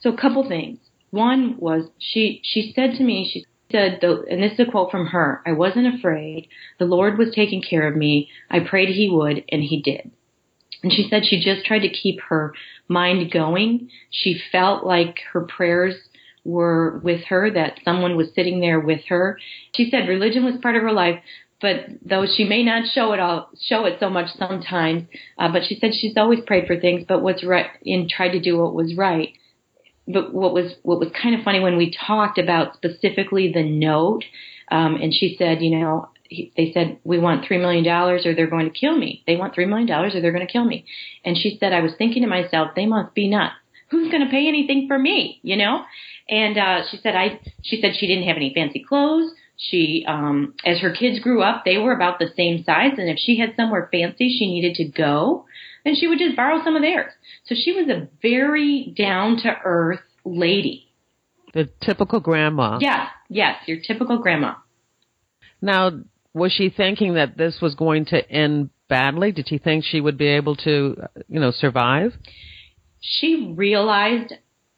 So, 0.00 0.12
a 0.12 0.16
couple 0.16 0.46
things. 0.48 0.78
One 1.10 1.56
was 1.58 1.88
she 1.98 2.40
she 2.44 2.72
said 2.74 2.92
to 2.98 3.02
me, 3.02 3.30
she 3.32 3.46
said, 3.70 4.02
and 4.02 4.42
this 4.42 4.52
is 4.52 4.60
a 4.60 4.70
quote 4.70 4.90
from 4.90 5.06
her: 5.06 5.42
"I 5.46 5.52
wasn't 5.52 5.94
afraid. 5.94 6.48
The 6.78 6.84
Lord 6.84 7.18
was 7.18 7.34
taking 7.34 7.62
care 7.62 7.86
of 7.86 7.96
me. 7.96 8.28
I 8.50 8.60
prayed 8.60 8.90
He 8.90 9.08
would, 9.10 9.44
and 9.50 9.62
He 9.62 9.80
did." 9.80 10.10
And 10.82 10.92
she 10.92 11.08
said 11.08 11.24
she 11.24 11.40
just 11.42 11.66
tried 11.66 11.80
to 11.80 11.88
keep 11.88 12.20
her 12.28 12.54
mind 12.88 13.30
going. 13.30 13.90
She 14.10 14.40
felt 14.50 14.84
like 14.84 15.20
her 15.32 15.42
prayers 15.42 15.94
were 16.44 16.98
with 17.04 17.24
her, 17.24 17.50
that 17.50 17.80
someone 17.84 18.16
was 18.16 18.34
sitting 18.34 18.60
there 18.60 18.80
with 18.80 19.04
her. 19.08 19.38
She 19.76 19.90
said 19.90 20.08
religion 20.08 20.44
was 20.44 20.56
part 20.62 20.76
of 20.76 20.82
her 20.82 20.92
life, 20.92 21.20
but 21.60 21.86
though 22.02 22.26
she 22.26 22.44
may 22.44 22.62
not 22.62 22.88
show 22.94 23.12
it 23.12 23.20
all, 23.20 23.50
show 23.60 23.84
it 23.84 23.98
so 24.00 24.08
much 24.08 24.30
sometimes, 24.38 25.04
uh, 25.38 25.52
but 25.52 25.64
she 25.66 25.78
said 25.78 25.94
she's 25.94 26.16
always 26.16 26.40
prayed 26.46 26.66
for 26.66 26.80
things, 26.80 27.04
but 27.06 27.22
what's 27.22 27.44
right 27.44 27.66
and 27.84 28.08
tried 28.08 28.30
to 28.30 28.40
do 28.40 28.58
what 28.58 28.74
was 28.74 28.94
right. 28.96 29.34
But 30.12 30.32
what 30.32 30.52
was 30.52 30.72
what 30.82 30.98
was 30.98 31.10
kind 31.20 31.34
of 31.34 31.44
funny 31.44 31.60
when 31.60 31.76
we 31.76 31.94
talked 32.06 32.38
about 32.38 32.74
specifically 32.74 33.52
the 33.52 33.62
note, 33.62 34.24
um, 34.70 34.96
and 34.96 35.12
she 35.12 35.36
said, 35.38 35.62
you 35.62 35.78
know, 35.78 36.08
he, 36.30 36.52
they 36.56 36.70
said, 36.72 36.98
we 37.04 37.18
want 37.18 37.44
$3 37.44 37.60
million 37.60 37.86
or 37.86 38.34
they're 38.34 38.46
going 38.46 38.72
to 38.72 38.78
kill 38.78 38.96
me. 38.96 39.22
They 39.26 39.36
want 39.36 39.54
$3 39.54 39.68
million 39.68 39.90
or 39.90 40.10
they're 40.10 40.32
going 40.32 40.46
to 40.46 40.52
kill 40.52 40.64
me. 40.64 40.86
And 41.24 41.36
she 41.36 41.56
said, 41.58 41.72
I 41.72 41.80
was 41.80 41.92
thinking 41.98 42.22
to 42.22 42.28
myself, 42.28 42.70
they 42.74 42.86
must 42.86 43.14
be 43.14 43.28
nuts. 43.28 43.54
Who's 43.90 44.10
going 44.10 44.24
to 44.24 44.30
pay 44.30 44.46
anything 44.46 44.86
for 44.86 44.96
me? 44.96 45.40
You 45.42 45.56
know? 45.56 45.82
And, 46.28 46.56
uh, 46.56 46.82
she 46.88 46.98
said, 46.98 47.16
I, 47.16 47.40
she 47.62 47.80
said 47.80 47.94
she 47.98 48.06
didn't 48.06 48.28
have 48.28 48.36
any 48.36 48.54
fancy 48.54 48.84
clothes. 48.88 49.32
She, 49.56 50.04
um, 50.06 50.54
as 50.64 50.78
her 50.78 50.92
kids 50.92 51.18
grew 51.18 51.42
up, 51.42 51.64
they 51.64 51.76
were 51.76 51.92
about 51.92 52.20
the 52.20 52.30
same 52.36 52.62
size. 52.64 52.92
And 52.96 53.10
if 53.10 53.18
she 53.18 53.38
had 53.38 53.54
somewhere 53.56 53.88
fancy 53.90 54.34
she 54.38 54.46
needed 54.46 54.76
to 54.76 54.84
go, 54.84 55.44
then 55.84 55.96
she 55.96 56.06
would 56.06 56.20
just 56.20 56.36
borrow 56.36 56.62
some 56.62 56.76
of 56.76 56.82
theirs. 56.82 57.12
So 57.50 57.56
she 57.56 57.72
was 57.72 57.88
a 57.88 58.08
very 58.22 58.94
down 58.96 59.38
to 59.38 59.52
earth 59.64 59.98
lady. 60.24 60.92
The 61.52 61.68
typical 61.80 62.20
grandma. 62.20 62.78
Yes, 62.80 63.08
yes, 63.28 63.56
your 63.66 63.78
typical 63.84 64.18
grandma. 64.18 64.54
Now, 65.60 65.90
was 66.32 66.52
she 66.52 66.70
thinking 66.70 67.14
that 67.14 67.36
this 67.36 67.58
was 67.60 67.74
going 67.74 68.04
to 68.06 68.30
end 68.30 68.70
badly? 68.88 69.32
Did 69.32 69.48
she 69.48 69.58
think 69.58 69.84
she 69.84 70.00
would 70.00 70.16
be 70.16 70.28
able 70.28 70.54
to, 70.56 70.96
you 71.28 71.40
know, 71.40 71.50
survive? 71.50 72.12
She 73.00 73.52
realized 73.56 74.32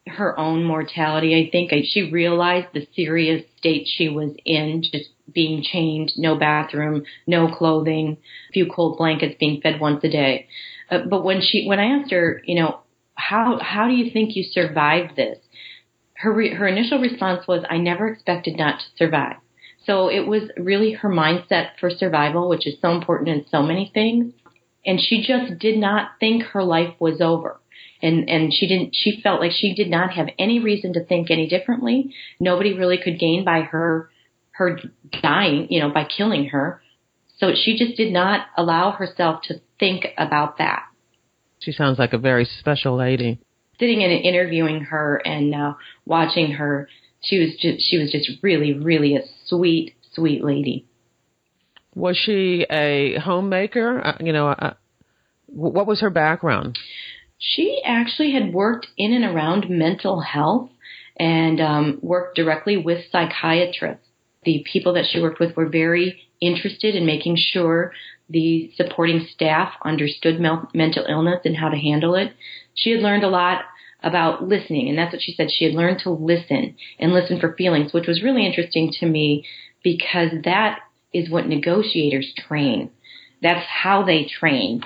her 0.06 0.38
own 0.40 0.64
mortality. 0.64 1.37
I 1.37 1.50
think 1.52 1.72
she 1.85 2.11
realized 2.11 2.68
the 2.72 2.88
serious 2.96 3.44
state 3.58 3.87
she 3.87 4.08
was 4.08 4.30
in, 4.46 4.82
just 4.82 5.11
being 5.30 5.62
chained, 5.62 6.12
no 6.16 6.37
bathroom, 6.37 7.04
no 7.26 7.48
clothing, 7.48 8.16
a 8.48 8.52
few 8.52 8.66
cold 8.74 8.96
blankets, 8.96 9.35
being 9.38 9.61
fed 9.61 9.78
once 9.78 10.02
a 10.04 10.08
day. 10.08 10.48
Uh, 10.92 10.98
but 11.09 11.24
when 11.24 11.40
she, 11.40 11.64
when 11.66 11.81
I 11.81 11.98
asked 11.98 12.11
her, 12.12 12.42
you 12.44 12.61
know, 12.61 12.81
how 13.14 13.59
how 13.61 13.88
do 13.88 13.94
you 13.94 14.11
think 14.11 14.37
you 14.37 14.44
survived 14.44 15.16
this? 15.16 15.38
Her 16.14 16.33
re, 16.33 16.55
her 16.55 16.66
initial 16.66 16.98
response 16.98 17.46
was, 17.48 17.64
"I 17.68 17.78
never 17.78 18.09
expected 18.09 18.57
not 18.57 18.81
to 18.81 18.87
survive." 18.96 19.37
So 19.87 20.09
it 20.09 20.26
was 20.26 20.50
really 20.57 20.92
her 20.92 21.09
mindset 21.09 21.70
for 21.81 21.90
survival, 21.90 22.48
which 22.48 22.66
is 22.66 22.74
so 22.81 22.92
important 22.92 23.28
in 23.31 23.46
so 23.50 23.62
many 23.62 23.90
things. 23.92 24.33
And 24.85 25.00
she 25.00 25.24
just 25.26 25.59
did 25.59 25.78
not 25.78 26.12
think 26.20 26.42
her 26.44 26.62
life 26.62 26.94
was 26.98 27.20
over. 27.20 27.61
And, 28.00 28.28
and 28.28 28.52
she 28.52 28.66
didn't, 28.66 28.94
she 28.94 29.20
felt 29.22 29.40
like 29.40 29.52
she 29.52 29.74
did 29.74 29.88
not 29.88 30.12
have 30.12 30.28
any 30.38 30.59
reason 30.59 30.92
to 30.94 31.05
think 31.05 31.31
any 31.31 31.48
differently. 31.48 32.14
Nobody 32.40 32.74
really 32.74 32.98
could 32.98 33.18
gain 33.18 33.44
by 33.44 33.61
her, 33.61 34.11
her 34.52 34.81
dying, 35.22 35.68
you 35.70 35.81
know, 35.81 35.90
by 35.90 36.05
killing 36.05 36.46
her. 36.46 36.83
So 37.38 37.52
she 37.55 37.76
just 37.76 37.96
did 37.96 38.12
not 38.12 38.46
allow 38.57 38.90
herself 38.92 39.42
to 39.44 39.61
think 39.83 40.07
about 40.16 40.59
that. 40.59 40.85
She 41.59 41.73
sounds 41.73 41.99
like 41.99 42.12
a 42.12 42.18
very 42.18 42.45
special 42.45 42.97
lady. 42.97 43.40
Sitting 43.81 44.05
and 44.05 44.12
interviewing 44.12 44.83
her 44.83 45.21
and 45.25 45.53
uh, 45.53 45.75
watching 46.07 46.53
her 46.53 46.88
she 47.21 47.40
was 47.40 47.51
just 47.59 47.83
she 47.88 47.99
was 47.99 48.12
just 48.12 48.31
really 48.42 48.73
really 48.73 49.16
a 49.16 49.23
sweet 49.47 49.95
sweet 50.14 50.45
lady. 50.45 50.87
Was 51.95 52.16
she 52.16 52.64
a 52.71 53.18
homemaker? 53.18 54.07
Uh, 54.07 54.16
you 54.21 54.33
know, 54.33 54.49
uh, 54.49 54.75
what 55.47 55.87
was 55.87 56.01
her 56.01 56.11
background? 56.11 56.79
She 57.38 57.83
actually 57.85 58.33
had 58.33 58.55
worked 58.55 58.87
in 58.97 59.12
and 59.12 59.25
around 59.25 59.68
mental 59.68 60.21
health 60.21 60.71
and 61.18 61.61
um, 61.61 61.99
worked 62.03 62.37
directly 62.37 62.77
with 62.77 63.11
psychiatrists. 63.11 64.07
The 64.45 64.64
people 64.73 64.95
that 64.95 65.07
she 65.11 65.21
worked 65.21 65.40
with 65.40 65.57
were 65.57 65.68
very 65.68 66.23
interested 66.40 66.95
in 66.95 67.05
making 67.07 67.37
sure 67.37 67.92
the 68.28 68.72
supporting 68.76 69.26
staff 69.32 69.72
understood 69.85 70.40
mental 70.40 71.04
illness 71.08 71.40
and 71.44 71.56
how 71.56 71.68
to 71.68 71.76
handle 71.76 72.14
it. 72.14 72.32
She 72.74 72.90
had 72.90 73.00
learned 73.00 73.24
a 73.24 73.28
lot 73.28 73.62
about 74.02 74.42
listening, 74.42 74.88
and 74.88 74.98
that's 74.98 75.12
what 75.12 75.22
she 75.22 75.35
said. 75.35 75.50
She 75.50 75.64
had 75.64 75.74
learned 75.74 76.00
to 76.00 76.11
listen 76.11 76.76
and 76.98 77.12
listen 77.12 77.38
for 77.38 77.54
feelings, 77.54 77.92
which 77.92 78.08
was 78.08 78.22
really 78.22 78.46
interesting 78.46 78.92
to 79.00 79.06
me 79.06 79.44
because 79.85 80.30
that 80.44 80.80
is 81.12 81.30
what 81.30 81.46
negotiators 81.46 82.32
train. 82.48 82.90
That's 83.42 83.66
how 83.66 84.04
they 84.04 84.24
train. 84.24 84.82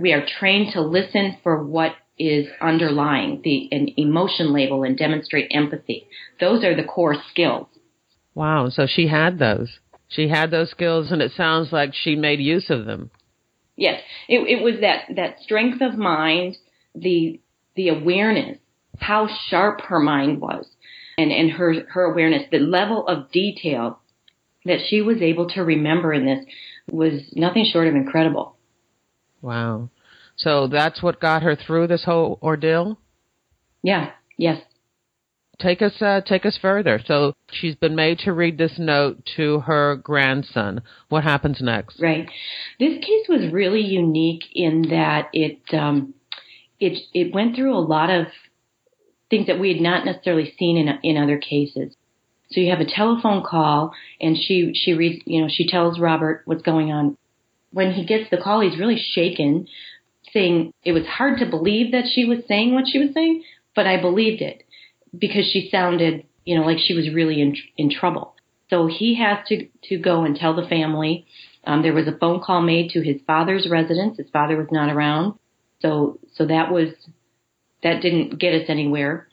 We 0.00 0.12
are 0.12 0.24
trained 0.38 0.72
to 0.72 0.80
listen 0.80 1.36
for 1.42 1.62
what 1.62 1.92
is 2.18 2.48
underlying 2.60 3.40
the 3.44 3.68
an 3.70 3.88
emotion 3.96 4.52
label 4.52 4.82
and 4.82 4.98
demonstrate 4.98 5.50
empathy. 5.52 6.06
Those 6.40 6.64
are 6.64 6.74
the 6.74 6.84
core 6.84 7.16
skills. 7.30 7.68
Wow. 8.34 8.70
So 8.70 8.86
she 8.86 9.08
had 9.08 9.38
those. 9.38 9.78
She 10.08 10.28
had 10.28 10.50
those 10.50 10.70
skills, 10.70 11.10
and 11.10 11.20
it 11.20 11.32
sounds 11.32 11.72
like 11.72 11.94
she 11.94 12.16
made 12.16 12.40
use 12.40 12.70
of 12.70 12.86
them. 12.86 13.10
Yes, 13.76 14.00
it, 14.28 14.40
it 14.40 14.62
was 14.62 14.80
that 14.80 15.04
that 15.14 15.40
strength 15.40 15.80
of 15.82 15.96
mind, 15.96 16.56
the 16.94 17.40
the 17.76 17.90
awareness, 17.90 18.58
how 18.98 19.28
sharp 19.48 19.82
her 19.82 20.00
mind 20.00 20.40
was, 20.40 20.66
and 21.16 21.30
and 21.30 21.50
her 21.52 21.84
her 21.90 22.04
awareness, 22.04 22.44
the 22.50 22.58
level 22.58 23.06
of 23.06 23.30
detail 23.30 24.00
that 24.64 24.80
she 24.88 25.00
was 25.00 25.22
able 25.22 25.48
to 25.50 25.62
remember 25.62 26.12
in 26.12 26.26
this 26.26 26.44
was 26.90 27.32
nothing 27.34 27.68
short 27.70 27.86
of 27.86 27.94
incredible. 27.94 28.56
Wow. 29.40 29.90
So 30.36 30.68
that's 30.68 31.02
what 31.02 31.20
got 31.20 31.42
her 31.42 31.56
through 31.56 31.88
this 31.88 32.04
whole 32.04 32.38
ordeal? 32.42 32.98
Yeah, 33.82 34.10
yes. 34.36 34.60
Take 35.60 35.82
us 35.82 36.00
uh, 36.00 36.20
take 36.24 36.46
us 36.46 36.56
further. 36.60 37.00
So 37.04 37.34
she's 37.50 37.74
been 37.74 37.96
made 37.96 38.20
to 38.20 38.32
read 38.32 38.58
this 38.58 38.78
note 38.78 39.28
to 39.36 39.60
her 39.60 39.96
grandson. 39.96 40.82
What 41.08 41.24
happens 41.24 41.60
next? 41.60 42.00
Right. 42.00 42.28
This 42.78 42.98
case 42.98 43.26
was 43.28 43.52
really 43.52 43.80
unique 43.80 44.44
in 44.54 44.82
that 44.90 45.30
it 45.32 45.58
um, 45.72 46.14
it 46.78 47.02
it 47.12 47.34
went 47.34 47.56
through 47.56 47.76
a 47.76 47.80
lot 47.80 48.08
of 48.08 48.26
things 49.30 49.48
that 49.48 49.58
we 49.58 49.72
had 49.72 49.82
not 49.82 50.04
necessarily 50.04 50.54
seen 50.58 50.76
in 50.76 50.96
in 51.02 51.20
other 51.20 51.38
cases. 51.38 51.94
So 52.52 52.60
you 52.60 52.70
have 52.70 52.80
a 52.80 52.88
telephone 52.88 53.42
call, 53.42 53.92
and 54.20 54.36
she 54.36 54.72
she 54.74 54.94
reads, 54.94 55.22
you 55.26 55.42
know, 55.42 55.48
she 55.50 55.66
tells 55.66 55.98
Robert 55.98 56.42
what's 56.44 56.62
going 56.62 56.92
on. 56.92 57.16
When 57.72 57.92
he 57.92 58.06
gets 58.06 58.30
the 58.30 58.38
call, 58.38 58.60
he's 58.60 58.78
really 58.78 59.02
shaken, 59.12 59.66
saying 60.32 60.72
it 60.84 60.92
was 60.92 61.04
hard 61.04 61.40
to 61.40 61.46
believe 61.46 61.90
that 61.92 62.04
she 62.10 62.24
was 62.24 62.38
saying 62.46 62.74
what 62.74 62.84
she 62.86 63.00
was 63.00 63.12
saying, 63.12 63.42
but 63.74 63.88
I 63.88 64.00
believed 64.00 64.40
it 64.40 64.62
because 65.18 65.48
she 65.52 65.68
sounded, 65.70 66.24
you 66.44 66.58
know, 66.58 66.66
like 66.66 66.78
she 66.78 66.94
was 66.94 67.12
really 67.12 67.40
in 67.40 67.56
in 67.76 67.90
trouble. 67.90 68.34
So 68.70 68.86
he 68.86 69.16
has 69.16 69.46
to 69.48 69.68
to 69.84 69.98
go 69.98 70.24
and 70.24 70.36
tell 70.36 70.54
the 70.54 70.68
family. 70.68 71.26
Um, 71.64 71.82
there 71.82 71.94
was 71.94 72.06
a 72.06 72.16
phone 72.16 72.40
call 72.40 72.62
made 72.62 72.90
to 72.90 73.02
his 73.02 73.20
father's 73.26 73.68
residence. 73.70 74.16
His 74.16 74.30
father 74.32 74.56
was 74.56 74.68
not 74.70 74.90
around, 74.90 75.34
so 75.80 76.18
so 76.34 76.46
that 76.46 76.70
was 76.72 76.88
that 77.82 78.02
didn't 78.02 78.38
get 78.38 78.54
us 78.54 78.68
anywhere. 78.68 79.28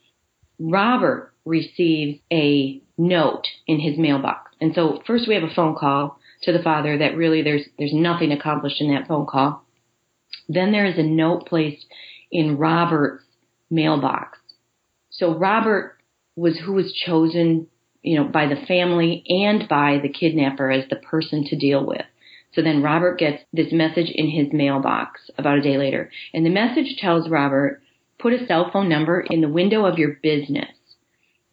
Robert 0.59 1.33
receives 1.45 2.19
a 2.31 2.81
note 2.97 3.45
in 3.67 3.79
his 3.79 3.97
mailbox, 3.97 4.51
and 4.61 4.73
so 4.73 5.01
first 5.05 5.27
we 5.27 5.35
have 5.35 5.43
a 5.43 5.53
phone 5.53 5.75
call 5.75 6.19
to 6.43 6.51
the 6.51 6.63
father 6.63 6.97
that 6.97 7.15
really 7.15 7.41
there's 7.41 7.63
there's 7.77 7.93
nothing 7.93 8.31
accomplished 8.31 8.81
in 8.81 8.93
that 8.93 9.07
phone 9.07 9.25
call. 9.25 9.63
Then 10.47 10.71
there 10.71 10.85
is 10.85 10.97
a 10.97 11.03
note 11.03 11.47
placed 11.47 11.85
in 12.31 12.57
Robert's 12.57 13.23
mailbox 13.69 14.37
so 15.17 15.33
Robert 15.33 15.97
was 16.35 16.57
who 16.57 16.73
was 16.73 16.91
chosen, 16.91 17.67
you 18.01 18.17
know, 18.17 18.25
by 18.25 18.47
the 18.47 18.65
family 18.67 19.23
and 19.27 19.67
by 19.67 19.99
the 20.01 20.09
kidnapper 20.09 20.69
as 20.71 20.87
the 20.89 20.97
person 20.97 21.45
to 21.45 21.55
deal 21.55 21.85
with. 21.85 22.05
So 22.53 22.61
then 22.61 22.81
Robert 22.81 23.19
gets 23.19 23.43
this 23.51 23.71
message 23.71 24.09
in 24.09 24.29
his 24.29 24.47
mailbox 24.51 25.29
about 25.37 25.57
a 25.57 25.61
day 25.61 25.77
later. 25.77 26.09
And 26.33 26.45
the 26.45 26.49
message 26.49 26.97
tells 26.97 27.29
Robert, 27.29 27.81
put 28.19 28.33
a 28.33 28.45
cell 28.45 28.69
phone 28.71 28.87
number 28.87 29.19
in 29.19 29.41
the 29.41 29.49
window 29.49 29.85
of 29.85 29.97
your 29.97 30.17
business. 30.23 30.69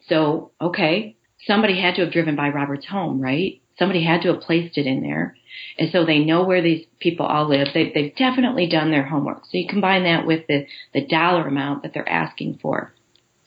So, 0.08 0.52
okay, 0.60 1.16
somebody 1.46 1.80
had 1.80 1.96
to 1.96 2.02
have 2.02 2.12
driven 2.12 2.36
by 2.36 2.48
Robert's 2.48 2.86
home, 2.86 3.20
right? 3.20 3.60
Somebody 3.78 4.04
had 4.04 4.22
to 4.22 4.32
have 4.32 4.42
placed 4.42 4.78
it 4.78 4.86
in 4.86 5.02
there. 5.02 5.36
And 5.78 5.90
so 5.90 6.04
they 6.04 6.20
know 6.20 6.44
where 6.44 6.62
these 6.62 6.86
people 7.00 7.26
all 7.26 7.48
live. 7.48 7.68
They, 7.74 7.90
they've 7.92 8.14
definitely 8.14 8.68
done 8.68 8.90
their 8.90 9.06
homework. 9.06 9.44
So 9.44 9.58
you 9.58 9.66
combine 9.68 10.04
that 10.04 10.26
with 10.26 10.46
the, 10.46 10.66
the 10.94 11.06
dollar 11.06 11.46
amount 11.46 11.82
that 11.82 11.94
they're 11.94 12.08
asking 12.08 12.58
for 12.62 12.92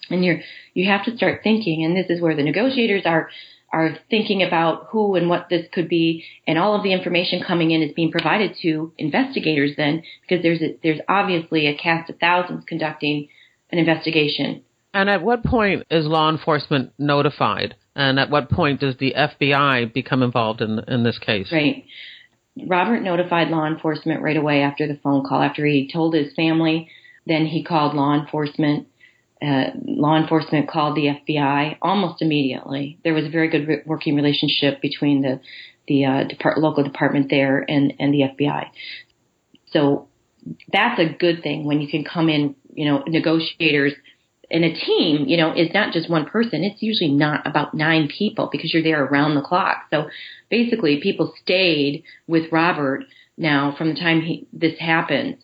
and 0.10 0.24
you're 0.24 0.42
you 0.74 0.90
have 0.90 1.06
to 1.06 1.16
start 1.16 1.42
thinking 1.44 1.84
and 1.84 1.96
this 1.96 2.10
is 2.10 2.22
where 2.22 2.36
the 2.36 2.44
negotiators 2.44 3.04
are 3.06 3.30
are 3.76 3.98
thinking 4.10 4.42
about 4.42 4.88
who 4.90 5.16
and 5.16 5.28
what 5.28 5.48
this 5.50 5.66
could 5.74 5.90
be. 5.90 6.24
And 6.48 6.58
all 6.58 6.76
of 6.76 6.84
the 6.84 6.94
information 6.94 7.44
coming 7.46 7.72
in 7.72 7.82
is 7.82 7.92
being 7.94 8.10
provided 8.10 8.56
to 8.62 8.94
investigators 8.98 9.72
then 9.76 10.02
because 10.22 10.42
there's 10.42 10.62
a, 10.62 10.78
there's 10.82 11.02
obviously 11.10 11.68
a 11.68 11.76
cast 11.76 12.10
of 12.10 12.18
thousands 12.18 12.64
conducting 12.66 13.28
an 13.72 13.78
investigation. 13.78 14.64
And 14.94 15.10
at 15.10 15.22
what 15.22 15.44
point 15.44 15.84
is 15.92 16.06
law 16.06 16.30
enforcement 16.30 16.94
notified? 16.98 17.76
And 17.98 18.18
at 18.18 18.30
what 18.30 18.50
point 18.50 18.80
does 18.80 18.96
the 18.98 19.14
FBI 19.18 19.94
become 19.94 20.24
involved 20.24 20.62
in 20.62 20.80
in 20.88 21.04
this 21.04 21.20
case? 21.20 21.50
Right. 21.52 21.86
Robert 22.68 23.02
notified 23.02 23.50
law 23.50 23.66
enforcement 23.66 24.22
right 24.22 24.38
away 24.38 24.62
after 24.62 24.88
the 24.88 24.98
phone 25.04 25.26
call 25.28 25.42
after 25.42 25.66
he 25.66 25.90
told 25.92 26.14
his 26.14 26.34
family. 26.34 26.90
Then 27.28 27.46
he 27.46 27.62
called 27.62 27.94
law 27.94 28.18
enforcement 28.18 28.88
uh, 29.46 29.72
law 29.86 30.18
enforcement 30.18 30.70
called 30.70 30.96
the 30.96 31.08
FBI 31.08 31.78
almost 31.82 32.22
immediately. 32.22 33.00
There 33.04 33.14
was 33.14 33.26
a 33.26 33.30
very 33.30 33.50
good 33.50 33.68
re- 33.68 33.82
working 33.86 34.16
relationship 34.16 34.82
between 34.82 35.22
the 35.22 35.40
the 35.88 36.06
uh, 36.06 36.24
depart- 36.24 36.58
local 36.58 36.84
department 36.84 37.30
there 37.30 37.64
and 37.68 37.94
and 38.00 38.14
the 38.14 38.22
FBI. 38.22 38.68
So 39.72 40.08
that's 40.72 41.00
a 41.00 41.14
good 41.18 41.44
thing 41.44 41.66
when 41.66 41.82
you 41.82 41.88
can 41.88 42.04
come 42.04 42.30
in, 42.30 42.56
you 42.74 42.86
know, 42.86 43.04
negotiators 43.08 43.94
and 44.52 44.64
a 44.64 44.74
team, 44.74 45.26
you 45.28 45.38
know, 45.38 45.54
is 45.54 45.70
not 45.74 45.92
just 45.92 46.10
one 46.10 46.26
person. 46.26 46.64
It's 46.64 46.82
usually 46.82 47.12
not 47.12 47.46
about 47.48 47.74
nine 47.74 48.08
people 48.08 48.50
because 48.52 48.74
you're 48.74 48.84
there 48.84 49.04
around 49.04 49.36
the 49.36 49.42
clock. 49.42 49.86
So 49.92 50.10
basically, 50.50 51.00
people 51.02 51.34
stayed 51.42 52.04
with 52.28 52.52
Robert 52.52 53.06
now 53.38 53.74
from 53.78 53.90
the 53.90 54.00
time 54.00 54.22
he, 54.22 54.48
this 54.54 54.78
happens 54.80 55.38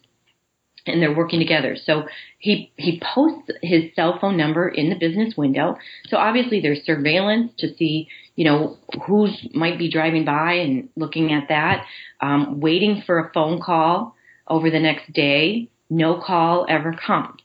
and 0.86 1.02
they're 1.02 1.16
working 1.16 1.40
together. 1.40 1.78
So 1.84 2.08
he 2.40 2.72
he 2.78 3.02
posts 3.14 3.52
his 3.62 3.84
cell 3.96 4.18
phone 4.20 4.38
number 4.38 4.68
in 4.68 4.90
the 4.90 4.96
business 4.96 5.36
window. 5.38 5.78
So 6.08 6.18
obviously 6.18 6.62
there's 6.62 6.84
surveillance 6.86 7.52
to 7.60 7.74
see 7.76 8.08
you 8.36 8.46
know 8.46 8.78
who's 9.06 9.48
might 9.54 9.78
be 9.78 9.92
driving 9.92 10.26
by 10.26 10.54
and 10.54 10.90
looking 10.96 11.34
at 11.34 11.50
that. 11.50 11.86
Um, 12.20 12.60
waiting 12.60 13.04
for 13.06 13.20
a 13.20 13.32
phone 13.34 13.62
call 13.62 14.16
over 14.48 14.70
the 14.70 14.80
next 14.80 15.12
day. 15.14 15.70
No 15.90 16.22
call 16.22 16.66
ever 16.70 16.94
comes. 16.94 17.40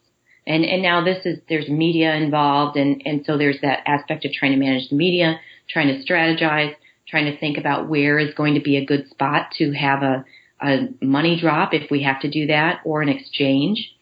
And 0.47 0.65
and 0.65 0.83
now 0.83 1.05
this 1.05 1.27
is 1.27 1.41
there's 1.49 1.69
media 1.69 2.15
involved 2.15 2.77
and 2.77 3.03
and 3.05 3.25
so 3.27 3.37
there's 3.37 3.61
that 3.63 3.81
aspect 3.87 4.25
of 4.25 4.33
trying 4.33 4.53
to 4.53 4.59
manage 4.59 4.89
the 4.89 4.97
media, 4.97 5.41
trying 5.69 5.89
to 5.89 6.05
strategize, 6.05 6.75
trying 7.09 7.27
to 7.27 7.39
think 7.39 7.59
about 7.59 7.89
where 7.89 8.19
is 8.19 8.35
going 8.35 8.55
to 8.55 8.61
be 8.61 8.77
a 8.77 8.85
good 8.85 9.09
spot 9.11 9.49
to 9.59 9.73
have 9.73 10.03
a 10.03 10.25
a 10.61 10.89
money 11.03 11.39
drop 11.41 11.75
if 11.75 11.91
we 11.91 12.03
have 12.03 12.21
to 12.21 12.31
do 12.31 12.47
that 12.47 12.81
or 12.85 13.03
an 13.03 13.09
exchange. 13.09 13.93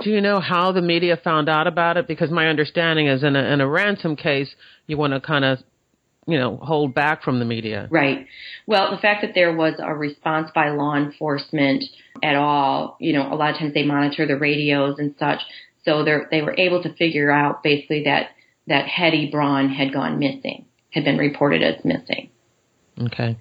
Do 0.00 0.08
you 0.08 0.20
know 0.20 0.38
how 0.38 0.70
the 0.70 0.82
media 0.82 1.18
found 1.22 1.48
out 1.48 1.66
about 1.66 1.96
it? 1.96 2.06
Because 2.06 2.30
my 2.30 2.46
understanding 2.46 3.08
is 3.08 3.24
in 3.24 3.34
a, 3.34 3.42
in 3.42 3.60
a 3.60 3.68
ransom 3.68 4.14
case, 4.14 4.54
you 4.86 4.96
want 4.96 5.14
to 5.14 5.20
kind 5.20 5.44
of, 5.44 5.58
you 6.28 6.38
know, 6.38 6.58
hold 6.58 6.94
back 6.94 7.24
from 7.24 7.40
the 7.40 7.44
media. 7.44 7.88
Right. 7.90 8.26
Well, 8.68 8.92
the 8.92 8.98
fact 8.98 9.22
that 9.22 9.32
there 9.34 9.52
was 9.56 9.74
a 9.80 9.92
response 9.92 10.50
by 10.54 10.68
law 10.68 10.94
enforcement 10.94 11.82
at 12.22 12.36
all, 12.36 12.98
you 13.00 13.12
know, 13.12 13.32
a 13.32 13.34
lot 13.34 13.50
of 13.50 13.56
times 13.58 13.74
they 13.74 13.84
monitor 13.84 14.26
the 14.26 14.36
radios 14.36 15.00
and 15.00 15.16
such. 15.18 15.40
So 15.84 16.04
they 16.04 16.18
they 16.30 16.42
were 16.42 16.54
able 16.56 16.82
to 16.84 16.94
figure 16.94 17.32
out 17.32 17.64
basically 17.64 18.04
that, 18.04 18.30
that 18.68 18.86
Hetty 18.86 19.30
Braun 19.32 19.70
had 19.70 19.92
gone 19.92 20.20
missing, 20.20 20.66
had 20.90 21.04
been 21.04 21.18
reported 21.18 21.62
as 21.64 21.84
missing. 21.84 22.30
Okay. 22.96 23.38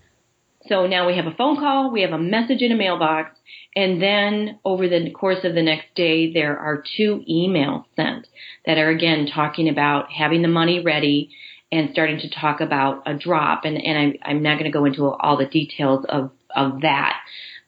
So 0.70 0.86
now 0.86 1.08
we 1.08 1.16
have 1.16 1.26
a 1.26 1.34
phone 1.36 1.58
call, 1.58 1.92
we 1.92 2.04
have 2.04 2.12
a 2.12 2.20
message 2.20 2.62
in 2.62 2.72
a 2.72 2.76
mailbox, 2.76 3.32
and 3.76 4.00
then 4.00 4.60
over 4.64 4.88
the 4.88 5.10
course 5.10 5.44
of 5.44 5.56
the 5.56 5.64
next 5.64 5.96
day, 5.96 6.32
there 6.32 6.58
are 6.58 6.84
two 6.96 7.24
emails 7.28 7.86
sent 7.96 8.28
that 8.68 8.78
are 8.78 8.90
again 8.90 9.28
talking 9.34 9.68
about 9.68 10.12
having 10.12 10.44
the 10.44 10.48
money 10.48 10.80
ready 10.80 11.32
and 11.72 11.90
starting 11.92 12.20
to 12.20 12.30
talk 12.30 12.62
about 12.62 13.02
a 13.08 13.16
drop. 13.16 13.66
And, 13.66 13.84
and 13.84 13.98
I'm, 13.98 14.14
I'm 14.24 14.44
not 14.44 14.60
going 14.60 14.72
to 14.72 14.78
go 14.78 14.86
into 14.86 15.06
all 15.06 15.38
the 15.38 15.48
details 15.48 16.06
of, 16.08 16.32
of 16.56 16.82
that, 16.82 17.18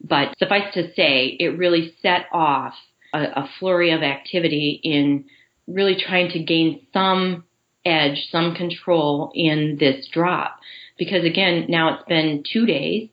but 0.00 0.38
suffice 0.38 0.72
to 0.74 0.92
say, 0.94 1.36
it 1.38 1.58
really 1.58 1.94
set 2.02 2.26
off 2.32 2.74
a, 3.12 3.20
a 3.20 3.50
flurry 3.58 3.90
of 3.92 4.02
activity 4.02 4.80
in 4.82 5.24
really 5.66 5.96
trying 5.96 6.30
to 6.30 6.38
gain 6.38 6.86
some 6.92 7.44
edge, 7.84 8.28
some 8.30 8.54
control 8.54 9.32
in 9.34 9.76
this 9.80 10.06
drop 10.12 10.58
because 11.04 11.24
again, 11.24 11.66
now 11.68 11.94
it's 11.94 12.08
been 12.08 12.44
two 12.52 12.64
days 12.64 13.08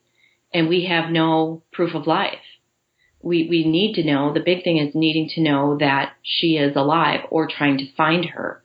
and 0.54 0.69
we 0.69 0.86
have 0.86 1.10
no 1.10 1.63
proof 1.73 1.95
of 1.95 2.06
life. 2.06 2.45
We, 3.23 3.47
we 3.49 3.65
need 3.65 3.95
to 3.95 4.04
know, 4.04 4.32
the 4.32 4.41
big 4.45 4.63
thing 4.63 4.78
is 4.78 4.93
needing 4.93 5.28
to 5.30 5.41
know 5.41 5.75
that 5.80 6.13
she 6.21 6.58
is 6.58 6.75
alive 6.75 7.21
or 7.32 7.47
trying 7.47 7.80
to 7.80 7.91
find 7.97 8.25
her 8.25 8.62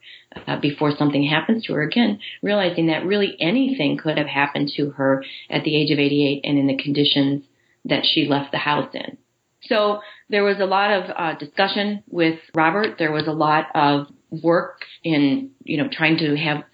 uh, 0.46 0.60
before 0.60 0.94
something 0.94 1.24
happens 1.24 1.64
to 1.64 1.72
her. 1.72 1.82
Again, 1.82 2.20
realizing 2.42 2.88
that 2.88 3.06
really 3.06 3.34
anything 3.40 3.96
could 3.96 4.18
have 4.18 4.26
happened 4.26 4.70
to 4.76 4.90
her 4.90 5.24
at 5.48 5.64
the 5.64 5.74
age 5.74 5.90
of 5.90 5.98
88 5.98 6.42
and 6.44 6.58
in 6.58 6.66
the 6.66 6.76
conditions 6.76 7.44
that 7.87 8.04
she 8.04 8.26
left 8.28 8.52
the 8.52 8.58
house 8.58 8.90
in. 8.92 9.16
So 9.62 10.00
there 10.28 10.44
was 10.44 10.56
a 10.60 10.66
lot 10.66 10.90
of 10.90 11.10
uh, 11.16 11.38
discussion 11.38 12.02
with 12.10 12.38
Robert. 12.54 12.96
There 12.98 13.12
was 13.12 13.26
a 13.26 13.32
lot 13.32 13.68
of 13.74 14.08
work 14.42 14.82
in, 15.02 15.52
you 15.64 15.78
know, 15.78 15.88
trying 15.90 16.18
to 16.18 16.37
have 16.37 16.64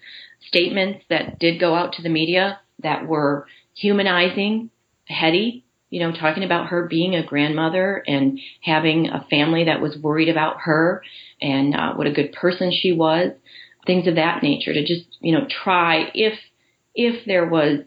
statements 0.51 1.05
that 1.09 1.39
did 1.39 1.59
go 1.59 1.73
out 1.73 1.93
to 1.93 2.01
the 2.01 2.09
media 2.09 2.59
that 2.83 3.07
were 3.07 3.47
humanizing 3.73 4.69
Hetty, 5.07 5.63
you 5.89 5.99
know, 5.99 6.11
talking 6.11 6.43
about 6.43 6.67
her 6.67 6.87
being 6.87 7.15
a 7.15 7.25
grandmother 7.25 8.03
and 8.05 8.39
having 8.61 9.07
a 9.07 9.25
family 9.29 9.65
that 9.65 9.81
was 9.81 9.97
worried 9.97 10.29
about 10.29 10.57
her 10.61 11.03
and 11.41 11.75
uh, 11.75 11.93
what 11.93 12.07
a 12.07 12.11
good 12.11 12.33
person 12.33 12.71
she 12.71 12.91
was, 12.91 13.31
things 13.85 14.07
of 14.07 14.15
that 14.15 14.43
nature 14.43 14.73
to 14.73 14.81
just, 14.81 15.05
you 15.21 15.33
know, 15.33 15.45
try 15.63 16.09
if 16.13 16.37
if 16.93 17.25
there 17.25 17.47
was 17.47 17.79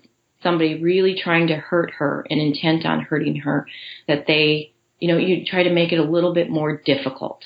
somebody 0.43 0.83
really 0.83 1.19
trying 1.23 1.49
to 1.49 1.57
hurt 1.57 1.91
her 1.99 2.27
and 2.31 2.41
intent 2.41 2.87
on 2.87 3.01
hurting 3.01 3.37
her, 3.37 3.67
that 4.09 4.27
they, 4.27 4.73
you 4.99 5.09
know, 5.09 5.19
you 5.19 5.45
try 5.45 5.63
to 5.63 5.73
make 5.73 5.93
it 5.93 5.99
a 5.99 6.03
little 6.03 6.33
bit 6.33 6.49
more 6.49 6.81
difficult. 6.85 7.45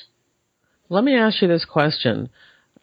Let 0.88 1.04
me 1.04 1.16
ask 1.16 1.42
you 1.42 1.48
this 1.48 1.64
question. 1.64 2.30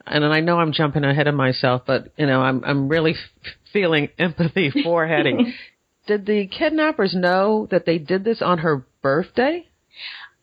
And 0.07 0.23
I 0.25 0.39
know 0.39 0.59
I'm 0.59 0.71
jumping 0.71 1.03
ahead 1.03 1.27
of 1.27 1.35
myself, 1.35 1.83
but 1.85 2.13
you 2.17 2.25
know, 2.27 2.41
I'm 2.41 2.63
I'm 2.63 2.87
really 2.89 3.11
f- 3.13 3.51
feeling 3.73 4.09
empathy 4.19 4.71
for 4.83 5.07
Hetty. 5.07 5.55
did 6.07 6.25
the 6.25 6.47
kidnappers 6.47 7.15
know 7.15 7.67
that 7.71 7.85
they 7.85 7.97
did 7.97 8.23
this 8.23 8.41
on 8.41 8.59
her 8.59 8.85
birthday? 9.01 9.67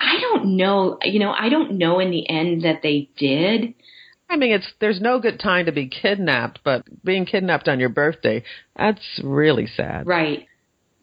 I 0.01 0.21
don't 0.21 0.57
know. 0.57 0.99
You 1.03 1.21
know, 1.21 1.33
I 1.33 1.49
don't 1.49 1.79
know 1.79 2.01
in 2.01 2.11
the 2.11 2.29
end 2.29 2.63
that 2.63 2.81
they 2.83 3.09
did. 3.17 3.75
I 4.29 4.37
mean, 4.37 4.53
it's 4.53 4.73
there's 4.81 5.01
no 5.01 5.21
good 5.21 5.39
time 5.39 5.67
to 5.67 5.73
be 5.73 5.89
kidnapped, 5.89 6.61
but 6.65 6.85
being 7.05 7.27
kidnapped 7.27 7.69
on 7.69 7.79
your 7.79 7.91
birthday, 7.91 8.43
that's 8.77 9.21
really 9.23 9.67
sad. 9.67 10.07
Right. 10.07 10.47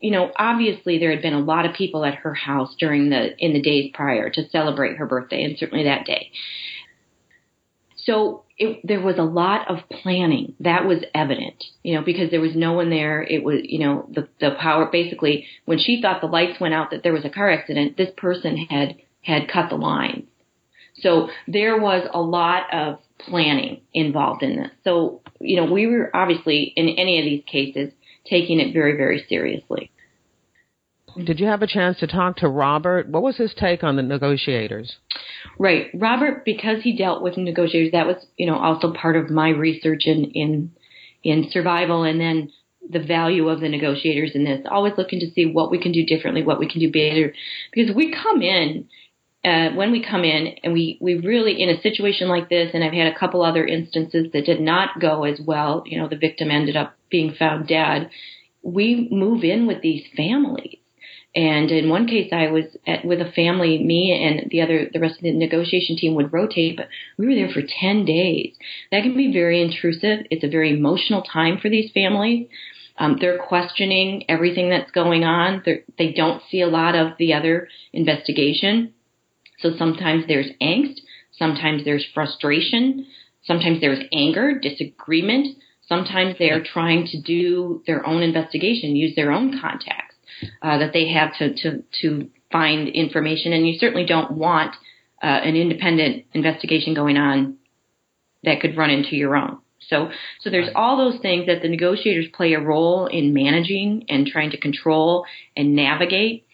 You 0.02 0.12
know, 0.12 0.32
obviously 0.38 0.98
there 0.98 1.12
had 1.12 1.22
been 1.22 1.34
a 1.34 1.40
lot 1.40 1.66
of 1.66 1.76
people 1.76 2.04
at 2.06 2.16
her 2.16 2.34
house 2.34 2.76
during 2.80 3.10
the 3.10 3.38
in 3.38 3.54
the 3.54 3.62
days 3.62 3.92
prior 3.94 4.30
to 4.32 4.50
celebrate 4.50 4.98
her 4.98 5.06
birthday 5.06 5.44
and 5.44 5.58
certainly 5.58 5.84
that 5.84 6.06
day. 6.06 6.32
So 7.98 8.44
it, 8.60 8.82
there 8.84 9.00
was 9.00 9.18
a 9.18 9.24
lot 9.24 9.72
of 9.72 9.78
planning 9.90 10.54
that 10.60 10.86
was 10.86 11.00
evident, 11.16 11.64
you 11.82 11.96
know, 11.96 12.04
because 12.04 12.30
there 12.30 12.42
was 12.42 12.56
no 12.56 12.74
one 12.74 12.90
there. 12.90 13.24
It 13.24 13.42
was, 13.42 13.62
you 13.64 13.80
know, 13.80 14.08
the, 14.14 14.28
the 14.42 14.52
power 14.60 14.90
basically 14.92 15.48
when 15.64 15.80
she 15.80 16.02
thought 16.02 16.20
the 16.20 16.28
lights 16.28 16.60
went 16.60 16.74
out 16.74 16.92
that 16.92 17.02
there 17.02 17.14
was 17.14 17.24
a 17.24 17.30
car 17.30 17.50
accident, 17.50 17.96
this 17.96 18.10
person 18.18 18.58
had, 18.70 18.98
had 19.22 19.48
cut 19.48 19.70
the 19.70 19.78
line. 19.78 20.28
So 20.96 21.30
there 21.48 21.80
was 21.80 22.08
a 22.14 22.20
lot 22.20 22.64
of 22.74 23.00
planning 23.18 23.82
involved 23.94 24.44
in 24.44 24.58
this. 24.58 24.72
So, 24.84 25.22
you 25.40 25.56
know, 25.56 25.72
we 25.72 25.88
were 25.88 26.14
obviously 26.14 26.74
in 26.76 26.90
any 26.90 27.20
of 27.20 27.26
these 27.26 27.44
cases 27.50 27.94
taking 28.26 28.60
it 28.60 28.74
very, 28.74 28.98
very 28.98 29.26
seriously. 29.30 29.90
Did 31.26 31.40
you 31.40 31.48
have 31.48 31.62
a 31.62 31.68
chance 31.68 32.00
to 32.00 32.08
talk 32.08 32.38
to 32.38 32.48
Robert? 32.48 33.10
What 33.10 33.24
was 33.24 33.38
his 33.38 33.54
take 33.54 33.84
on 33.84 33.96
the 33.96 34.04
negotiators? 34.04 34.98
Right. 35.58 35.88
Robert, 35.94 36.46
because 36.46 36.82
he 36.82 36.96
dealt 36.96 37.22
with 37.22 37.38
negotiators, 37.38 37.92
that 37.92 38.08
was, 38.08 38.18
you 38.38 38.48
know, 38.48 38.58
also 38.58 38.94
part 38.94 39.16
of 39.16 39.30
my 39.30 39.50
research 39.50 40.04
in, 40.06 40.32
in, 40.32 40.72
in 41.24 41.50
survival 41.52 42.04
and 42.04 42.20
then 42.20 42.52
the 42.90 43.00
value 43.00 43.50
of 43.50 43.60
the 43.60 43.70
negotiators 43.70 44.32
in 44.34 44.46
this. 44.46 44.66
Always 44.70 44.94
looking 44.98 45.20
to 45.20 45.32
see 45.32 45.46
what 45.46 45.72
we 45.72 45.82
can 45.82 45.92
do 45.92 46.06
differently, 46.06 46.44
what 46.44 46.60
we 46.60 46.70
can 46.70 46.80
do 46.80 46.92
better. 46.92 47.34
Because 47.74 47.94
we 47.96 48.14
come 48.14 48.42
in 48.42 48.88
uh, 49.44 49.70
when 49.76 49.92
we 49.92 50.04
come 50.04 50.24
in 50.24 50.56
and 50.64 50.74
we, 50.74 50.98
we 51.00 51.16
really 51.16 51.62
in 51.62 51.70
a 51.70 51.82
situation 51.82 52.28
like 52.28 52.50
this, 52.50 52.72
and 52.74 52.84
I've 52.84 52.94
had 52.94 53.08
a 53.08 53.18
couple 53.18 53.42
other 53.42 53.66
instances 53.66 54.28
that 54.34 54.46
did 54.46 54.60
not 54.60 55.00
go 55.00 55.24
as 55.24 55.40
well. 55.40 55.84
You 55.86 56.00
know, 56.00 56.10
the 56.10 56.18
victim 56.18 56.52
ended 56.52 56.76
up 56.76 56.96
being 57.10 57.34
found 57.34 57.68
dead. 57.68 58.10
We 58.62 59.08
move 59.12 59.44
in 59.44 59.66
with 59.66 59.82
these 59.82 60.04
families. 60.16 60.79
And 61.36 61.70
in 61.70 61.90
one 61.90 62.08
case, 62.08 62.30
I 62.32 62.48
was 62.48 62.66
at, 62.88 63.06
with 63.06 63.22
a 63.22 63.32
family, 63.32 63.78
me 63.84 64.12
and 64.12 64.50
the 64.50 64.62
other, 64.62 64.90
the 64.92 65.00
rest 65.00 65.18
of 65.18 65.22
the 65.22 65.32
negotiation 65.32 65.96
team 65.96 66.16
would 66.16 66.34
rotate, 66.34 66.78
but 66.78 66.88
we 67.18 67.28
were 67.28 67.36
there 67.36 67.54
for 67.54 67.62
10 67.62 68.06
days. 68.06 68.56
That 68.92 69.04
can 69.04 69.16
be 69.16 69.32
very 69.32 69.62
intrusive. 69.62 70.26
It's 70.32 70.44
a 70.44 70.50
very 70.50 70.72
emotional 70.72 71.22
time 71.22 71.60
for 71.62 71.70
these 71.70 71.92
families. 71.92 72.48
Um, 72.98 73.18
they're 73.22 73.38
questioning 73.38 74.26
everything 74.28 74.72
that's 74.72 74.92
going 74.92 75.24
on. 75.24 75.62
They're, 75.64 75.82
they 75.98 76.14
don't 76.14 76.42
see 76.50 76.62
a 76.62 76.68
lot 76.68 76.96
of 76.96 77.14
the 77.20 77.34
other 77.34 77.68
investigation. 77.94 78.94
So 79.60 79.78
sometimes 79.78 80.26
there's 80.28 80.50
angst, 80.62 81.00
sometimes 81.32 81.86
there's 81.86 82.06
frustration, 82.14 83.06
sometimes 83.44 83.82
there's 83.82 84.04
anger, 84.12 84.58
disagreement, 84.60 85.58
sometimes 85.88 86.36
they're 86.40 86.64
trying 86.64 87.08
to 87.08 87.22
do 87.22 87.84
their 87.86 88.06
own 88.06 88.24
investigation, 88.24 88.96
use 88.96 89.16
their 89.16 89.32
own 89.32 89.60
contacts 89.62 90.09
uh, 90.62 90.78
that 90.78 90.94
they 90.94 91.10
have 91.10 91.36
to, 91.38 91.54
to, 91.56 91.84
to 92.02 92.30
find 92.52 92.88
information. 92.90 93.54
And 93.54 93.68
you 93.68 93.78
certainly 93.80 94.06
don't 94.06 94.32
want 94.32 94.76
uh, 95.22 95.28
an 95.28 95.56
independent 95.56 96.26
investigation 96.34 96.94
going 96.94 97.18
on 97.18 97.58
that 98.44 98.62
could 98.62 98.78
run 98.78 98.90
into 98.90 99.16
your 99.16 99.36
own. 99.36 99.60
So, 99.88 100.10
so 100.42 100.50
there's 100.50 100.70
all 100.76 100.98
those 100.98 101.22
things 101.22 101.48
that 101.48 101.62
the 101.62 101.70
negotiators 101.70 102.28
play 102.34 102.54
a 102.54 102.60
role 102.60 103.08
in 103.08 103.34
managing 103.34 104.06
and 104.10 104.28
trying 104.28 104.52
to 104.52 104.60
control 104.60 105.26
and 105.56 105.76
navigate. 105.76 106.46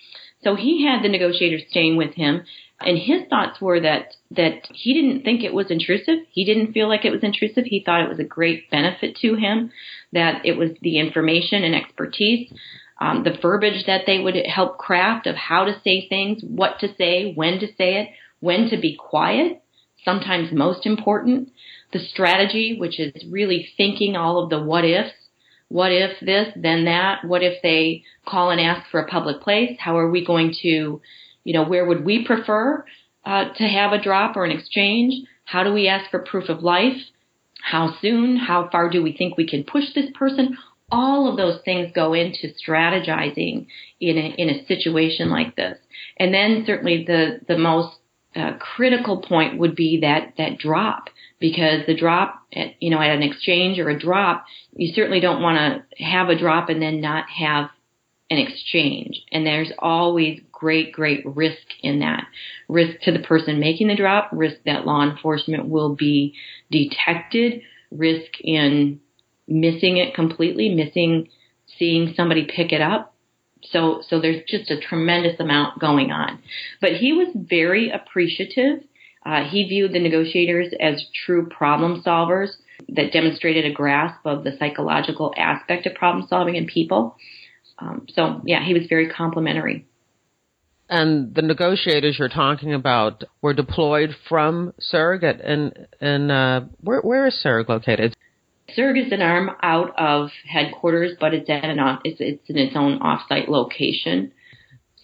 So 0.43 0.55
he 0.55 0.85
had 0.85 1.03
the 1.03 1.09
negotiators 1.09 1.63
staying 1.69 1.97
with 1.97 2.13
him 2.13 2.43
and 2.81 2.97
his 2.97 3.21
thoughts 3.29 3.61
were 3.61 3.79
that, 3.79 4.15
that 4.31 4.67
he 4.71 4.93
didn't 4.93 5.23
think 5.23 5.43
it 5.43 5.53
was 5.53 5.71
intrusive. 5.71 6.19
He 6.31 6.43
didn't 6.43 6.73
feel 6.73 6.89
like 6.89 7.05
it 7.05 7.11
was 7.11 7.23
intrusive. 7.23 7.63
He 7.65 7.83
thought 7.83 8.01
it 8.01 8.09
was 8.09 8.19
a 8.19 8.25
great 8.25 8.69
benefit 8.69 9.15
to 9.21 9.35
him, 9.35 9.71
that 10.11 10.45
it 10.45 10.57
was 10.57 10.71
the 10.81 10.99
information 10.99 11.63
and 11.63 11.73
expertise, 11.73 12.51
um, 12.99 13.23
the 13.23 13.37
verbiage 13.41 13.85
that 13.87 14.01
they 14.05 14.19
would 14.19 14.35
help 14.45 14.77
craft 14.77 15.27
of 15.27 15.35
how 15.35 15.65
to 15.65 15.79
say 15.83 16.07
things, 16.07 16.41
what 16.43 16.79
to 16.79 16.95
say, 16.95 17.33
when 17.33 17.59
to 17.59 17.67
say 17.67 18.01
it, 18.01 18.09
when 18.39 18.69
to 18.69 18.77
be 18.77 18.95
quiet, 18.95 19.61
sometimes 20.03 20.51
most 20.51 20.85
important, 20.85 21.49
the 21.93 21.99
strategy, 21.99 22.77
which 22.79 22.99
is 22.99 23.13
really 23.29 23.69
thinking 23.77 24.15
all 24.15 24.43
of 24.43 24.49
the 24.49 24.61
what 24.61 24.85
ifs. 24.85 25.11
What 25.67 25.91
if 25.91 26.19
this, 26.19 26.49
then 26.55 26.85
that? 26.85 27.25
What 27.25 27.41
if 27.41 27.61
they 27.63 28.03
call 28.25 28.51
and 28.51 28.61
ask 28.61 28.89
for 28.91 28.99
a 28.99 29.07
public 29.07 29.41
place? 29.41 29.77
How 29.79 29.97
are 29.97 30.09
we 30.09 30.23
going 30.23 30.53
to 30.61 31.01
you 31.45 31.53
know, 31.53 31.63
where 31.63 31.85
would 31.85 32.03
we 32.03 32.25
prefer 32.25 32.83
uh, 33.23 33.45
to 33.55 33.63
have 33.63 33.93
a 33.93 34.01
drop 34.01 34.35
or 34.35 34.43
an 34.43 34.51
exchange? 34.51 35.13
How 35.45 35.63
do 35.63 35.71
we 35.71 35.87
ask 35.87 36.11
for 36.11 36.19
proof 36.19 36.49
of 36.49 36.61
life? 36.61 36.97
How 37.63 37.95
soon? 38.01 38.35
How 38.35 38.67
far 38.69 38.89
do 38.89 39.01
we 39.01 39.15
think 39.15 39.37
we 39.37 39.47
can 39.47 39.63
push 39.63 39.85
this 39.93 40.09
person? 40.13 40.57
All 40.91 41.29
of 41.29 41.37
those 41.37 41.61
things 41.65 41.91
go 41.93 42.13
into 42.13 42.53
strategizing 42.67 43.67
in 43.99 44.17
a, 44.17 44.35
in 44.37 44.49
a 44.49 44.65
situation 44.65 45.29
like 45.29 45.55
this. 45.55 45.77
And 46.17 46.33
then 46.33 46.63
certainly 46.65 47.03
the, 47.05 47.39
the 47.47 47.57
most 47.57 47.95
uh, 48.35 48.53
critical 48.59 49.21
point 49.21 49.57
would 49.57 49.75
be 49.75 50.01
that, 50.01 50.33
that 50.37 50.57
drop 50.57 51.09
because 51.39 51.85
the 51.87 51.95
drop 51.95 52.43
at, 52.53 52.75
you 52.79 52.89
know, 52.89 53.01
at 53.01 53.15
an 53.15 53.23
exchange 53.23 53.79
or 53.79 53.89
a 53.89 53.99
drop, 53.99 54.45
you 54.73 54.93
certainly 54.93 55.19
don't 55.19 55.41
want 55.41 55.57
to 55.97 56.03
have 56.03 56.29
a 56.29 56.37
drop 56.37 56.69
and 56.69 56.81
then 56.81 57.01
not 57.01 57.25
have 57.29 57.69
an 58.29 58.37
exchange. 58.37 59.23
And 59.31 59.45
there's 59.45 59.71
always 59.79 60.41
great, 60.51 60.91
great 60.91 61.23
risk 61.25 61.67
in 61.81 61.99
that. 61.99 62.25
Risk 62.67 63.01
to 63.01 63.11
the 63.11 63.19
person 63.19 63.59
making 63.59 63.87
the 63.87 63.95
drop, 63.95 64.29
risk 64.31 64.57
that 64.65 64.85
law 64.85 65.03
enforcement 65.03 65.67
will 65.67 65.95
be 65.95 66.33
detected, 66.71 67.61
risk 67.91 68.31
in 68.41 68.99
missing 69.47 69.97
it 69.97 70.13
completely, 70.13 70.69
missing 70.69 71.29
seeing 71.77 72.13
somebody 72.15 72.45
pick 72.45 72.71
it 72.71 72.81
up. 72.81 73.13
So, 73.63 74.01
so 74.07 74.21
there's 74.21 74.43
just 74.47 74.69
a 74.69 74.79
tremendous 74.79 75.39
amount 75.39 75.79
going 75.79 76.11
on. 76.11 76.39
But 76.81 76.93
he 76.93 77.13
was 77.13 77.29
very 77.33 77.89
appreciative. 77.89 78.83
Uh, 79.25 79.43
he 79.43 79.67
viewed 79.67 79.93
the 79.93 79.99
negotiators 79.99 80.71
as 80.79 81.03
true 81.25 81.47
problem 81.49 82.03
solvers 82.03 82.49
that 82.89 83.11
demonstrated 83.11 83.65
a 83.65 83.73
grasp 83.73 84.23
of 84.25 84.43
the 84.43 84.55
psychological 84.59 85.33
aspect 85.35 85.87
of 85.87 85.95
problem 85.95 86.27
solving 86.29 86.55
in 86.55 86.67
people. 86.67 87.15
Um, 87.79 88.05
so 88.13 88.41
yeah, 88.45 88.63
he 88.63 88.73
was 88.73 88.83
very 88.87 89.09
complimentary. 89.09 89.85
And 90.87 91.33
the 91.33 91.41
negotiators 91.41 92.17
you're 92.19 92.29
talking 92.29 92.73
about 92.73 93.23
were 93.41 93.55
deployed 93.55 94.15
from 94.29 94.73
at, 94.93 95.41
and 95.41 95.87
and 95.99 96.31
uh, 96.31 96.61
where 96.81 97.01
where 97.01 97.25
is 97.25 97.41
CIRG 97.43 97.67
located? 97.67 98.15
CIRG 98.75 99.05
is 99.05 99.11
an 99.11 99.21
arm 99.21 99.51
out 99.61 99.93
of 99.97 100.29
headquarters, 100.47 101.13
but 101.19 101.33
it's 101.33 101.49
at 101.49 101.63
an 101.63 101.79
it's 102.03 102.19
it's 102.19 102.49
in 102.49 102.57
its 102.57 102.75
own 102.75 102.99
offsite 102.99 103.47
location. 103.47 104.33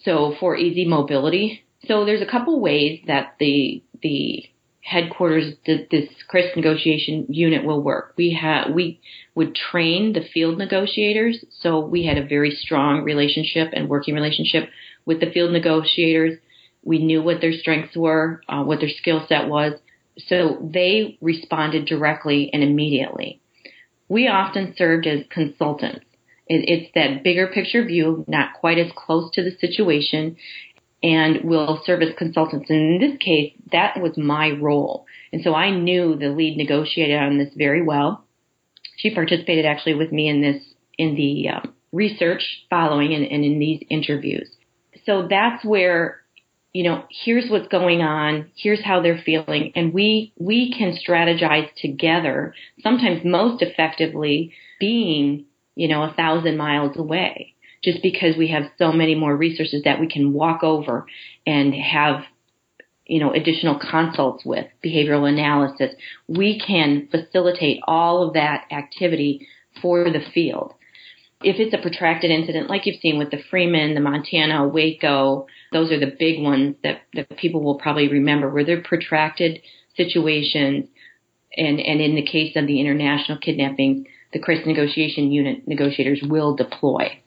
So 0.04 0.34
for 0.40 0.56
easy 0.56 0.84
mobility, 0.84 1.64
so 1.86 2.04
there's 2.04 2.22
a 2.22 2.30
couple 2.30 2.60
ways 2.60 3.00
that 3.06 3.36
the 3.38 3.82
the 4.02 4.44
headquarters 4.82 5.54
this 5.64 6.08
crisis 6.28 6.52
negotiation 6.56 7.26
unit 7.28 7.64
will 7.64 7.82
work. 7.82 8.14
We 8.16 8.38
have 8.40 8.72
we 8.74 9.00
would 9.34 9.54
train 9.54 10.12
the 10.12 10.24
field 10.34 10.58
negotiators, 10.58 11.44
so 11.60 11.80
we 11.80 12.04
had 12.04 12.18
a 12.18 12.26
very 12.26 12.50
strong 12.50 13.02
relationship 13.04 13.70
and 13.72 13.88
working 13.88 14.14
relationship 14.14 14.68
with 15.06 15.20
the 15.20 15.30
field 15.30 15.52
negotiators. 15.52 16.38
We 16.84 16.98
knew 16.98 17.22
what 17.22 17.40
their 17.40 17.52
strengths 17.52 17.96
were, 17.96 18.42
uh, 18.48 18.64
what 18.64 18.80
their 18.80 18.88
skill 18.88 19.24
set 19.28 19.48
was. 19.48 19.74
So 20.26 20.58
they 20.60 21.16
responded 21.20 21.86
directly 21.86 22.50
and 22.52 22.62
immediately. 22.62 23.41
We 24.12 24.28
often 24.28 24.74
served 24.76 25.06
as 25.06 25.20
consultants. 25.30 26.04
It, 26.46 26.68
it's 26.68 26.90
that 26.94 27.24
bigger 27.24 27.46
picture 27.46 27.82
view, 27.82 28.26
not 28.28 28.52
quite 28.52 28.76
as 28.76 28.92
close 28.94 29.30
to 29.32 29.42
the 29.42 29.56
situation, 29.58 30.36
and 31.02 31.44
will 31.44 31.80
serve 31.86 32.02
as 32.02 32.14
consultants. 32.18 32.68
And 32.68 33.02
in 33.02 33.10
this 33.10 33.18
case, 33.18 33.54
that 33.72 34.02
was 34.02 34.18
my 34.18 34.50
role. 34.50 35.06
And 35.32 35.42
so 35.42 35.54
I 35.54 35.70
knew 35.70 36.16
the 36.16 36.28
lead 36.28 36.58
negotiated 36.58 37.18
on 37.18 37.38
this 37.38 37.54
very 37.56 37.82
well. 37.82 38.26
She 38.98 39.14
participated 39.14 39.64
actually 39.64 39.94
with 39.94 40.12
me 40.12 40.28
in 40.28 40.42
this, 40.42 40.62
in 40.98 41.14
the 41.14 41.48
uh, 41.48 41.60
research 41.90 42.42
following 42.68 43.14
and, 43.14 43.24
and 43.24 43.44
in 43.46 43.58
these 43.58 43.82
interviews 43.88 44.48
so 45.06 45.26
that's 45.28 45.64
where 45.64 46.21
you 46.72 46.84
know, 46.84 47.04
here's 47.10 47.50
what's 47.50 47.68
going 47.68 48.00
on, 48.00 48.50
here's 48.56 48.82
how 48.82 49.02
they're 49.02 49.22
feeling, 49.24 49.72
and 49.74 49.92
we 49.92 50.32
we 50.38 50.72
can 50.76 50.96
strategize 50.96 51.68
together, 51.76 52.54
sometimes 52.82 53.24
most 53.24 53.62
effectively 53.62 54.52
being 54.80 55.44
you 55.74 55.88
know, 55.88 56.02
a 56.02 56.14
thousand 56.14 56.56
miles 56.56 56.96
away 56.96 57.54
just 57.82 58.02
because 58.02 58.36
we 58.36 58.48
have 58.48 58.70
so 58.78 58.92
many 58.92 59.14
more 59.14 59.36
resources 59.36 59.82
that 59.84 59.98
we 59.98 60.06
can 60.06 60.32
walk 60.32 60.62
over 60.62 61.06
and 61.46 61.74
have 61.74 62.22
you 63.04 63.18
know, 63.18 63.32
additional 63.32 63.78
consults 63.78 64.44
with 64.44 64.66
behavioral 64.84 65.28
analysis. 65.28 65.90
We 66.28 66.60
can 66.60 67.08
facilitate 67.10 67.80
all 67.86 68.28
of 68.28 68.34
that 68.34 68.66
activity 68.70 69.48
for 69.80 70.04
the 70.04 70.22
field. 70.32 70.74
If 71.42 71.56
it's 71.58 71.74
a 71.74 71.82
protracted 71.82 72.30
incident, 72.30 72.70
like 72.70 72.86
you've 72.86 73.00
seen 73.00 73.18
with 73.18 73.32
the 73.32 73.42
Freeman, 73.50 73.94
the 73.94 74.00
Montana, 74.00 74.68
Waco, 74.68 75.46
those 75.72 75.90
are 75.90 75.98
the 75.98 76.14
big 76.18 76.42
ones 76.42 76.76
that, 76.82 77.02
that 77.14 77.36
people 77.36 77.62
will 77.62 77.78
probably 77.78 78.08
remember 78.08 78.50
where 78.50 78.64
they're 78.64 78.82
protracted 78.82 79.60
situations. 79.96 80.86
And, 81.56 81.80
and 81.80 82.00
in 82.00 82.14
the 82.14 82.24
case 82.24 82.56
of 82.56 82.66
the 82.66 82.80
international 82.80 83.38
kidnapping, 83.38 84.06
the 84.32 84.38
crisis 84.38 84.66
negotiation 84.66 85.30
unit 85.30 85.68
negotiators 85.68 86.22
will 86.22 86.56
deploy. 86.56 87.18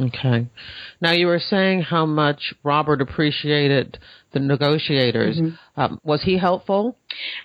Okay. 0.00 0.46
Now 1.00 1.12
you 1.12 1.26
were 1.26 1.40
saying 1.40 1.82
how 1.82 2.06
much 2.06 2.54
Robert 2.62 3.02
appreciated 3.02 3.98
the 4.32 4.40
negotiators. 4.40 5.36
Mm-hmm. 5.36 5.80
Um, 5.80 6.00
was 6.02 6.22
he 6.22 6.38
helpful? 6.38 6.96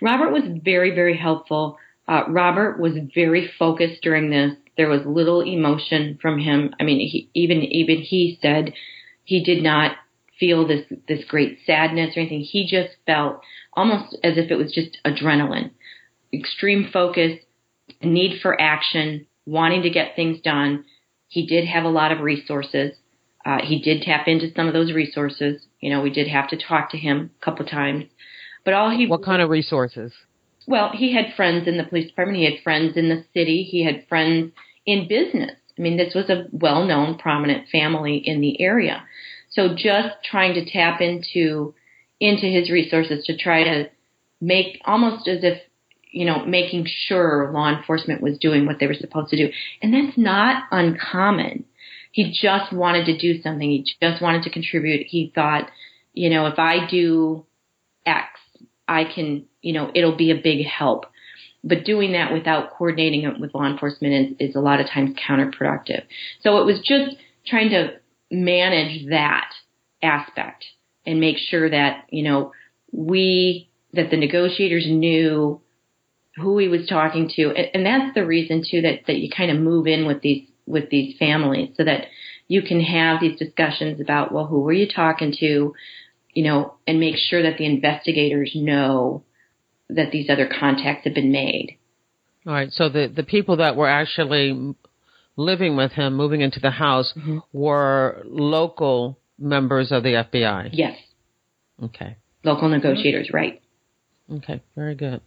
Robert 0.02 0.32
was 0.32 0.44
very, 0.64 0.96
very 0.96 1.18
helpful. 1.18 1.78
Uh, 2.08 2.24
Robert 2.30 2.80
was 2.80 2.94
very 3.14 3.52
focused 3.60 4.02
during 4.02 4.30
this. 4.30 4.54
There 4.78 4.90
was 4.90 5.02
little 5.06 5.42
emotion 5.42 6.18
from 6.22 6.40
him. 6.40 6.74
I 6.80 6.84
mean, 6.84 7.00
he, 7.00 7.30
even 7.34 7.62
even 7.64 7.98
he 7.98 8.38
said 8.42 8.74
he 9.26 9.44
did 9.44 9.62
not 9.62 9.98
feel 10.40 10.68
this 10.68 10.86
this 11.08 11.26
great 11.28 11.60
sadness 11.66 12.16
or 12.16 12.22
anything. 12.22 12.42
He 12.42 12.68
just 12.68 12.96
felt 13.06 13.42
almost 13.74 14.18
as 14.24 14.38
if 14.38 14.52
it 14.52 14.56
was 14.56 14.72
just 14.72 14.98
adrenaline, 15.06 15.72
extreme 16.34 16.90
focus, 16.92 17.40
need 18.02 18.40
for 18.42 18.60
action, 18.60 19.28
wanting 19.46 19.84
to 19.84 19.90
get 19.90 20.16
things 20.16 20.40
done 20.42 20.86
he 21.28 21.46
did 21.46 21.66
have 21.66 21.84
a 21.84 21.90
lot 21.90 22.12
of 22.12 22.22
resources. 22.22 22.94
Uh, 23.46 23.60
he 23.62 23.82
did 23.82 24.02
tap 24.02 24.28
into 24.28 24.54
some 24.56 24.68
of 24.68 24.74
those 24.74 24.94
resources. 24.94 25.68
You 25.82 25.90
know, 25.90 26.02
we 26.02 26.10
did 26.10 26.28
have 26.28 26.50
to 26.50 26.58
talk 26.58 26.92
to 26.92 26.98
him 26.98 27.32
a 27.42 27.46
couple 27.46 27.66
times. 27.66 28.06
But 28.64 28.74
all 28.74 28.90
he 28.90 29.06
What 29.06 29.24
kind 29.24 29.42
of 29.42 29.50
resources? 29.50 30.14
Well, 30.68 30.92
he 30.94 31.14
had 31.14 31.36
friends 31.36 31.68
in 31.68 31.78
the 31.78 31.84
police 31.84 32.08
department, 32.08 32.40
he 32.40 32.46
had 32.46 32.64
friends 32.64 32.98
in 32.98 33.10
the 33.10 33.24
city, 33.34 33.64
he 33.64 33.84
had 33.84 34.08
friends 34.08 34.52
in 34.86 35.08
business. 35.08 35.52
I 35.78 35.82
mean, 35.82 35.98
this 35.98 36.16
was 36.16 36.30
a 36.30 36.46
well-known 36.52 37.18
prominent 37.18 37.68
family 37.70 38.16
in 38.16 38.40
the 38.40 38.60
area. 38.62 39.04
So 39.56 39.76
just 39.76 40.16
trying 40.24 40.54
to 40.54 40.70
tap 40.70 41.02
into 41.02 41.74
into 42.20 42.46
his 42.46 42.70
resources 42.70 43.26
to 43.26 43.38
try 43.38 43.64
to 43.64 43.90
make 44.40 44.82
almost 44.86 45.28
as 45.28 45.44
if 45.44 45.62
you 46.16 46.24
know, 46.24 46.46
making 46.46 46.88
sure 46.88 47.52
law 47.54 47.70
enforcement 47.70 48.22
was 48.22 48.38
doing 48.38 48.66
what 48.66 48.80
they 48.80 48.88
were 48.88 48.94
supposed 48.94 49.30
to 49.32 49.36
do. 49.36 49.52
And 49.82 49.94
that's 49.94 50.18
not 50.18 50.64
uncommon. 50.72 51.66
He 52.14 52.32
just 52.32 52.72
wanted 52.72 53.08
to 53.08 53.18
do 53.18 53.42
something. 53.42 53.70
He 53.70 53.86
just 54.02 54.22
wanted 54.22 54.44
to 54.44 54.50
contribute. 54.50 55.08
He 55.08 55.34
thought, 55.36 55.70
you 56.14 56.30
know, 56.30 56.48
if 56.48 56.58
I 56.58 56.88
do 56.90 57.46
X, 58.06 58.28
I 58.88 59.04
can, 59.04 59.48
you 59.62 59.74
know, 59.74 59.92
it'll 59.94 60.16
be 60.16 60.32
a 60.32 60.42
big 60.42 60.66
help. 60.66 61.06
But 61.66 61.84
doing 61.84 62.14
that 62.14 62.32
without 62.32 62.72
coordinating 62.72 63.24
it 63.24 63.38
with 63.38 63.54
law 63.54 63.66
enforcement 63.66 64.38
is, 64.40 64.52
is 64.52 64.56
a 64.56 64.62
lot 64.62 64.80
of 64.80 64.88
times 64.88 65.18
counterproductive. 65.18 66.04
So 66.44 66.60
it 66.60 66.66
was 66.66 66.80
just 66.80 67.18
trying 67.46 67.72
to 67.72 68.00
manage 68.32 69.08
that 69.10 69.52
aspect 70.02 70.66
and 71.06 71.20
make 71.20 71.38
sure 71.38 71.70
that, 71.70 72.06
you 72.10 72.24
know, 72.24 72.52
we, 72.92 73.70
that 73.94 74.10
the 74.10 74.18
negotiators 74.18 74.86
knew 74.88 75.62
who 76.38 76.58
he 76.58 76.68
was 76.68 76.88
talking 76.88 77.30
to, 77.36 77.50
and, 77.52 77.70
and 77.74 77.86
that's 77.86 78.14
the 78.14 78.26
reason 78.26 78.64
too 78.70 78.82
that 78.82 79.06
that 79.08 79.18
you 79.18 79.30
kind 79.30 79.52
of 79.52 79.58
move 79.58 79.88
in 79.88 80.06
with 80.06 80.22
these 80.22 80.48
with 80.66 80.90
these 80.90 81.18
families 81.18 81.70
so 81.78 81.84
that 81.84 82.08
you 82.48 82.62
can 82.62 82.82
have 82.82 83.22
these 83.22 83.40
discussions 83.40 84.02
about 84.02 84.32
well, 84.32 84.46
who 84.46 84.60
were 84.60 84.74
you 84.74 84.88
talking 84.88 85.34
to, 85.40 85.74
you 86.34 86.44
know, 86.44 86.76
and 86.86 87.00
make 87.00 87.16
sure 87.18 87.44
that 87.44 87.58
the 87.58 87.66
investigators 87.66 88.52
know 88.56 89.24
that 89.90 90.12
these 90.12 90.30
other 90.30 90.48
contacts 90.48 91.06
have 91.06 91.14
been 91.14 91.32
made. 91.32 91.78
All 92.46 92.54
right. 92.54 92.72
So 92.72 92.90
the 92.90 93.08
the 93.08 93.24
people 93.24 93.58
that 93.58 93.76
were 93.76 93.90
actually 93.90 94.76
living 95.38 95.76
with 95.76 95.92
him, 95.92 96.16
moving 96.16 96.42
into 96.42 96.60
the 96.60 96.72
house, 96.72 97.14
mm-hmm. 97.16 97.40
were 97.54 98.22
local 98.26 99.20
members 99.38 99.92
of 99.92 100.04
the 100.04 100.26
FBI. 100.32 100.70
Yes. 100.72 100.98
Okay. 101.82 102.18
Local 102.44 102.70
negotiators, 102.70 103.32
right? 103.34 103.62
Okay. 104.32 104.62
Very 104.76 104.96
good. 104.96 105.22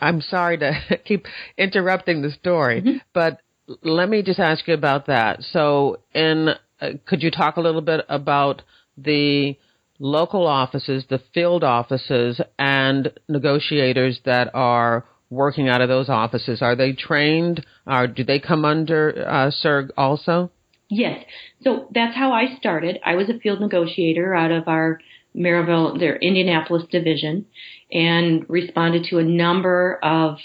I'm 0.00 0.20
sorry 0.20 0.58
to 0.58 0.72
keep 1.04 1.26
interrupting 1.56 2.22
the 2.22 2.30
story, 2.30 2.80
mm-hmm. 2.80 2.96
but 3.12 3.40
let 3.82 4.08
me 4.08 4.22
just 4.22 4.40
ask 4.40 4.66
you 4.66 4.74
about 4.74 5.06
that. 5.06 5.42
So, 5.42 6.00
in 6.12 6.50
uh, 6.80 6.88
could 7.06 7.22
you 7.22 7.30
talk 7.30 7.56
a 7.56 7.60
little 7.60 7.80
bit 7.80 8.04
about 8.08 8.62
the 8.98 9.56
local 10.00 10.46
offices, 10.46 11.04
the 11.08 11.22
field 11.32 11.62
offices, 11.62 12.40
and 12.58 13.12
negotiators 13.28 14.20
that 14.24 14.50
are 14.52 15.04
working 15.32 15.68
out 15.68 15.80
of 15.80 15.88
those 15.88 16.08
offices? 16.08 16.60
Are 16.60 16.76
they 16.76 16.92
trained, 16.92 17.64
or 17.86 18.06
do 18.06 18.22
they 18.22 18.38
come 18.38 18.64
under 18.64 19.24
uh, 19.26 19.50
CIRG 19.50 19.90
also? 19.96 20.50
Yes. 20.88 21.24
So 21.62 21.88
that's 21.92 22.14
how 22.14 22.32
I 22.32 22.56
started. 22.58 23.00
I 23.04 23.14
was 23.14 23.30
a 23.30 23.38
field 23.38 23.60
negotiator 23.60 24.34
out 24.34 24.50
of 24.50 24.68
our 24.68 25.00
Merrillville, 25.34 25.98
their 25.98 26.16
Indianapolis 26.16 26.84
division, 26.90 27.46
and 27.90 28.44
responded 28.48 29.06
to 29.08 29.18
a 29.18 29.24
number 29.24 29.98
of 30.02 30.36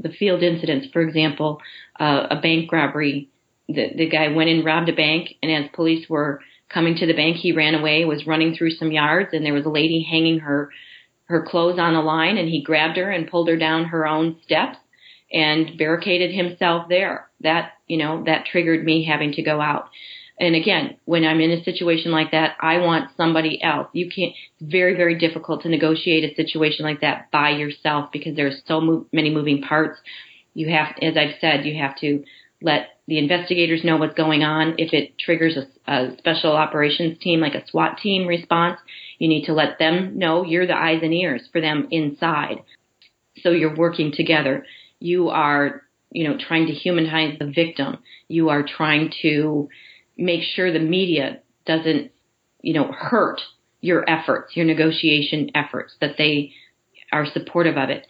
the 0.00 0.08
field 0.08 0.42
incidents. 0.42 0.88
For 0.92 1.00
example, 1.00 1.60
uh, 1.98 2.26
a 2.30 2.40
bank 2.40 2.72
robbery. 2.72 3.30
The, 3.68 3.92
the 3.96 4.08
guy 4.10 4.28
went 4.28 4.50
and 4.50 4.64
robbed 4.64 4.88
a 4.88 4.94
bank, 4.94 5.28
and 5.42 5.50
as 5.52 5.70
police 5.72 6.08
were 6.08 6.40
coming 6.68 6.96
to 6.96 7.06
the 7.06 7.14
bank, 7.14 7.36
he 7.36 7.52
ran 7.52 7.76
away, 7.76 8.04
was 8.04 8.26
running 8.26 8.56
through 8.56 8.72
some 8.72 8.90
yards, 8.90 9.30
and 9.32 9.46
there 9.46 9.54
was 9.54 9.64
a 9.64 9.70
lady 9.70 10.04
hanging 10.10 10.40
her 10.40 10.70
her 11.26 11.42
clothes 11.42 11.78
on 11.78 11.94
the 11.94 12.00
line, 12.00 12.36
and 12.36 12.48
he 12.48 12.62
grabbed 12.62 12.96
her 12.96 13.10
and 13.10 13.30
pulled 13.30 13.48
her 13.48 13.56
down 13.56 13.86
her 13.86 14.06
own 14.06 14.36
steps 14.44 14.78
and 15.32 15.78
barricaded 15.78 16.34
himself 16.34 16.88
there. 16.88 17.28
That 17.40 17.72
you 17.86 17.96
know 17.96 18.24
that 18.24 18.46
triggered 18.46 18.84
me 18.84 19.04
having 19.04 19.32
to 19.32 19.42
go 19.42 19.60
out. 19.60 19.90
And 20.38 20.56
again, 20.56 20.96
when 21.04 21.24
I'm 21.24 21.40
in 21.40 21.52
a 21.52 21.62
situation 21.62 22.10
like 22.10 22.32
that, 22.32 22.56
I 22.60 22.78
want 22.78 23.10
somebody 23.16 23.62
else. 23.62 23.88
You 23.92 24.10
can't, 24.10 24.32
it's 24.58 24.70
very, 24.72 24.96
very 24.96 25.16
difficult 25.16 25.62
to 25.62 25.68
negotiate 25.68 26.24
a 26.24 26.34
situation 26.34 26.84
like 26.84 27.02
that 27.02 27.30
by 27.30 27.50
yourself 27.50 28.10
because 28.12 28.34
there's 28.34 28.60
so 28.66 28.80
mo- 28.80 29.06
many 29.12 29.30
moving 29.30 29.62
parts. 29.62 30.00
You 30.52 30.70
have, 30.70 30.96
as 31.00 31.16
I've 31.16 31.36
said, 31.40 31.64
you 31.64 31.80
have 31.80 31.96
to 31.98 32.24
let 32.60 32.98
the 33.06 33.18
investigators 33.18 33.84
know 33.84 33.96
what's 33.96 34.14
going 34.14 34.42
on. 34.42 34.74
If 34.78 34.92
it 34.92 35.18
triggers 35.18 35.56
a, 35.56 35.92
a 35.92 36.16
special 36.18 36.56
operations 36.56 37.18
team, 37.20 37.40
like 37.40 37.54
a 37.54 37.66
SWAT 37.68 37.98
team 37.98 38.26
response, 38.26 38.80
you 39.18 39.28
need 39.28 39.46
to 39.46 39.52
let 39.52 39.78
them 39.78 40.18
know 40.18 40.44
you're 40.44 40.66
the 40.66 40.76
eyes 40.76 41.00
and 41.02 41.14
ears 41.14 41.42
for 41.52 41.60
them 41.60 41.88
inside. 41.90 42.62
So 43.42 43.50
you're 43.50 43.76
working 43.76 44.12
together. 44.12 44.64
You 45.00 45.28
are, 45.28 45.82
you 46.10 46.28
know, 46.28 46.38
trying 46.38 46.66
to 46.66 46.72
humanize 46.72 47.38
the 47.38 47.46
victim. 47.46 47.98
You 48.28 48.48
are 48.50 48.62
trying 48.62 49.12
to, 49.22 49.68
make 50.16 50.42
sure 50.42 50.72
the 50.72 50.78
media 50.78 51.40
doesn't, 51.66 52.12
you 52.62 52.74
know, 52.74 52.92
hurt 52.92 53.40
your 53.80 54.08
efforts, 54.08 54.56
your 54.56 54.64
negotiation 54.64 55.50
efforts, 55.54 55.94
that 56.00 56.16
they 56.16 56.52
are 57.12 57.26
supportive 57.26 57.76
of 57.76 57.90
it. 57.90 58.06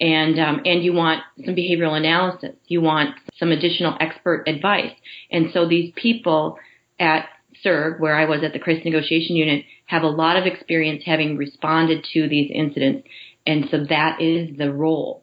And, 0.00 0.38
um, 0.40 0.62
and 0.64 0.82
you 0.82 0.92
want 0.92 1.22
some 1.44 1.54
behavioral 1.54 1.96
analysis. 1.96 2.56
You 2.66 2.80
want 2.80 3.14
some 3.36 3.52
additional 3.52 3.96
expert 4.00 4.44
advice. 4.48 4.92
And 5.30 5.50
so 5.52 5.68
these 5.68 5.92
people 5.94 6.58
at 6.98 7.28
CIRG, 7.64 8.00
where 8.00 8.16
I 8.16 8.24
was 8.24 8.42
at 8.42 8.52
the 8.52 8.58
crisis 8.58 8.84
negotiation 8.84 9.36
unit, 9.36 9.64
have 9.92 10.02
a 10.02 10.08
lot 10.08 10.38
of 10.38 10.46
experience 10.46 11.02
having 11.04 11.36
responded 11.36 12.06
to 12.14 12.26
these 12.26 12.50
incidents. 12.52 13.06
And 13.46 13.68
so 13.70 13.84
that 13.90 14.22
is 14.22 14.56
the 14.56 14.72
role. 14.72 15.22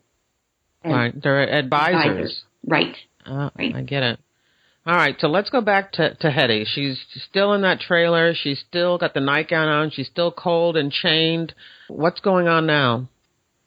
Right. 0.85 1.11
They're 1.19 1.41
advisors. 1.41 2.05
advisors. 2.05 2.43
Right. 2.65 2.95
Uh, 3.25 3.49
right. 3.57 3.75
I 3.75 3.81
get 3.81 4.03
it. 4.03 4.19
All 4.85 4.95
right, 4.95 5.15
so 5.19 5.27
let's 5.27 5.49
go 5.49 5.61
back 5.61 5.91
to, 5.93 6.15
to 6.15 6.31
Hetty. 6.31 6.65
She's 6.65 6.99
still 7.29 7.53
in 7.53 7.61
that 7.61 7.79
trailer. 7.79 8.33
She's 8.33 8.63
still 8.67 8.97
got 8.97 9.13
the 9.13 9.19
nightgown 9.19 9.67
on. 9.67 9.91
She's 9.91 10.07
still 10.07 10.31
cold 10.31 10.77
and 10.77 10.91
chained. 10.91 11.53
What's 11.89 12.21
going 12.21 12.47
on 12.47 12.65
now? 12.65 13.07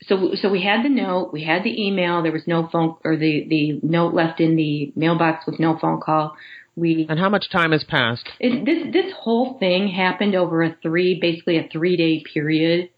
So, 0.03 0.34
so 0.34 0.50
we 0.50 0.64
had 0.64 0.84
the 0.84 0.88
note, 0.88 1.30
we 1.32 1.44
had 1.44 1.62
the 1.62 1.86
email. 1.86 2.22
There 2.22 2.32
was 2.32 2.46
no 2.46 2.68
phone, 2.72 2.96
or 3.05 3.16
the 3.16 3.46
the 3.48 3.80
note 3.82 4.14
left 4.14 4.40
in 4.40 4.57
the 4.57 4.92
mailbox 4.96 5.46
with 5.46 5.61
no 5.61 5.78
phone 5.78 6.00
call. 6.00 6.34
We 6.74 7.06
and 7.08 7.18
how 7.18 7.28
much 7.28 7.50
time 7.50 7.72
has 7.72 7.84
passed? 7.84 8.28
It, 8.40 8.64
this 8.64 8.92
this 8.92 9.12
whole 9.18 9.58
thing 9.58 9.88
happened 9.88 10.34
over 10.34 10.62
a 10.62 10.76
three, 10.82 11.18
basically 11.20 11.58
a 11.58 11.68
three 11.68 11.96
day 11.96 12.24
period. 12.32 12.90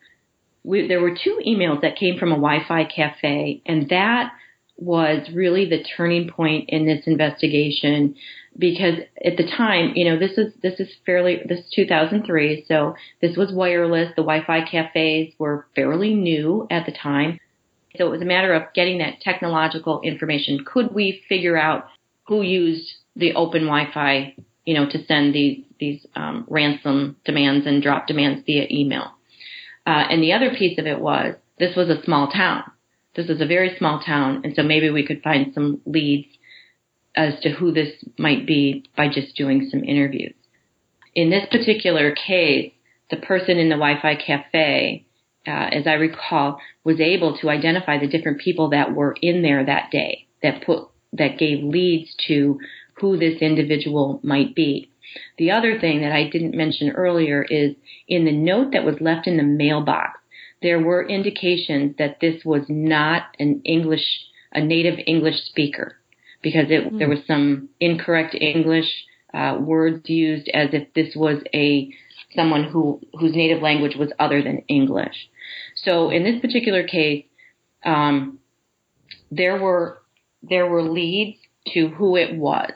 We, 0.62 0.88
there 0.88 1.00
were 1.00 1.14
two 1.14 1.40
emails 1.46 1.82
that 1.82 1.96
came 1.96 2.18
from 2.18 2.32
a 2.32 2.36
Wi-Fi 2.36 2.84
cafe, 2.84 3.62
and 3.66 3.88
that 3.90 4.32
was 4.76 5.28
really 5.32 5.68
the 5.68 5.84
turning 5.96 6.28
point 6.28 6.70
in 6.70 6.86
this 6.86 7.02
investigation 7.06 8.14
because 8.58 8.94
at 9.24 9.36
the 9.36 9.46
time, 9.56 9.92
you 9.94 10.04
know, 10.04 10.18
this 10.18 10.38
is 10.38 10.52
this 10.62 10.78
is 10.78 10.88
fairly 11.04 11.40
this 11.48 11.60
is 11.60 11.70
2003, 11.74 12.64
so 12.68 12.94
this 13.20 13.36
was 13.36 13.52
wireless. 13.52 14.10
The 14.16 14.22
Wi-Fi 14.22 14.68
cafes 14.70 15.34
were 15.38 15.66
fairly 15.74 16.14
new 16.14 16.66
at 16.70 16.86
the 16.86 16.92
time, 16.92 17.40
so 17.96 18.06
it 18.06 18.10
was 18.10 18.22
a 18.22 18.26
matter 18.26 18.52
of 18.52 18.72
getting 18.74 18.98
that 18.98 19.20
technological 19.20 20.00
information. 20.02 20.64
Could 20.64 20.94
we 20.94 21.22
figure 21.28 21.56
out 21.56 21.86
who 22.26 22.42
used 22.42 22.94
the 23.16 23.34
open 23.34 23.62
Wi-Fi, 23.62 24.34
you 24.64 24.74
know, 24.74 24.88
to 24.88 25.04
send 25.06 25.34
these 25.34 25.64
these 25.78 26.06
um, 26.14 26.46
ransom 26.48 27.16
demands 27.24 27.66
and 27.66 27.82
drop 27.82 28.06
demands 28.06 28.42
via 28.46 28.66
email. 28.70 29.10
Uh, 29.86 30.04
and 30.08 30.22
the 30.22 30.32
other 30.32 30.54
piece 30.56 30.78
of 30.78 30.86
it 30.86 31.00
was 31.00 31.34
this 31.58 31.76
was 31.76 31.88
a 31.88 32.02
small 32.04 32.28
town. 32.28 32.62
This 33.14 33.28
is 33.28 33.40
a 33.40 33.46
very 33.46 33.76
small 33.78 34.00
town, 34.00 34.42
and 34.44 34.54
so 34.56 34.62
maybe 34.62 34.90
we 34.90 35.06
could 35.06 35.22
find 35.22 35.52
some 35.54 35.80
leads 35.86 36.28
as 37.16 37.38
to 37.42 37.50
who 37.50 37.72
this 37.72 37.92
might 38.18 38.46
be 38.46 38.84
by 38.96 39.08
just 39.08 39.36
doing 39.36 39.68
some 39.70 39.84
interviews. 39.84 40.34
In 41.14 41.30
this 41.30 41.46
particular 41.50 42.12
case, 42.12 42.72
the 43.10 43.16
person 43.16 43.58
in 43.58 43.68
the 43.68 43.76
Wi-Fi 43.76 44.16
cafe, 44.16 45.06
uh, 45.46 45.50
as 45.50 45.86
I 45.86 45.92
recall, 45.92 46.58
was 46.82 46.98
able 47.00 47.38
to 47.38 47.50
identify 47.50 47.98
the 47.98 48.08
different 48.08 48.40
people 48.40 48.70
that 48.70 48.94
were 48.94 49.14
in 49.22 49.42
there 49.42 49.64
that 49.64 49.90
day 49.92 50.26
that 50.42 50.64
put 50.64 50.88
that 51.12 51.38
gave 51.38 51.62
leads 51.62 52.12
to 52.26 52.58
who 53.01 53.16
this 53.16 53.40
individual 53.40 54.20
might 54.22 54.55
be. 54.55 54.90
The 55.38 55.51
other 55.51 55.78
thing 55.78 56.01
that 56.01 56.12
I 56.12 56.28
didn't 56.28 56.57
mention 56.57 56.90
earlier 56.90 57.42
is 57.42 57.74
in 58.09 58.24
the 58.24 58.32
note 58.32 58.72
that 58.72 58.84
was 58.84 59.01
left 59.01 59.26
in 59.26 59.36
the 59.36 59.42
mailbox, 59.42 60.18
there 60.62 60.80
were 60.80 61.07
indications 61.07 61.97
that 61.99 62.20
this 62.20 62.45
was 62.45 62.62
not 62.68 63.24
an 63.38 63.61
English, 63.64 64.05
a 64.53 64.61
native 64.61 64.99
English 65.07 65.36
speaker 65.45 65.97
because 66.42 66.66
it, 66.68 66.92
mm. 66.92 66.99
there 66.99 67.09
was 67.09 67.20
some 67.26 67.68
incorrect 67.80 68.34
English 68.34 68.86
uh, 69.32 69.59
words 69.61 70.09
used 70.09 70.49
as 70.55 70.68
if 70.72 70.92
this 70.95 71.14
was 71.16 71.42
a 71.55 71.92
someone 72.34 72.64
who 72.64 73.01
whose 73.18 73.34
native 73.34 73.62
language 73.62 73.97
was 73.97 74.11
other 74.18 74.42
than 74.42 74.59
English. 74.68 75.28
So 75.76 76.11
in 76.11 76.24
this 76.24 76.40
particular 76.40 76.84
case, 76.84 77.24
um, 77.84 78.38
there 79.30 79.61
were 79.61 80.03
there 80.42 80.66
were 80.66 80.82
leads 80.82 81.38
to 81.72 81.88
who 81.88 82.16
it 82.16 82.36
was, 82.36 82.70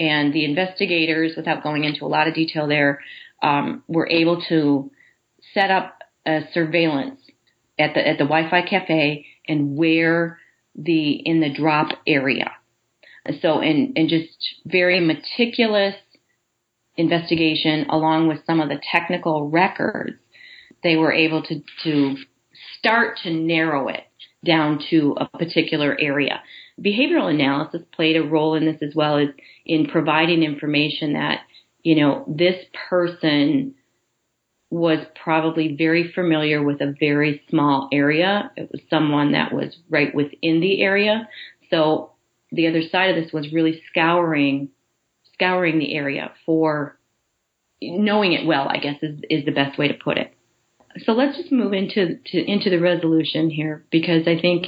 and 0.00 0.32
the 0.32 0.46
investigators, 0.46 1.34
without 1.36 1.62
going 1.62 1.84
into 1.84 2.04
a 2.04 2.08
lot 2.08 2.26
of 2.26 2.34
detail 2.34 2.66
there, 2.66 3.00
um, 3.42 3.84
were 3.86 4.08
able 4.08 4.42
to 4.48 4.90
set 5.54 5.70
up 5.70 5.98
a 6.26 6.40
surveillance 6.52 7.20
at 7.78 7.94
the 7.94 8.06
at 8.06 8.18
the 8.18 8.24
Wi-Fi 8.24 8.62
cafe 8.68 9.26
and 9.46 9.76
where 9.76 10.38
the 10.74 11.10
in 11.12 11.40
the 11.40 11.52
drop 11.52 11.88
area. 12.06 12.50
So 13.42 13.60
and 13.60 13.96
and 13.96 14.08
just 14.08 14.32
very 14.64 15.00
meticulous 15.00 15.94
investigation 16.96 17.86
along 17.90 18.28
with 18.28 18.38
some 18.46 18.60
of 18.60 18.68
the 18.68 18.80
technical 18.90 19.48
records, 19.48 20.16
they 20.82 20.96
were 20.96 21.12
able 21.12 21.42
to 21.42 21.62
to 21.84 22.16
start 22.78 23.18
to 23.24 23.30
narrow 23.30 23.88
it 23.88 24.04
down 24.44 24.82
to 24.90 25.16
a 25.18 25.26
particular 25.38 25.96
area. 26.00 26.42
Behavioral 26.82 27.32
analysis 27.32 27.82
played 27.92 28.16
a 28.16 28.22
role 28.22 28.54
in 28.54 28.64
this 28.64 28.82
as 28.82 28.94
well 28.94 29.18
as 29.18 29.28
in 29.66 29.86
providing 29.86 30.42
information 30.42 31.12
that, 31.12 31.40
you 31.82 31.94
know, 31.96 32.24
this 32.26 32.56
person 32.88 33.74
was 34.70 35.04
probably 35.22 35.74
very 35.76 36.12
familiar 36.12 36.62
with 36.62 36.80
a 36.80 36.94
very 36.98 37.42
small 37.50 37.88
area. 37.92 38.52
It 38.56 38.70
was 38.70 38.80
someone 38.88 39.32
that 39.32 39.52
was 39.52 39.76
right 39.90 40.14
within 40.14 40.60
the 40.60 40.80
area. 40.80 41.28
So 41.70 42.12
the 42.52 42.68
other 42.68 42.82
side 42.90 43.16
of 43.16 43.22
this 43.22 43.32
was 43.32 43.52
really 43.52 43.82
scouring, 43.90 44.68
scouring 45.34 45.78
the 45.78 45.94
area 45.94 46.32
for 46.46 46.96
knowing 47.82 48.32
it 48.32 48.46
well, 48.46 48.68
I 48.68 48.78
guess 48.78 48.96
is, 49.02 49.20
is 49.28 49.44
the 49.44 49.52
best 49.52 49.78
way 49.78 49.88
to 49.88 49.94
put 49.94 50.18
it. 50.18 50.32
So 51.04 51.12
let's 51.12 51.36
just 51.36 51.52
move 51.52 51.72
into, 51.72 52.18
to, 52.26 52.50
into 52.50 52.70
the 52.70 52.80
resolution 52.80 53.50
here 53.50 53.84
because 53.90 54.26
I 54.26 54.40
think 54.40 54.66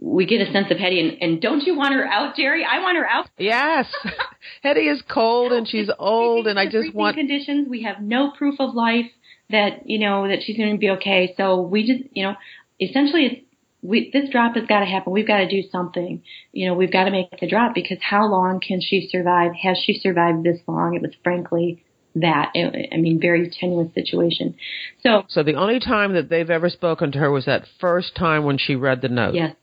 we 0.00 0.26
get 0.26 0.40
a 0.40 0.52
sense 0.52 0.70
of 0.70 0.78
Hetty, 0.78 1.00
and, 1.00 1.22
and 1.22 1.40
don't 1.40 1.62
you 1.62 1.76
want 1.76 1.94
her 1.94 2.06
out, 2.06 2.36
Jerry? 2.36 2.64
I 2.64 2.80
want 2.80 2.96
her 2.96 3.06
out. 3.06 3.28
Yes, 3.36 3.86
Hetty 4.62 4.88
is 4.88 5.02
cold 5.08 5.52
and 5.52 5.68
she's 5.68 5.90
old, 5.98 6.46
and 6.46 6.58
I 6.58 6.66
just 6.66 6.94
want 6.94 7.16
conditions. 7.16 7.68
We 7.68 7.82
have 7.82 8.00
no 8.00 8.30
proof 8.30 8.56
of 8.60 8.74
life 8.74 9.06
that 9.50 9.82
you 9.86 9.98
know 9.98 10.28
that 10.28 10.38
she's 10.44 10.56
going 10.56 10.72
to 10.72 10.78
be 10.78 10.90
okay. 10.90 11.34
So 11.36 11.60
we 11.60 11.86
just 11.86 12.04
you 12.14 12.24
know 12.24 12.34
essentially 12.80 13.26
it's 13.26 13.44
we 13.82 14.10
this 14.12 14.30
drop 14.30 14.54
has 14.56 14.66
got 14.66 14.80
to 14.80 14.86
happen. 14.86 15.12
We've 15.12 15.26
got 15.26 15.38
to 15.38 15.48
do 15.48 15.62
something. 15.70 16.22
You 16.52 16.68
know, 16.68 16.74
we've 16.74 16.92
got 16.92 17.04
to 17.04 17.10
make 17.10 17.30
the 17.40 17.48
drop 17.48 17.74
because 17.74 17.98
how 18.00 18.26
long 18.26 18.60
can 18.60 18.80
she 18.80 19.08
survive? 19.10 19.52
Has 19.62 19.78
she 19.84 19.98
survived 20.00 20.44
this 20.44 20.58
long? 20.66 20.94
It 20.94 21.02
was 21.02 21.12
frankly 21.22 21.84
that. 22.16 22.52
I 22.54 22.96
mean, 22.96 23.20
very 23.20 23.50
tenuous 23.50 23.92
situation. 23.94 24.56
So, 25.02 25.24
so 25.28 25.42
the 25.42 25.54
only 25.54 25.80
time 25.80 26.14
that 26.14 26.28
they've 26.28 26.50
ever 26.50 26.68
spoken 26.68 27.12
to 27.12 27.18
her 27.18 27.30
was 27.30 27.44
that 27.44 27.64
first 27.80 28.16
time 28.16 28.44
when 28.44 28.58
she 28.58 28.74
read 28.74 29.02
the 29.02 29.08
note. 29.08 29.34
Yes. 29.34 29.54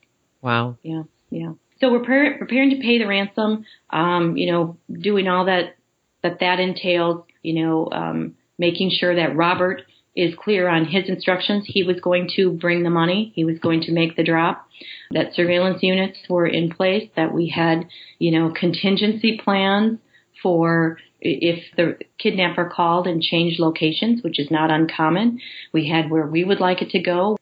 Wow. 0.46 0.78
Yeah. 0.84 1.04
Yeah. 1.32 1.54
So 1.82 1.91
we're 1.91 2.04
pre- 2.04 2.38
preparing 2.38 2.70
to 2.70 2.78
pay 2.78 3.00
the 3.00 3.08
ransom. 3.08 3.66
Um, 3.89 4.38
you 4.38 4.52
know, 4.52 4.78
doing 5.02 5.28
all 5.28 5.46
that 5.46 5.76
that 6.22 6.39
that 6.39 6.60
entails. 6.60 7.26
You 7.41 7.66
know, 7.66 7.89
um, 7.91 8.36
making 8.60 8.91
sure 8.91 9.16
that 9.16 9.36
Robert 9.36 9.82
is 10.16 10.34
clear 10.41 10.70
on 10.70 10.86
his 10.86 11.10
instructions. 11.10 11.66
He 11.68 11.84
was 11.84 12.00
going 12.00 12.30
to 12.36 12.52
bring 12.52 12.84
the 12.84 12.89
money. 12.91 13.34
He 13.36 13.43
was 13.43 13.58
going 13.58 13.82
to 13.82 13.91
make 13.91 14.16
the 14.16 14.24
drop. 14.24 14.68
That 15.12 15.34
surveillance 15.34 15.80
units 15.82 16.20
were 16.30 16.48
in 16.48 16.70
place. 16.70 17.10
That 17.16 17.34
we 17.34 17.50
had, 17.50 17.88
you 18.20 18.32
know, 18.32 18.54
contingency 18.54 19.41
plans 19.43 19.98
for 20.43 21.00
if 21.22 21.64
the 21.76 21.98
kidnapper 22.20 22.72
called 22.72 23.08
and 23.08 23.20
changed 23.20 23.60
locations, 23.60 24.24
which 24.24 24.39
is 24.39 24.52
not 24.52 24.70
uncommon. 24.70 25.39
We 25.74 25.89
had 25.89 26.12
where 26.12 26.28
we 26.28 26.43
would 26.43 26.60
like 26.60 26.84
it 26.84 26.91
to 26.91 27.00
go, 27.00 27.36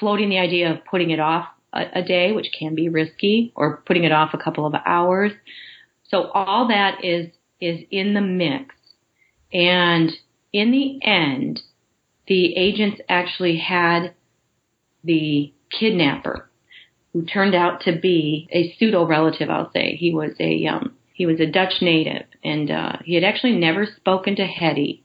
floating 0.00 0.28
the 0.28 0.38
idea 0.38 0.72
of 0.72 0.84
putting 0.84 1.10
it 1.10 1.20
off 1.20 1.46
a, 1.72 2.00
a 2.00 2.02
day, 2.02 2.32
which 2.32 2.48
can 2.58 2.74
be 2.74 2.88
risky, 2.88 3.52
or 3.54 3.82
putting 3.86 4.04
it 4.04 4.12
off 4.12 4.34
a 4.34 4.38
couple 4.38 4.66
of 4.66 4.74
hours. 4.86 5.32
So 6.04 6.30
all 6.30 6.68
that 6.68 7.04
is 7.04 7.30
is 7.60 7.80
in 7.90 8.14
the 8.14 8.20
mix. 8.20 8.74
And 9.52 10.12
in 10.52 10.70
the 10.70 11.04
end, 11.04 11.60
the 12.26 12.54
agents 12.56 13.00
actually 13.08 13.58
had 13.58 14.14
the 15.04 15.52
kidnapper, 15.70 16.48
who 17.12 17.24
turned 17.24 17.54
out 17.54 17.82
to 17.82 17.98
be 17.98 18.48
a 18.50 18.74
pseudo 18.74 19.06
relative. 19.06 19.50
I'll 19.50 19.72
say 19.72 19.96
he 19.96 20.12
was 20.12 20.32
a 20.38 20.66
um, 20.66 20.94
he 21.12 21.26
was 21.26 21.40
a 21.40 21.46
Dutch 21.46 21.74
native, 21.80 22.26
and 22.44 22.70
uh, 22.70 22.92
he 23.04 23.14
had 23.14 23.24
actually 23.24 23.56
never 23.56 23.86
spoken 23.86 24.36
to 24.36 24.44
Hetty, 24.44 25.04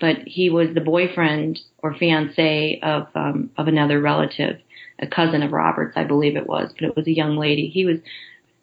but 0.00 0.16
he 0.26 0.50
was 0.50 0.68
the 0.74 0.80
boyfriend 0.80 1.60
or 1.78 1.94
fiance 1.94 2.80
of 2.82 3.06
um, 3.14 3.50
of 3.56 3.68
another 3.68 4.00
relative, 4.00 4.60
a 4.98 5.06
cousin 5.06 5.42
of 5.42 5.52
Robert's, 5.52 5.96
I 5.96 6.04
believe 6.04 6.36
it 6.36 6.46
was, 6.46 6.72
but 6.78 6.88
it 6.88 6.96
was 6.96 7.06
a 7.06 7.14
young 7.14 7.36
lady. 7.36 7.68
He 7.68 7.84
was 7.84 7.98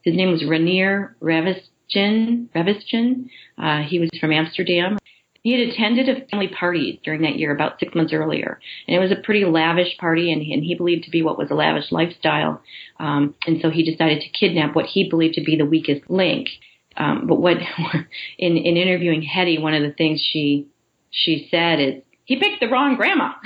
his 0.03 0.15
name 0.15 0.31
was 0.31 0.43
Renier 0.43 1.15
Ravistgen. 1.21 2.49
Ravistgen. 2.53 3.29
Uh, 3.57 3.83
he 3.83 3.99
was 3.99 4.09
from 4.19 4.33
Amsterdam. 4.33 4.97
He 5.43 5.51
had 5.51 5.69
attended 5.69 6.07
a 6.07 6.25
family 6.27 6.47
party 6.47 7.01
during 7.03 7.21
that 7.23 7.37
year, 7.37 7.53
about 7.53 7.79
six 7.79 7.93
months 7.93 8.13
earlier, 8.13 8.59
and 8.87 8.95
it 8.95 8.99
was 8.99 9.11
a 9.11 9.21
pretty 9.21 9.43
lavish 9.43 9.97
party, 9.97 10.31
and, 10.31 10.41
and 10.41 10.63
he 10.63 10.73
believed 10.73 11.03
to 11.03 11.11
be 11.11 11.21
what 11.21 11.37
was 11.37 11.51
a 11.51 11.53
lavish 11.53 11.91
lifestyle. 11.91 12.61
Um, 12.97 13.35
and 13.45 13.59
so 13.61 13.69
he 13.69 13.83
decided 13.83 14.21
to 14.21 14.29
kidnap 14.29 14.73
what 14.73 14.85
he 14.85 15.09
believed 15.09 15.35
to 15.35 15.43
be 15.43 15.57
the 15.57 15.65
weakest 15.65 16.09
link. 16.09 16.47
Um, 16.95 17.27
but 17.27 17.41
what 17.41 17.57
in 18.37 18.57
in 18.57 18.77
interviewing 18.77 19.21
Hetty, 19.21 19.57
one 19.59 19.73
of 19.73 19.83
the 19.83 19.91
things 19.91 20.21
she 20.21 20.67
she 21.11 21.47
said 21.51 21.79
is 21.79 22.03
he 22.25 22.37
picked 22.37 22.59
the 22.59 22.69
wrong 22.69 22.95
grandma. 22.95 23.33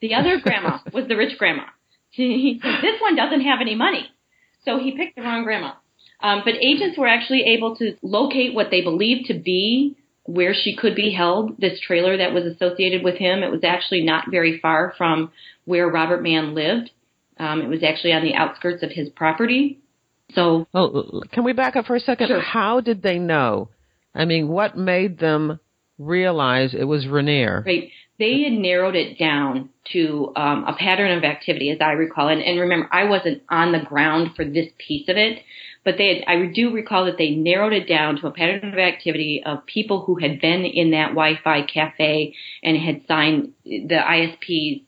The 0.00 0.14
other 0.14 0.40
grandma 0.40 0.78
was 0.94 1.08
the 1.08 1.16
rich 1.16 1.36
grandma. 1.36 1.64
He 2.10 2.60
said 2.62 2.82
this 2.82 3.00
one 3.00 3.16
doesn't 3.16 3.42
have 3.42 3.60
any 3.60 3.74
money, 3.74 4.08
so 4.64 4.78
he 4.78 4.96
picked 4.96 5.16
the 5.16 5.22
wrong 5.22 5.44
grandma. 5.44 5.72
Um, 6.22 6.42
but 6.44 6.54
agents 6.54 6.98
were 6.98 7.06
actually 7.06 7.44
able 7.56 7.76
to 7.76 7.96
locate 8.02 8.54
what 8.54 8.70
they 8.70 8.82
believed 8.82 9.26
to 9.26 9.34
be 9.34 9.96
where 10.24 10.54
she 10.54 10.76
could 10.76 10.94
be 10.94 11.12
held. 11.12 11.58
This 11.58 11.80
trailer 11.80 12.16
that 12.18 12.32
was 12.32 12.44
associated 12.44 13.02
with 13.02 13.16
him, 13.16 13.42
it 13.42 13.50
was 13.50 13.64
actually 13.64 14.02
not 14.02 14.30
very 14.30 14.58
far 14.60 14.94
from 14.96 15.32
where 15.64 15.88
Robert 15.88 16.22
Mann 16.22 16.54
lived. 16.54 16.90
Um, 17.38 17.62
it 17.62 17.68
was 17.68 17.82
actually 17.82 18.12
on 18.12 18.22
the 18.22 18.34
outskirts 18.34 18.82
of 18.82 18.90
his 18.90 19.08
property. 19.08 19.80
So, 20.34 20.66
oh, 20.74 21.22
can 21.32 21.42
we 21.42 21.52
back 21.52 21.74
up 21.74 21.86
for 21.86 21.96
a 21.96 22.00
second? 22.00 22.28
Sure. 22.28 22.40
How 22.40 22.80
did 22.80 23.02
they 23.02 23.18
know? 23.18 23.70
I 24.14 24.24
mean, 24.24 24.48
what 24.48 24.76
made 24.76 25.18
them 25.18 25.58
realize 25.98 26.74
it 26.74 26.84
was 26.84 27.06
Renier? 27.06 27.64
Right. 27.66 27.90
They 28.20 28.42
had 28.42 28.52
narrowed 28.52 28.94
it 28.94 29.18
down 29.18 29.70
to 29.92 30.32
um, 30.36 30.64
a 30.64 30.74
pattern 30.74 31.16
of 31.16 31.24
activity, 31.24 31.70
as 31.70 31.78
I 31.80 31.92
recall. 31.92 32.28
And, 32.28 32.42
and 32.42 32.60
remember, 32.60 32.88
I 32.92 33.04
wasn't 33.04 33.42
on 33.48 33.72
the 33.72 33.80
ground 33.80 34.36
for 34.36 34.44
this 34.44 34.68
piece 34.78 35.08
of 35.08 35.16
it, 35.16 35.42
but 35.84 35.94
they 35.96 36.16
had, 36.16 36.24
I 36.28 36.52
do 36.54 36.70
recall 36.70 37.06
that 37.06 37.16
they 37.16 37.30
narrowed 37.30 37.72
it 37.72 37.88
down 37.88 38.20
to 38.20 38.26
a 38.26 38.30
pattern 38.30 38.72
of 38.72 38.78
activity 38.78 39.42
of 39.44 39.64
people 39.64 40.04
who 40.04 40.16
had 40.16 40.40
been 40.40 40.66
in 40.66 40.90
that 40.90 41.08
Wi-Fi 41.08 41.62
cafe 41.62 42.34
and 42.62 42.76
had 42.76 43.06
signed 43.08 43.54
the 43.64 43.96
ISPs 43.96 44.84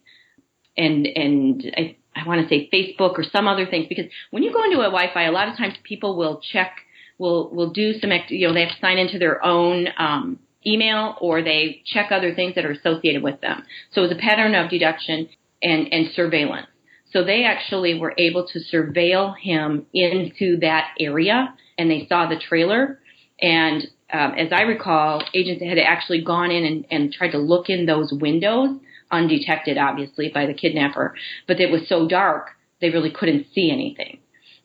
and 0.77 1.07
and 1.07 1.75
I 1.77 1.97
I 2.15 2.27
want 2.27 2.43
to 2.43 2.49
say 2.49 2.69
Facebook 2.73 3.19
or 3.19 3.25
some 3.25 3.49
other 3.49 3.67
things 3.67 3.87
because 3.89 4.07
when 4.31 4.43
you 4.43 4.53
go 4.53 4.65
into 4.65 4.81
a 4.81 4.91
Wi-Fi, 4.91 5.25
a 5.25 5.33
lot 5.33 5.49
of 5.49 5.57
times 5.57 5.75
people 5.83 6.17
will 6.17 6.41
check, 6.53 6.77
will 7.19 7.51
will 7.51 7.71
do 7.71 7.99
some, 7.99 8.11
you 8.29 8.47
know, 8.47 8.55
they 8.55 8.61
have 8.67 8.75
to 8.75 8.81
sign 8.81 8.99
into 8.99 9.19
their 9.19 9.43
own 9.45 9.89
um, 9.97 10.39
email 10.67 11.17
or 11.21 11.43
they 11.43 11.83
check 11.87 12.11
other 12.11 12.35
things 12.35 12.55
that 12.55 12.65
are 12.65 12.73
associated 12.73 13.23
with 13.23 13.41
them. 13.41 13.65
So 13.93 14.03
it 14.03 14.09
was 14.09 14.17
a 14.17 14.21
pattern 14.21 14.55
of 14.55 14.71
deduction 14.71 15.29
and 15.63 15.93
and 15.93 16.11
surveillance. 16.15 16.67
So 17.13 17.25
they 17.25 17.45
actually 17.45 17.99
were 17.99 18.15
able 18.17 18.47
to 18.49 18.59
surveil 18.73 19.37
him 19.39 19.87
into 19.93 20.59
that 20.61 20.95
area 20.99 21.55
and 21.77 21.91
they 21.91 22.07
saw 22.09 22.29
the 22.29 22.39
trailer. 22.39 23.01
And 23.41 23.83
um, 24.13 24.35
as 24.35 24.49
I 24.53 24.63
recall, 24.63 25.23
agents 25.35 25.63
had 25.63 25.79
actually 25.79 26.23
gone 26.23 26.51
in 26.51 26.65
and, 26.65 26.87
and 26.91 27.13
tried 27.13 27.33
to 27.33 27.39
look 27.39 27.69
in 27.69 27.87
those 27.87 28.13
windows, 28.13 28.79
undetected, 29.11 29.79
obviously, 29.79 30.31
by 30.33 30.47
the 30.47 30.55
kidnapper. 30.55 31.15
But 31.47 31.61
it 31.61 31.71
was 31.71 31.89
so 31.89 32.09
dark, 32.09 32.51
they 32.81 32.91
really 32.91 33.11
couldn't 33.11 33.47
see 33.55 33.71
anything. 33.71 34.19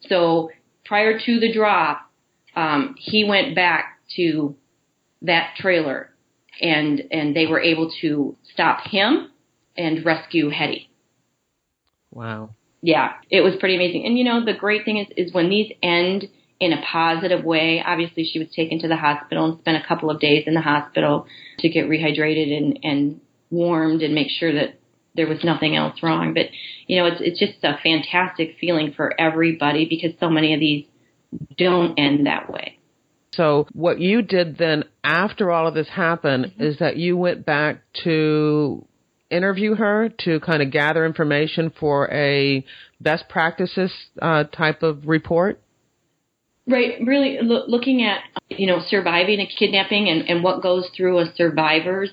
So 0.08 0.52
prior 0.86 1.20
to 1.20 1.40
the 1.40 1.52
drop, 1.54 2.10
um, 2.56 2.96
he 2.98 3.24
went 3.24 3.56
back 3.56 4.00
to 4.16 4.56
that 5.22 5.56
trailer, 5.58 6.10
and 6.62 7.04
and 7.12 7.36
they 7.36 7.46
were 7.46 7.60
able 7.60 7.92
to 8.02 8.36
stop 8.54 8.82
him 8.86 9.32
and 9.78 10.06
rescue 10.06 10.50
Hetty. 10.50 10.90
Wow. 12.12 12.52
Yeah, 12.82 13.14
it 13.30 13.42
was 13.42 13.56
pretty 13.60 13.76
amazing. 13.76 14.06
And 14.06 14.18
you 14.18 14.24
know, 14.24 14.46
the 14.46 14.54
great 14.54 14.86
thing 14.86 14.98
is 14.98 15.08
is 15.16 15.34
when 15.34 15.50
these 15.50 15.72
end 15.82 16.28
in 16.60 16.74
a 16.74 16.82
positive 16.82 17.44
way. 17.44 17.84
Obviously, 17.86 18.26
she 18.26 18.40
was 18.40 18.50
taken 18.56 18.80
to 18.80 18.88
the 18.88 18.96
hospital 18.96 19.46
and 19.46 19.60
spent 19.60 19.84
a 19.84 19.88
couple 19.88 20.10
of 20.10 20.20
days 20.20 20.44
in 20.48 20.54
the 20.54 20.62
hospital 20.62 21.28
to 21.60 21.70
get 21.70 21.88
rehydrated 21.88 22.56
and, 22.56 22.80
and 22.84 23.22
warmed 23.50 24.02
and 24.02 24.16
make 24.16 24.30
sure 24.30 24.54
that 24.54 24.80
there 25.16 25.28
was 25.28 25.44
nothing 25.44 25.76
else 25.76 26.02
wrong. 26.02 26.34
But 26.34 26.48
you 26.88 26.98
know, 26.98 27.06
it's 27.06 27.22
it's 27.22 27.40
just 27.40 27.64
a 27.64 27.78
fantastic 27.82 28.56
feeling 28.60 28.94
for 28.96 29.20
everybody 29.20 29.88
because 29.88 30.12
so 30.20 30.30
many 30.30 30.54
of 30.54 30.60
these 30.60 30.86
don't 31.58 31.98
end 31.98 32.26
that 32.26 32.52
way. 32.52 32.77
So 33.38 33.68
what 33.72 34.00
you 34.00 34.24
did 34.24 34.58
then 34.58 34.84
after 35.04 35.52
all 35.52 35.68
of 35.68 35.76
this 35.76 35.88
happened 35.88 36.46
mm-hmm. 36.46 36.64
is 36.64 36.80
that 36.80 36.98
you 36.98 37.16
went 37.16 37.46
back 37.46 37.82
to 38.04 38.86
interview 39.30 39.76
her 39.76 40.10
to 40.26 40.40
kind 40.40 40.62
of 40.62 40.72
gather 40.72 41.06
information 41.06 41.72
for 41.80 42.12
a 42.12 42.66
best 43.00 43.30
practices 43.30 43.92
uh, 44.22 44.46
type 44.46 44.84
of 44.84 45.08
report? 45.08 45.62
Right, 46.66 46.96
really 47.06 47.38
lo- 47.42 47.66
looking 47.68 48.04
at 48.04 48.22
you 48.50 48.68
know 48.68 48.82
surviving 48.90 49.40
a 49.40 49.48
kidnapping 49.48 50.10
and, 50.10 50.28
and 50.28 50.44
what 50.44 50.62
goes 50.62 50.90
through 50.96 51.20
a 51.20 51.34
survivor's 51.36 52.10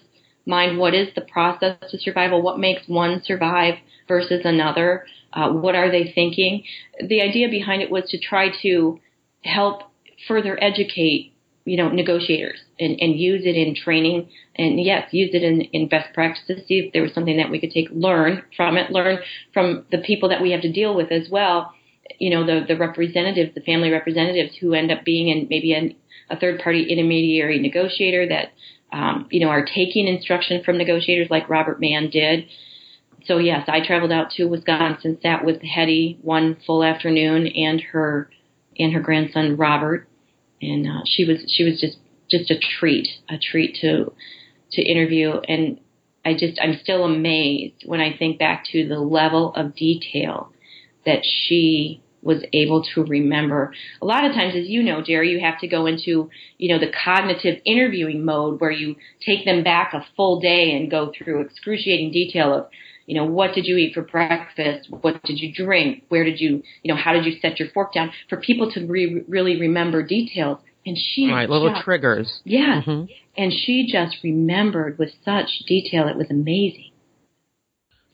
mind. 0.47 0.79
What 0.79 0.95
is 0.95 1.09
the 1.15 1.23
process 1.23 1.77
to 1.91 1.99
survival? 1.99 2.43
What 2.43 2.59
makes 2.59 2.83
one 2.87 3.23
survive 3.25 3.77
versus 4.07 4.43
another? 4.45 5.07
Uh, 5.33 5.51
what 5.51 5.75
are 5.75 5.91
they 5.91 6.13
thinking? 6.15 6.65
The 7.01 7.23
idea 7.23 7.49
behind 7.49 7.83
it 7.83 7.91
was 7.91 8.05
to 8.11 8.19
try 8.19 8.51
to 8.63 9.01
help 9.43 9.83
further 10.29 10.59
educate 10.63 11.33
you 11.65 11.77
know 11.77 11.89
negotiators 11.89 12.61
and, 12.79 12.99
and 13.01 13.19
use 13.19 13.43
it 13.45 13.57
in 13.57 13.75
training 13.75 14.29
and 14.57 14.79
yes 14.81 15.09
use 15.13 15.31
it 15.33 15.43
in, 15.43 15.63
in 15.73 15.89
best 15.89 16.13
practices 16.13 16.63
see 16.67 16.81
if 16.81 16.93
there 16.93 17.03
was 17.03 17.13
something 17.15 17.39
that 17.39 17.51
we 17.51 17.59
could 17.59 17.71
take 17.71 17.89
learn 17.91 18.43
from 18.57 18.77
it 18.77 18.91
learn 18.91 19.19
from 19.53 19.85
the 19.91 19.99
people 19.99 20.29
that 20.29 20.43
we 20.43 20.51
have 20.51 20.61
to 20.61 20.73
deal 20.73 20.95
with 20.95 21.11
as 21.11 21.29
well 21.31 21.73
you 22.19 22.31
know, 22.31 22.47
the, 22.47 22.65
the 22.67 22.77
representatives, 22.77 23.55
the 23.55 23.61
family 23.61 23.91
representatives 23.91 24.57
who 24.61 24.75
end 24.75 24.91
up 24.91 25.05
being 25.05 25.29
in 25.29 25.47
maybe 25.49 25.73
an, 25.73 25.95
a 26.31 26.39
third 26.39 26.61
party 26.61 26.87
intermediary 26.91 27.61
negotiator 27.61 28.29
that, 28.29 28.53
um, 28.93 29.27
you 29.31 29.41
know, 29.41 29.49
are 29.49 29.65
taking 29.65 30.07
instruction 30.07 30.63
from 30.65 30.79
negotiators 30.79 31.29
like 31.31 31.49
Robert 31.49 31.81
Mann 31.81 32.11
did. 32.11 32.47
So 33.27 33.39
yes, 33.39 33.69
I 33.69 33.85
traveled 33.85 34.13
out 34.13 34.31
to 34.33 34.45
Wisconsin, 34.45 35.19
sat 35.23 35.45
with 35.45 35.63
Hetty 35.63 36.19
one 36.23 36.59
full 36.67 36.85
afternoon 36.85 37.47
and 37.47 37.81
her, 37.81 38.31
and 38.79 38.93
her 38.93 39.01
grandson 39.01 39.57
Robert. 39.57 40.09
And, 40.61 40.87
uh, 40.87 41.03
she 41.05 41.25
was, 41.25 41.45
she 41.49 41.65
was 41.65 41.81
just, 41.81 41.99
just 42.31 42.51
a 42.51 42.59
treat, 42.59 43.09
a 43.29 43.39
treat 43.39 43.77
to, 43.83 44.13
to 44.73 44.83
interview. 44.83 45.33
And 45.33 45.81
I 46.25 46.35
just, 46.35 46.59
I'm 46.63 46.79
still 46.83 47.05
amazed 47.05 47.83
when 47.85 48.01
I 48.01 48.17
think 48.17 48.39
back 48.39 48.65
to 48.73 48.89
the 48.89 48.99
level 48.99 49.55
of 49.55 49.77
detail 49.77 50.53
that 51.05 51.21
she 51.25 52.03
was 52.23 52.43
able 52.55 52.83
to 52.95 53.05
remember. 53.05 53.75
A 54.01 54.07
lot 54.07 54.25
of 54.25 54.33
times, 54.33 54.55
as 54.57 54.67
you 54.67 54.83
know, 54.83 55.03
Jerry, 55.03 55.31
you 55.31 55.41
have 55.41 55.61
to 55.61 55.69
go 55.69 55.85
into, 55.85 56.31
you 56.57 56.73
know, 56.73 56.79
the 56.79 56.91
cognitive 57.05 57.61
interviewing 57.67 58.25
mode 58.25 58.61
where 58.61 58.71
you 58.71 58.97
take 59.25 59.45
them 59.45 59.63
back 59.63 59.93
a 59.93 60.07
full 60.17 60.41
day 60.41 60.75
and 60.75 60.91
go 60.91 61.13
through 61.17 61.43
excruciating 61.43 62.13
detail 62.13 62.55
of, 62.55 62.67
you 63.07 63.15
know, 63.15 63.25
what 63.25 63.55
did 63.55 63.67
you 63.67 63.77
eat 63.77 63.95
for 63.95 64.03
breakfast? 64.03 64.89
What 64.91 65.23
did 65.25 65.39
you 65.39 65.53
drink? 65.53 66.05
Where 66.09 66.25
did 66.25 66.41
you, 66.41 66.63
you 66.83 66.95
know, 66.95 67.01
how 67.01 67.13
did 67.13 67.25
you 67.25 67.39
set 67.41 67.59
your 67.59 67.69
fork 67.71 67.93
down? 67.93 68.11
For 68.29 68.39
people 68.39 68.71
to 68.73 68.87
re- 68.87 69.23
really 69.29 69.61
remember 69.61 70.03
details. 70.03 70.59
And 70.87 70.99
she 70.99 71.31
right, 71.31 71.49
little 71.49 71.71
just, 71.71 71.83
triggers. 71.83 72.41
Yeah, 72.45 72.83
mm-hmm. 72.85 73.05
and 73.39 73.53
she 73.53 73.89
just 73.91 74.19
remembered 74.23 74.99
with 74.99 75.11
such 75.25 75.49
detail. 75.67 76.09
It 76.09 76.17
was 76.17 76.27
amazing. 76.29 76.91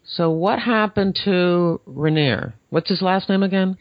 So 0.05 0.31
what 0.31 0.61
happened 0.61 1.19
to 1.25 1.81
Raniere? 1.89 2.53
What's 2.69 2.89
his 2.89 3.03
last 3.03 3.29
name 3.29 3.43
again? 3.43 3.77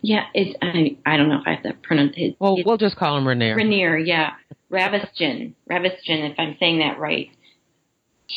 Yeah, 0.00 0.24
it's 0.32 0.56
I 0.62 0.96
I 1.04 1.18
don't 1.18 1.28
know 1.28 1.40
if 1.40 1.46
I 1.46 1.54
have 1.54 1.62
to 1.64 1.74
pronounce 1.82 2.14
it. 2.16 2.36
Well, 2.38 2.56
we'll 2.64 2.78
just 2.78 2.96
call 2.96 3.18
him 3.18 3.24
Raniere. 3.24 3.56
Raniere, 3.56 4.06
yeah, 4.06 4.30
Ravestjan, 4.70 5.52
Ravestjan, 5.70 6.30
if 6.30 6.38
I'm 6.38 6.56
saying 6.58 6.78
that 6.78 6.98
right. 6.98 7.28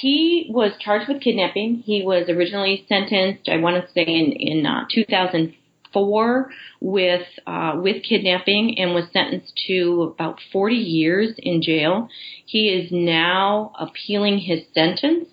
He 0.01 0.47
was 0.49 0.71
charged 0.79 1.07
with 1.07 1.21
kidnapping. 1.21 1.83
He 1.85 2.03
was 2.03 2.27
originally 2.27 2.85
sentenced, 2.89 3.47
I 3.47 3.57
want 3.57 3.83
to 3.83 3.91
say, 3.93 4.03
in 4.03 4.31
in 4.31 4.65
uh, 4.65 4.85
2004 4.91 6.49
with 6.81 7.27
uh, 7.45 7.73
with 7.75 8.03
kidnapping 8.03 8.79
and 8.79 8.95
was 8.95 9.05
sentenced 9.13 9.53
to 9.67 10.13
about 10.15 10.39
40 10.51 10.75
years 10.75 11.35
in 11.37 11.61
jail. 11.61 12.09
He 12.45 12.69
is 12.69 12.91
now 12.91 13.71
appealing 13.79 14.39
his 14.39 14.61
sentence 14.73 15.27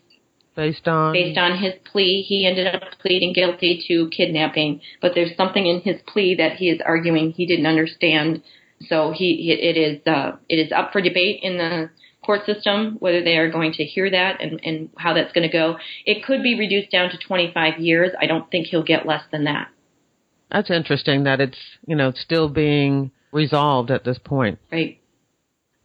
Based 0.56 0.86
on 0.88 1.12
based 1.12 1.38
on 1.38 1.58
his 1.58 1.74
plea, 1.90 2.22
he 2.28 2.46
ended 2.46 2.66
up 2.66 2.82
pleading 3.00 3.32
guilty 3.32 3.82
to 3.88 4.10
kidnapping. 4.10 4.80
But 5.00 5.12
there's 5.14 5.34
something 5.36 5.64
in 5.66 5.80
his 5.80 6.02
plea 6.06 6.34
that 6.34 6.56
he 6.56 6.68
is 6.68 6.80
arguing 6.84 7.32
he 7.32 7.46
didn't 7.46 7.66
understand. 7.66 8.42
So 8.88 9.12
he 9.12 9.52
it 9.52 9.76
is 9.78 10.06
uh, 10.06 10.32
it 10.48 10.56
is 10.56 10.72
up 10.72 10.92
for 10.92 11.00
debate 11.00 11.40
in 11.42 11.56
the 11.56 11.90
court 12.24 12.44
system 12.46 12.96
whether 13.00 13.22
they 13.22 13.36
are 13.36 13.50
going 13.50 13.72
to 13.72 13.84
hear 13.84 14.10
that 14.10 14.40
and, 14.42 14.60
and 14.62 14.90
how 14.96 15.14
that's 15.14 15.32
going 15.32 15.48
to 15.48 15.52
go. 15.52 15.76
It 16.04 16.24
could 16.24 16.42
be 16.42 16.58
reduced 16.58 16.90
down 16.90 17.10
to 17.10 17.18
25 17.18 17.78
years. 17.78 18.12
I 18.20 18.26
don't 18.26 18.50
think 18.50 18.66
he'll 18.66 18.82
get 18.82 19.06
less 19.06 19.22
than 19.32 19.44
that. 19.44 19.68
That's 20.50 20.70
interesting 20.70 21.24
that 21.24 21.40
it's 21.40 21.58
you 21.86 21.96
know 21.96 22.12
still 22.12 22.48
being 22.48 23.12
resolved 23.32 23.90
at 23.90 24.04
this 24.04 24.18
point. 24.18 24.58
Right. 24.70 25.00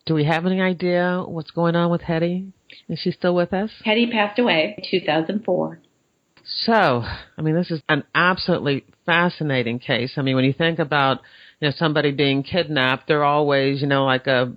Do 0.05 0.13
we 0.13 0.25
have 0.25 0.45
any 0.45 0.61
idea 0.61 1.23
what's 1.25 1.51
going 1.51 1.75
on 1.75 1.89
with 1.89 2.01
Hetty? 2.01 2.53
Is 2.89 2.99
she 2.99 3.11
still 3.11 3.33
with 3.33 3.53
us? 3.53 3.71
Hetty 3.83 4.11
passed 4.11 4.38
away 4.38 4.75
in 4.77 4.99
2004. 4.99 5.79
So, 6.45 6.73
I 6.73 7.41
mean, 7.41 7.55
this 7.55 7.71
is 7.71 7.81
an 7.89 8.03
absolutely 8.13 8.86
fascinating 9.05 9.79
case. 9.79 10.13
I 10.17 10.21
mean, 10.21 10.36
when 10.36 10.45
you 10.45 10.53
think 10.53 10.77
about, 10.77 11.21
you 11.59 11.67
know, 11.67 11.73
somebody 11.75 12.11
being 12.11 12.43
kidnapped, 12.43 13.07
they're 13.07 13.23
always, 13.23 13.81
you 13.81 13.88
know, 13.88 14.05
like 14.05 14.27
a 14.27 14.53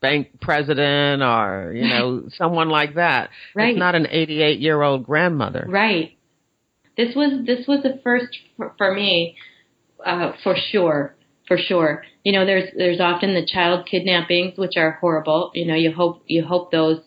bank 0.00 0.40
president 0.40 1.22
or, 1.22 1.72
you 1.74 1.88
know, 1.88 2.28
someone 2.36 2.68
like 2.68 2.94
that. 2.96 3.30
Right. 3.54 3.70
It's 3.70 3.78
not 3.78 3.94
an 3.94 4.06
88 4.10 4.60
year 4.60 4.80
old 4.82 5.04
grandmother. 5.04 5.66
Right. 5.68 6.16
This 6.96 7.14
was, 7.14 7.46
this 7.46 7.66
was 7.66 7.82
the 7.82 8.00
first 8.04 8.36
for, 8.56 8.74
for 8.76 8.94
me, 8.94 9.36
uh, 10.04 10.32
for 10.42 10.56
sure 10.70 11.14
for 11.48 11.58
sure. 11.58 12.04
You 12.22 12.32
know, 12.32 12.46
there's 12.46 12.70
there's 12.76 13.00
often 13.00 13.34
the 13.34 13.44
child 13.44 13.84
kidnappings, 13.84 14.56
which 14.56 14.76
are 14.76 14.92
horrible. 15.00 15.50
You 15.54 15.66
know, 15.66 15.74
you 15.74 15.92
hope 15.92 16.22
you 16.26 16.44
hope 16.44 16.70
those 16.70 17.00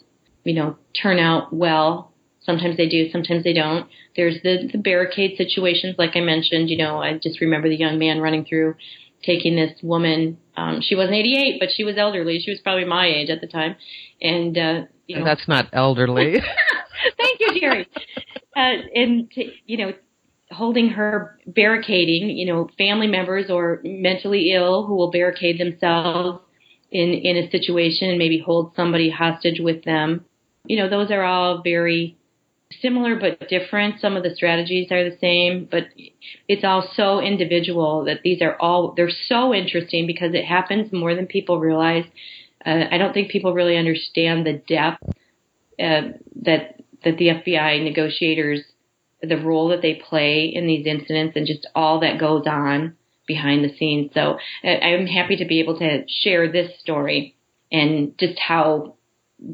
you 0.46 0.54
know, 0.54 0.78
turn 1.02 1.20
out 1.20 1.52
well. 1.52 2.14
Sometimes 2.42 2.78
they 2.78 2.88
do, 2.88 3.10
sometimes 3.12 3.44
they 3.44 3.54
don't. 3.54 3.90
There's 4.16 4.42
the, 4.44 4.70
the 4.72 4.78
barricade 4.78 5.36
situations, 5.36 5.96
like 5.98 6.16
I 6.16 6.22
mentioned. 6.22 6.70
You 6.70 6.78
know, 6.78 7.02
I 7.02 7.18
just 7.22 7.42
remember 7.42 7.68
the 7.68 7.76
young 7.76 8.00
man 8.00 8.22
running 8.22 8.46
through, 8.46 8.76
taking 9.24 9.56
this 9.56 9.74
woman. 9.82 10.38
Um, 10.58 10.82
she 10.82 10.96
wasn't 10.96 11.16
88, 11.16 11.60
but 11.60 11.70
she 11.76 11.84
was 11.84 11.98
elderly. 11.98 12.40
She 12.40 12.52
was 12.52 12.60
probably 12.62 12.86
my 12.86 13.08
age 13.08 13.30
at 13.30 13.42
the 13.42 13.48
time, 13.48 13.76
and 14.22 14.58
uh, 14.58 14.82
you 15.08 15.20
know, 15.20 15.26
that's 15.26 15.48
not 15.48 15.68
elderly. 15.74 16.40
Thank 17.18 17.40
you, 17.40 17.60
Jerry. 17.60 17.88
uh, 18.56 18.74
and 18.96 19.30
to, 19.32 19.46
you 19.66 19.78
know, 19.78 19.94
holding 20.52 20.90
her 20.90 21.40
barricading, 21.46 22.30
you 22.30 22.46
know, 22.46 22.70
family 22.78 23.08
members 23.08 23.50
or 23.50 23.82
mentally 23.84 24.54
ill 24.54 24.86
who 24.86 24.96
will 24.96 25.12
barricade 25.12 25.60
themselves 25.60 26.40
in 26.92 27.14
in 27.14 27.38
a 27.38 27.50
situation 27.52 28.10
and 28.10 28.18
maybe 28.18 28.40
hold 28.40 28.74
somebody 28.76 29.10
hostage 29.10 29.60
with 29.60 29.84
them 29.84 30.26
you 30.68 30.78
know, 30.78 30.90
those 30.90 31.12
are 31.12 31.24
all 31.24 31.62
very 31.64 32.18
similar 32.82 33.16
but 33.16 33.48
different. 33.50 34.00
Some 34.00 34.16
of 34.16 34.24
the 34.24 34.36
strategies 34.36 34.92
are 34.92 35.10
the 35.10 35.18
same, 35.20 35.68
but 35.70 35.86
it's 36.48 36.64
all 36.64 36.90
so 36.96 37.20
individual 37.20 38.06
that 38.06 38.22
these 38.24 38.42
are 38.42 38.56
all, 38.60 38.94
they're 38.96 39.10
so 39.28 39.54
interesting 39.54 40.08
because 40.08 40.34
it 40.34 40.46
happens 40.46 40.92
more 40.92 41.16
than 41.16 41.28
people 41.28 41.60
realize. 41.60 42.06
Uh, 42.66 42.84
I 42.92 42.98
don't 42.98 43.14
think 43.14 43.30
people 43.30 43.54
really 43.54 43.78
understand 43.78 44.46
the 44.46 44.62
depth 44.68 45.04
uh, 45.80 46.14
that 46.44 46.76
that 47.04 47.18
the 47.18 47.28
FBI 47.28 47.84
negotiators, 47.84 48.62
the 49.22 49.38
role 49.38 49.70
that 49.70 49.82
they 49.82 49.94
play 49.94 50.52
in 50.54 50.66
these 50.66 50.88
incidents, 50.88 51.36
and 51.36 51.46
just 51.46 51.68
all 51.76 52.00
that 52.00 52.20
goes 52.20 52.48
on 52.48 52.96
behind 53.28 53.64
the 53.64 53.76
scenes. 53.78 54.12
So 54.14 54.38
uh, 54.64 54.68
I'm 54.68 55.06
happy 55.06 55.38
to 55.38 55.46
be 55.46 55.60
able 55.60 55.78
to 55.80 56.04
share 56.08 56.52
this 56.52 56.80
story 56.80 57.36
and 57.72 58.18
just 58.18 58.40
how 58.40 58.96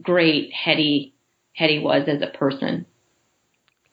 great 0.01 0.51
Hetty 0.53 1.13
Hetty 1.53 1.79
was 1.79 2.07
as 2.07 2.21
a 2.21 2.37
person. 2.37 2.85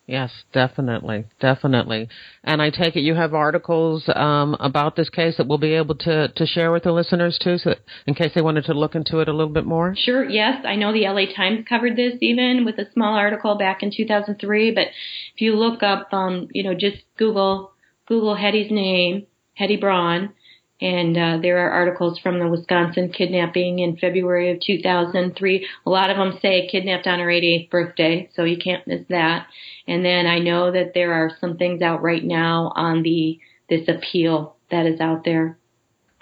Yes, 0.09 0.31
definitely, 0.55 1.27
definitely. 1.39 2.09
And 2.43 2.63
I 2.63 2.71
take 2.71 2.97
it 2.97 3.01
you 3.01 3.15
have 3.15 3.35
articles 3.35 4.09
um, 4.17 4.57
about 4.59 4.97
this 4.97 5.11
case 5.11 5.37
that 5.37 5.47
we'll 5.47 5.59
be 5.59 5.75
able 5.75 5.97
to, 5.97 6.29
to 6.29 6.47
share 6.47 6.73
with 6.73 6.85
the 6.85 6.93
listeners 6.93 7.39
too, 7.39 7.59
so 7.59 7.75
in 8.07 8.15
case 8.15 8.33
they 8.35 8.41
wanted 8.41 8.65
to 8.65 8.73
look 8.73 8.95
into 8.95 9.19
it 9.19 9.29
a 9.29 9.33
little 9.33 9.53
bit 9.53 9.67
more. 9.67 9.95
Sure. 9.95 10.27
Yes, 10.27 10.65
I 10.65 10.77
know 10.77 10.95
the 10.95 11.07
LA 11.07 11.27
Times 11.37 11.67
covered 11.69 11.97
this 11.97 12.15
even 12.23 12.65
with 12.65 12.79
a 12.79 12.91
small 12.95 13.17
article 13.17 13.57
back 13.57 13.83
in 13.83 13.93
2003. 13.95 14.71
But 14.71 14.87
if 15.35 15.43
you 15.43 15.55
look 15.55 15.83
up, 15.83 16.09
um, 16.15 16.49
you 16.53 16.63
know, 16.63 16.73
just 16.73 16.97
Google 17.19 17.73
Google 18.07 18.35
Hetty's 18.35 18.71
name, 18.71 19.27
Hetty 19.53 19.77
Braun, 19.77 20.33
and 20.81 21.17
uh, 21.17 21.39
there 21.43 21.59
are 21.59 21.71
articles 21.71 22.19
from 22.21 22.39
the 22.39 22.47
Wisconsin 22.47 23.11
kidnapping 23.11 23.81
in 23.81 23.97
February 23.97 24.53
of 24.53 24.61
2003. 24.61 25.67
A 25.87 25.91
lot 25.91 26.11
of 26.11 26.17
them 26.17 26.39
say 26.41 26.69
kidnapped 26.71 27.07
on 27.07 27.19
her 27.19 27.27
88th 27.27 27.71
birthday, 27.71 28.31
so 28.35 28.45
you 28.45 28.59
can't 28.59 28.87
miss 28.87 29.03
that. 29.09 29.49
And 29.89 30.05
then 30.05 30.27
I 30.27 30.39
know 30.39 30.71
that 30.71 30.93
there 30.95 31.15
are 31.15 31.33
some 31.41 31.57
things 31.57 31.83
out 31.83 32.03
right 32.03 32.23
now 32.23 32.73
on 32.77 33.03
the 33.03 33.41
this 33.69 33.89
appeal 33.89 34.57
that 34.71 34.87
is 34.87 35.01
out 35.01 35.25
there. 35.25 35.59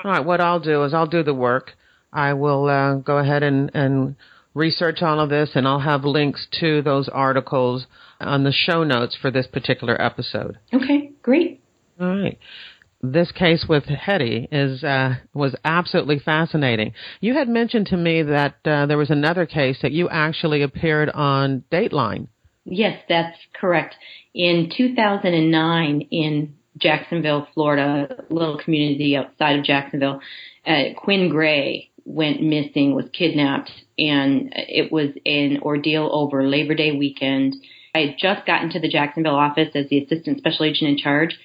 All 0.03 0.11
right, 0.11 0.25
what 0.25 0.41
I'll 0.41 0.61
do 0.61 0.83
is 0.85 0.95
I'll 0.95 1.07
do 1.07 1.23
the 1.23 1.35
work. 1.35 1.73
I 2.13 2.33
will 2.33 2.69
uh, 2.69 2.95
go 2.97 3.19
ahead 3.19 3.43
and, 3.43 3.71
and 3.75 4.17
research 4.55 5.03
all 5.03 5.21
of 5.21 5.29
this, 5.29 5.51
and 5.55 5.69
I'll 5.69 5.81
have 5.81 6.05
links 6.05 6.47
to 6.61 6.83
those 6.83 7.09
articles 7.09 7.87
on 8.21 8.43
the 8.43 8.53
show 8.53 8.85
notes 8.85 9.17
for 9.21 9.31
this 9.31 9.47
particular 9.47 10.01
episode. 10.01 10.59
Okay, 10.73 11.13
great. 11.23 11.61
All 12.01 12.09
right 12.09 12.39
this 13.13 13.33
case 13.33 13.67
with 13.69 13.85
Hetty 13.85 14.49
is 14.51 14.83
uh, 14.85 15.17
was 15.35 15.55
absolutely 15.65 16.19
fascinating. 16.19 16.93
You 17.21 17.35
had 17.35 17.49
mentioned 17.49 17.87
to 17.89 17.97
me 17.97 18.23
that 18.23 18.57
uh, 18.65 18.87
there 18.87 18.99
was 18.99 19.11
another 19.11 19.47
case 19.47 19.79
that 19.83 19.93
you 19.93 20.09
actually 20.09 20.63
appeared 20.63 21.11
on 21.11 21.65
Dateline. 21.71 22.29
Yes, 22.65 23.01
that's 23.09 23.39
correct. 23.59 23.95
In 24.35 24.71
2009, 24.77 26.01
in 26.11 26.57
Jacksonville, 26.79 27.49
Florida, 27.55 28.25
a 28.29 28.35
little 28.35 28.59
community 28.59 29.17
outside 29.17 29.59
of 29.59 29.65
Jacksonville, 29.65 30.21
uh, 30.67 30.83
Quinn 30.97 31.29
Gray 31.29 31.91
went 32.05 32.43
missing, 32.43 32.95
was 32.95 33.07
kidnapped, 33.13 33.71
and 33.99 34.53
it 34.55 34.93
was 34.93 35.11
an 35.25 35.61
ordeal 35.63 36.09
over 36.13 36.47
Labor 36.47 36.75
Day 36.75 36.93
weekend. 36.93 37.57
I 37.95 38.01
had 38.01 38.17
just 38.19 38.47
gotten 38.47 38.71
to 38.71 38.81
the 38.81 38.89
Jacksonville 38.89 39.37
office 39.37 39.71
as 39.75 39.89
the 39.89 40.05
assistant 40.05 40.39
special 40.39 40.67
agent 40.67 40.91
in 40.91 40.99
charge 40.99 41.39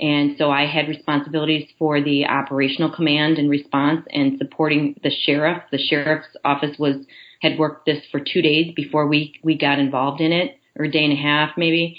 and 0.00 0.36
so 0.38 0.50
I 0.50 0.64
had 0.64 0.88
responsibilities 0.88 1.68
for 1.78 2.02
the 2.02 2.24
operational 2.24 2.90
command 2.90 3.36
and 3.36 3.50
response 3.50 4.06
and 4.10 4.38
supporting 4.38 4.98
the 5.02 5.10
sheriff. 5.10 5.62
The 5.70 5.78
sheriff's 5.78 6.34
office 6.42 6.78
was 6.78 6.96
had 7.42 7.58
worked 7.58 7.84
this 7.84 8.02
for 8.10 8.18
two 8.18 8.40
days 8.40 8.72
before 8.74 9.06
we 9.06 9.34
we 9.42 9.58
got 9.58 9.78
involved 9.78 10.22
in 10.22 10.32
it, 10.32 10.56
or 10.78 10.86
a 10.86 10.90
day 10.90 11.04
and 11.04 11.12
a 11.12 11.20
half 11.20 11.50
maybe. 11.58 11.98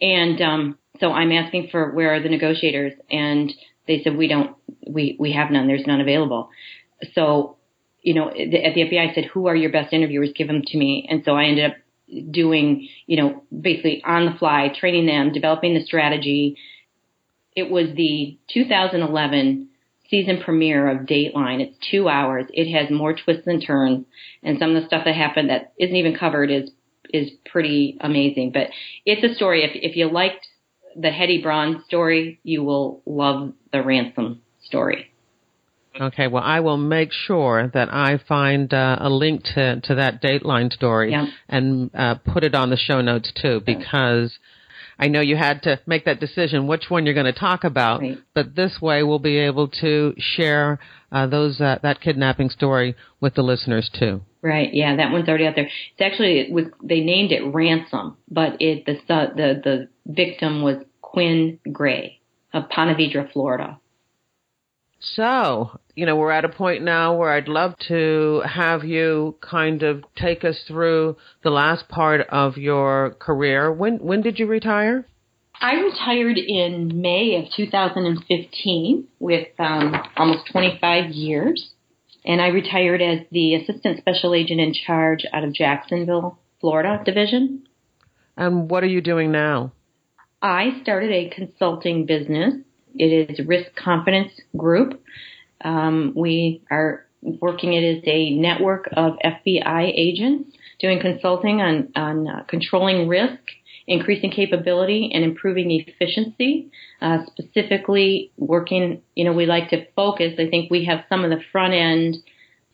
And 0.00 0.40
um, 0.40 0.78
so 1.00 1.12
I'm 1.12 1.32
asking 1.32 1.68
for 1.70 1.92
where 1.92 2.14
are 2.14 2.22
the 2.22 2.30
negotiators, 2.30 2.94
and 3.10 3.52
they 3.86 4.02
said 4.02 4.16
we 4.16 4.26
don't 4.26 4.56
we 4.88 5.16
we 5.20 5.32
have 5.32 5.50
none. 5.50 5.66
There's 5.66 5.86
none 5.86 6.00
available. 6.00 6.48
So 7.12 7.58
you 8.00 8.14
know 8.14 8.28
at 8.28 8.34
the 8.34 8.58
FBI 8.80 9.10
I 9.10 9.14
said 9.14 9.26
who 9.26 9.48
are 9.48 9.56
your 9.56 9.70
best 9.70 9.92
interviewers? 9.92 10.30
Give 10.34 10.46
them 10.46 10.62
to 10.66 10.78
me. 10.78 11.06
And 11.10 11.22
so 11.26 11.32
I 11.32 11.44
ended 11.44 11.72
up 11.72 11.76
doing 12.30 12.88
you 13.06 13.18
know 13.18 13.42
basically 13.54 14.02
on 14.02 14.24
the 14.24 14.38
fly 14.38 14.72
training 14.80 15.04
them, 15.04 15.30
developing 15.30 15.74
the 15.74 15.84
strategy 15.84 16.56
it 17.56 17.70
was 17.70 17.88
the 17.94 18.38
2011 18.52 19.68
season 20.10 20.40
premiere 20.44 20.88
of 20.88 21.06
Dateline. 21.06 21.60
It's 21.60 21.76
two 21.90 22.08
hours. 22.08 22.46
It 22.50 22.72
has 22.72 22.90
more 22.90 23.14
twists 23.14 23.46
and 23.46 23.64
turns, 23.64 24.06
and 24.42 24.58
some 24.58 24.74
of 24.74 24.82
the 24.82 24.88
stuff 24.88 25.04
that 25.04 25.14
happened 25.14 25.50
that 25.50 25.72
isn't 25.78 25.96
even 25.96 26.16
covered 26.16 26.50
is 26.50 26.70
is 27.12 27.30
pretty 27.50 27.96
amazing. 28.00 28.52
But 28.52 28.68
it's 29.04 29.24
a 29.24 29.34
story. 29.34 29.64
If 29.64 29.70
if 29.74 29.96
you 29.96 30.10
liked 30.10 30.46
the 30.96 31.10
Hetty 31.10 31.42
Braun 31.42 31.82
story, 31.86 32.40
you 32.42 32.62
will 32.62 33.02
love 33.06 33.52
the 33.72 33.82
ransom 33.82 34.42
story. 34.62 35.10
Okay, 36.00 36.26
well, 36.26 36.42
I 36.42 36.58
will 36.58 36.76
make 36.76 37.12
sure 37.12 37.70
that 37.72 37.92
I 37.92 38.18
find 38.26 38.72
uh, 38.74 38.96
a 39.00 39.08
link 39.08 39.44
to, 39.54 39.80
to 39.80 39.94
that 39.94 40.20
Dateline 40.20 40.72
story 40.72 41.12
yeah. 41.12 41.26
and 41.48 41.88
uh, 41.94 42.16
put 42.16 42.42
it 42.42 42.52
on 42.52 42.70
the 42.70 42.76
show 42.76 43.00
notes 43.00 43.32
too, 43.40 43.62
because 43.64 44.36
I 44.98 45.08
know 45.08 45.20
you 45.20 45.36
had 45.36 45.62
to 45.64 45.80
make 45.86 46.04
that 46.04 46.20
decision 46.20 46.66
which 46.66 46.84
one 46.88 47.04
you're 47.04 47.14
going 47.14 47.32
to 47.32 47.38
talk 47.38 47.64
about, 47.64 48.00
right. 48.00 48.18
but 48.34 48.54
this 48.54 48.80
way 48.80 49.02
we'll 49.02 49.18
be 49.18 49.38
able 49.38 49.68
to 49.80 50.14
share 50.18 50.78
uh, 51.10 51.26
those 51.26 51.60
uh, 51.60 51.78
that 51.82 52.00
kidnapping 52.00 52.50
story 52.50 52.94
with 53.20 53.34
the 53.34 53.42
listeners 53.42 53.90
too. 53.92 54.22
Right. 54.42 54.72
Yeah, 54.72 54.96
that 54.96 55.10
one's 55.10 55.28
already 55.28 55.46
out 55.46 55.54
there. 55.56 55.66
It's 55.66 56.00
actually 56.00 56.40
it 56.40 56.50
was 56.52 56.66
they 56.82 57.00
named 57.00 57.32
it 57.32 57.42
ransom, 57.42 58.16
but 58.30 58.60
it 58.60 58.84
the 58.86 58.94
the 59.06 59.60
the 59.64 59.88
victim 60.06 60.62
was 60.62 60.76
Quinn 61.00 61.58
Gray 61.72 62.20
of 62.52 62.68
Ponte 62.68 62.96
Vedra, 62.96 63.30
Florida. 63.32 63.78
So, 65.12 65.78
you 65.94 66.06
know, 66.06 66.16
we're 66.16 66.30
at 66.30 66.44
a 66.44 66.48
point 66.48 66.82
now 66.82 67.14
where 67.14 67.30
I'd 67.30 67.48
love 67.48 67.74
to 67.88 68.42
have 68.46 68.84
you 68.84 69.36
kind 69.40 69.82
of 69.82 70.04
take 70.16 70.44
us 70.44 70.58
through 70.66 71.16
the 71.42 71.50
last 71.50 71.88
part 71.88 72.22
of 72.28 72.56
your 72.56 73.16
career. 73.20 73.70
When 73.70 73.98
when 73.98 74.22
did 74.22 74.38
you 74.38 74.46
retire? 74.46 75.06
I 75.60 75.74
retired 75.74 76.38
in 76.38 77.00
May 77.00 77.36
of 77.36 77.52
2015 77.54 79.08
with 79.20 79.48
um, 79.58 79.94
almost 80.16 80.50
25 80.50 81.10
years, 81.10 81.70
and 82.24 82.40
I 82.40 82.48
retired 82.48 83.00
as 83.00 83.20
the 83.30 83.54
assistant 83.54 83.98
special 83.98 84.34
agent 84.34 84.60
in 84.60 84.74
charge 84.74 85.24
out 85.32 85.44
of 85.44 85.54
Jacksonville, 85.54 86.38
Florida 86.60 87.02
division. 87.04 87.66
And 88.36 88.68
what 88.68 88.82
are 88.82 88.88
you 88.88 89.00
doing 89.00 89.30
now? 89.30 89.72
I 90.42 90.80
started 90.82 91.12
a 91.12 91.30
consulting 91.30 92.04
business 92.04 92.54
it 92.94 93.30
is 93.30 93.46
Risk 93.46 93.74
Confidence 93.76 94.32
Group. 94.56 95.02
Um, 95.64 96.12
we 96.14 96.62
are 96.70 97.06
working 97.22 97.72
it 97.72 97.98
as 97.98 98.02
a 98.06 98.30
network 98.30 98.88
of 98.92 99.14
FBI 99.24 99.92
agents 99.94 100.56
doing 100.78 101.00
consulting 101.00 101.60
on, 101.60 101.90
on 101.96 102.28
uh, 102.28 102.44
controlling 102.48 103.08
risk, 103.08 103.40
increasing 103.86 104.30
capability, 104.30 105.10
and 105.12 105.24
improving 105.24 105.70
efficiency. 105.70 106.70
Uh, 107.00 107.18
specifically, 107.26 108.30
working, 108.36 109.00
you 109.14 109.24
know, 109.24 109.32
we 109.32 109.46
like 109.46 109.70
to 109.70 109.86
focus. 109.94 110.34
I 110.38 110.48
think 110.48 110.70
we 110.70 110.84
have 110.84 111.04
some 111.08 111.24
of 111.24 111.30
the 111.30 111.40
front 111.52 111.74
end 111.74 112.16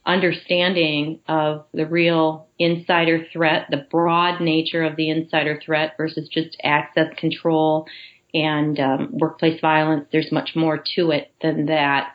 understanding 0.07 1.21
of 1.29 1.67
the 1.75 1.87
real 1.87 2.47
insider 2.59 3.27
threat, 3.33 3.67
the 3.71 3.87
broad 3.91 4.41
nature 4.41 4.83
of 4.83 4.97
the 4.97 5.11
insider 5.11 5.61
threat 5.65 5.95
versus 5.97 6.29
just 6.29 6.57
access 6.65 7.09
control 7.19 7.87
and 8.35 8.79
um, 8.79 9.09
workplace 9.13 9.61
violence. 9.61 10.07
There's 10.13 10.33
much 10.33 10.51
more 10.55 10.83
to 10.97 11.11
it 11.11 11.33
than 11.43 11.67
that. 11.67 12.15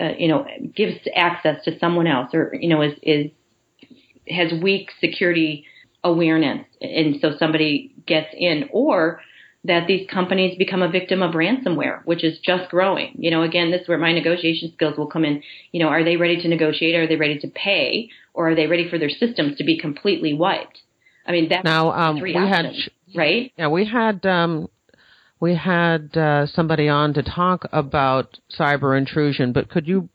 uh, 0.00 0.14
you 0.18 0.28
know, 0.28 0.46
gives 0.74 0.96
access 1.14 1.62
to 1.64 1.78
someone 1.78 2.06
else, 2.06 2.30
or 2.34 2.54
you 2.54 2.68
know, 2.68 2.82
is 2.82 2.94
is 3.02 3.30
has 4.28 4.52
weak 4.60 4.90
security 5.00 5.66
awareness. 6.04 6.66
And 6.80 7.16
so 7.20 7.32
somebody 7.38 7.94
gets 8.06 8.28
in 8.36 8.68
or 8.72 9.20
that 9.64 9.86
these 9.86 10.08
companies 10.08 10.56
become 10.56 10.82
a 10.82 10.88
victim 10.88 11.22
of 11.22 11.34
ransomware, 11.34 12.00
which 12.04 12.22
is 12.22 12.38
just 12.38 12.70
growing. 12.70 13.14
You 13.18 13.30
know, 13.30 13.42
again, 13.42 13.70
this 13.70 13.82
is 13.82 13.88
where 13.88 13.98
my 13.98 14.12
negotiation 14.12 14.72
skills 14.72 14.96
will 14.96 15.08
come 15.08 15.24
in. 15.24 15.42
You 15.72 15.82
know, 15.82 15.88
are 15.88 16.04
they 16.04 16.16
ready 16.16 16.40
to 16.42 16.48
negotiate? 16.48 16.94
Are 16.94 17.06
they 17.08 17.16
ready 17.16 17.38
to 17.40 17.48
pay? 17.48 18.10
Or 18.34 18.50
are 18.50 18.54
they 18.54 18.66
ready 18.66 18.88
for 18.88 18.98
their 18.98 19.10
systems 19.10 19.58
to 19.58 19.64
be 19.64 19.78
completely 19.78 20.32
wiped? 20.32 20.78
I 21.26 21.32
mean, 21.32 21.48
that's 21.48 21.64
now 21.64 21.90
um, 21.90 22.18
three 22.18 22.34
we 22.34 22.40
options, 22.40 22.84
had 22.84 23.18
right? 23.18 23.52
Yeah, 23.58 23.68
we 23.68 23.84
had 23.84 24.24
um, 24.24 24.68
we 25.40 25.54
had 25.54 26.16
uh, 26.16 26.46
somebody 26.46 26.88
on 26.88 27.14
to 27.14 27.22
talk 27.22 27.66
about 27.72 28.38
cyber 28.58 28.96
intrusion, 28.96 29.52
but 29.52 29.68
could 29.68 29.86
you 29.86 30.08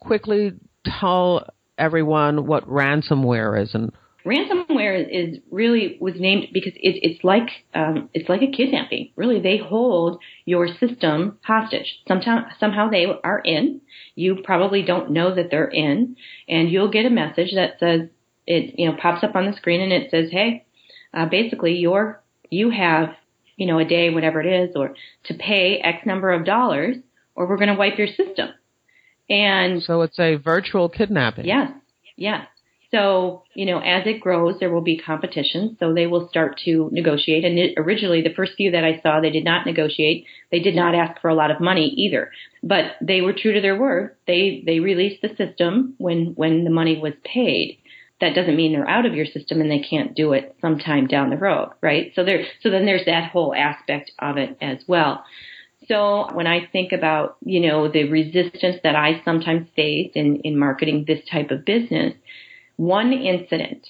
quickly 0.00 0.52
tell 1.00 1.48
everyone 1.78 2.46
what 2.46 2.68
ransomware 2.68 3.60
is 3.60 3.74
and 3.74 3.92
ransomware 4.24 5.04
is 5.10 5.38
really 5.50 5.96
was 6.00 6.14
named 6.16 6.48
because 6.52 6.72
it's 6.76 6.98
it's 7.02 7.24
like 7.24 7.48
um, 7.74 8.08
it's 8.14 8.28
like 8.28 8.42
a 8.42 8.50
kidnapping. 8.50 9.10
Really, 9.16 9.40
they 9.40 9.58
hold 9.58 10.20
your 10.44 10.68
system 10.68 11.38
hostage. 11.42 12.00
Sometime 12.06 12.46
somehow 12.60 12.88
they 12.90 13.06
are 13.06 13.40
in. 13.44 13.80
You 14.14 14.38
probably 14.44 14.82
don't 14.82 15.10
know 15.10 15.34
that 15.34 15.50
they're 15.50 15.64
in, 15.68 16.16
and 16.48 16.70
you'll 16.70 16.90
get 16.90 17.06
a 17.06 17.10
message 17.10 17.52
that 17.54 17.78
says 17.80 18.08
it 18.46 18.78
you 18.78 18.90
know 18.90 18.96
pops 19.00 19.24
up 19.24 19.34
on 19.34 19.50
the 19.50 19.56
screen 19.56 19.80
and 19.80 19.92
it 19.92 20.10
says, 20.10 20.30
hey, 20.30 20.66
uh, 21.14 21.26
basically 21.26 21.74
you're 21.74 22.22
you 22.50 22.70
have 22.70 23.14
you 23.56 23.66
know 23.66 23.78
a 23.78 23.84
day 23.84 24.10
whatever 24.10 24.40
it 24.40 24.46
is 24.46 24.76
or 24.76 24.94
to 25.24 25.34
pay 25.34 25.78
X 25.78 26.06
number 26.06 26.30
of 26.32 26.44
dollars 26.44 26.96
or 27.34 27.46
we're 27.46 27.56
going 27.56 27.68
to 27.68 27.74
wipe 27.74 27.98
your 27.98 28.08
system. 28.08 28.50
And 29.30 29.82
so 29.82 30.02
it's 30.02 30.18
a 30.18 30.36
virtual 30.36 30.88
kidnapping. 30.88 31.46
Yes, 31.46 31.70
yes. 32.16 32.46
So, 32.90 33.44
you 33.54 33.64
know, 33.64 33.78
as 33.78 34.06
it 34.06 34.20
grows, 34.20 34.56
there 34.60 34.70
will 34.70 34.82
be 34.82 34.98
competition. 34.98 35.78
So 35.80 35.94
they 35.94 36.06
will 36.06 36.28
start 36.28 36.60
to 36.66 36.90
negotiate. 36.92 37.42
And 37.42 37.58
it, 37.58 37.74
originally, 37.78 38.20
the 38.20 38.34
first 38.34 38.52
few 38.58 38.70
that 38.72 38.84
I 38.84 39.00
saw, 39.02 39.20
they 39.20 39.30
did 39.30 39.44
not 39.44 39.64
negotiate. 39.64 40.26
They 40.50 40.58
did 40.58 40.76
not 40.76 40.94
ask 40.94 41.18
for 41.22 41.30
a 41.30 41.34
lot 41.34 41.50
of 41.50 41.58
money 41.58 41.86
either. 41.96 42.30
But 42.62 42.96
they 43.00 43.22
were 43.22 43.32
true 43.32 43.54
to 43.54 43.62
their 43.62 43.80
word. 43.80 44.16
They 44.26 44.62
they 44.66 44.80
released 44.80 45.22
the 45.22 45.34
system 45.36 45.94
when 45.96 46.34
when 46.34 46.64
the 46.64 46.70
money 46.70 46.98
was 46.98 47.14
paid. 47.24 47.78
That 48.22 48.36
doesn't 48.36 48.54
mean 48.54 48.70
they're 48.70 48.88
out 48.88 49.04
of 49.04 49.14
your 49.14 49.26
system 49.26 49.60
and 49.60 49.68
they 49.68 49.80
can't 49.80 50.14
do 50.14 50.32
it 50.32 50.54
sometime 50.60 51.08
down 51.08 51.30
the 51.30 51.36
road, 51.36 51.72
right? 51.80 52.12
So 52.14 52.24
there 52.24 52.44
so 52.62 52.70
then 52.70 52.86
there's 52.86 53.04
that 53.06 53.32
whole 53.32 53.52
aspect 53.52 54.12
of 54.20 54.36
it 54.36 54.56
as 54.60 54.78
well. 54.86 55.24
So 55.88 56.28
when 56.32 56.46
I 56.46 56.68
think 56.70 56.92
about, 56.92 57.36
you 57.44 57.58
know, 57.60 57.90
the 57.90 58.08
resistance 58.08 58.76
that 58.84 58.94
I 58.94 59.20
sometimes 59.24 59.66
face 59.74 60.12
in, 60.14 60.36
in 60.44 60.56
marketing 60.56 61.04
this 61.04 61.18
type 61.28 61.50
of 61.50 61.64
business, 61.64 62.14
one 62.76 63.12
incident, 63.12 63.88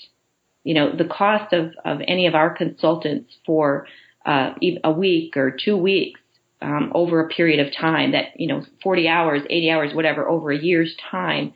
you 0.65 0.73
know, 0.73 0.97
the 0.97 1.05
cost 1.05 1.53
of, 1.53 1.73
of 1.85 1.99
any 2.09 2.27
of 2.27 2.35
our 2.35 2.57
consultants 2.57 3.35
for 3.45 3.87
uh, 4.25 4.55
a 4.83 4.91
week 4.91 5.37
or 5.37 5.55
two 5.63 5.77
weeks 5.77 6.21
um, 6.63 6.91
over 6.95 7.21
a 7.21 7.29
period 7.29 7.61
of 7.61 7.71
time 7.79 8.13
that, 8.13 8.29
you 8.37 8.47
know, 8.47 8.65
40 8.83 9.09
hours, 9.09 9.43
80 9.51 9.71
hours, 9.71 9.95
whatever, 9.95 10.27
over 10.27 10.51
a 10.51 10.59
year's 10.59 10.97
time 11.11 11.53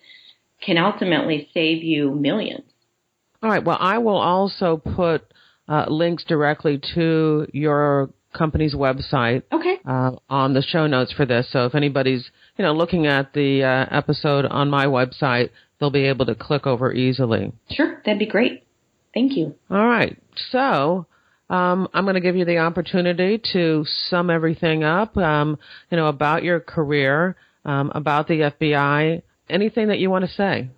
can 0.66 0.76
ultimately 0.76 1.48
save 1.54 1.84
you 1.84 2.10
millions. 2.10 2.64
All 3.42 3.48
right. 3.48 3.64
Well, 3.64 3.78
I 3.80 3.98
will 3.98 4.16
also 4.16 4.76
put 4.76 5.22
uh, 5.68 5.86
links 5.88 6.24
directly 6.24 6.80
to 6.94 7.46
your 7.52 8.10
company's 8.36 8.74
website 8.74 9.44
okay. 9.52 9.78
uh, 9.86 10.12
on 10.28 10.52
the 10.52 10.62
show 10.62 10.86
notes 10.86 11.12
for 11.12 11.24
this. 11.24 11.46
So 11.52 11.64
if 11.66 11.74
anybody's 11.74 12.28
you 12.58 12.64
know 12.64 12.72
looking 12.72 13.06
at 13.06 13.32
the 13.32 13.62
uh, 13.62 13.96
episode 13.96 14.44
on 14.46 14.68
my 14.68 14.86
website, 14.86 15.50
they'll 15.78 15.90
be 15.90 16.06
able 16.06 16.26
to 16.26 16.34
click 16.34 16.66
over 16.66 16.92
easily. 16.92 17.52
Sure, 17.70 18.02
that'd 18.04 18.18
be 18.18 18.26
great. 18.26 18.64
Thank 19.14 19.36
you. 19.36 19.54
All 19.70 19.86
right. 19.86 20.18
So 20.50 21.06
um, 21.48 21.88
I'm 21.94 22.04
going 22.04 22.14
to 22.14 22.20
give 22.20 22.36
you 22.36 22.44
the 22.44 22.58
opportunity 22.58 23.40
to 23.52 23.86
sum 24.10 24.30
everything 24.30 24.82
up. 24.82 25.16
Um, 25.16 25.58
you 25.90 25.96
know 25.96 26.08
about 26.08 26.42
your 26.42 26.60
career, 26.60 27.36
um, 27.64 27.92
about 27.94 28.26
the 28.26 28.52
FBI. 28.60 29.22
Anything 29.49 29.88
that 29.88 29.99
you 29.99 30.11
want 30.11 30.24
to 30.24 30.30
say? 30.30 30.70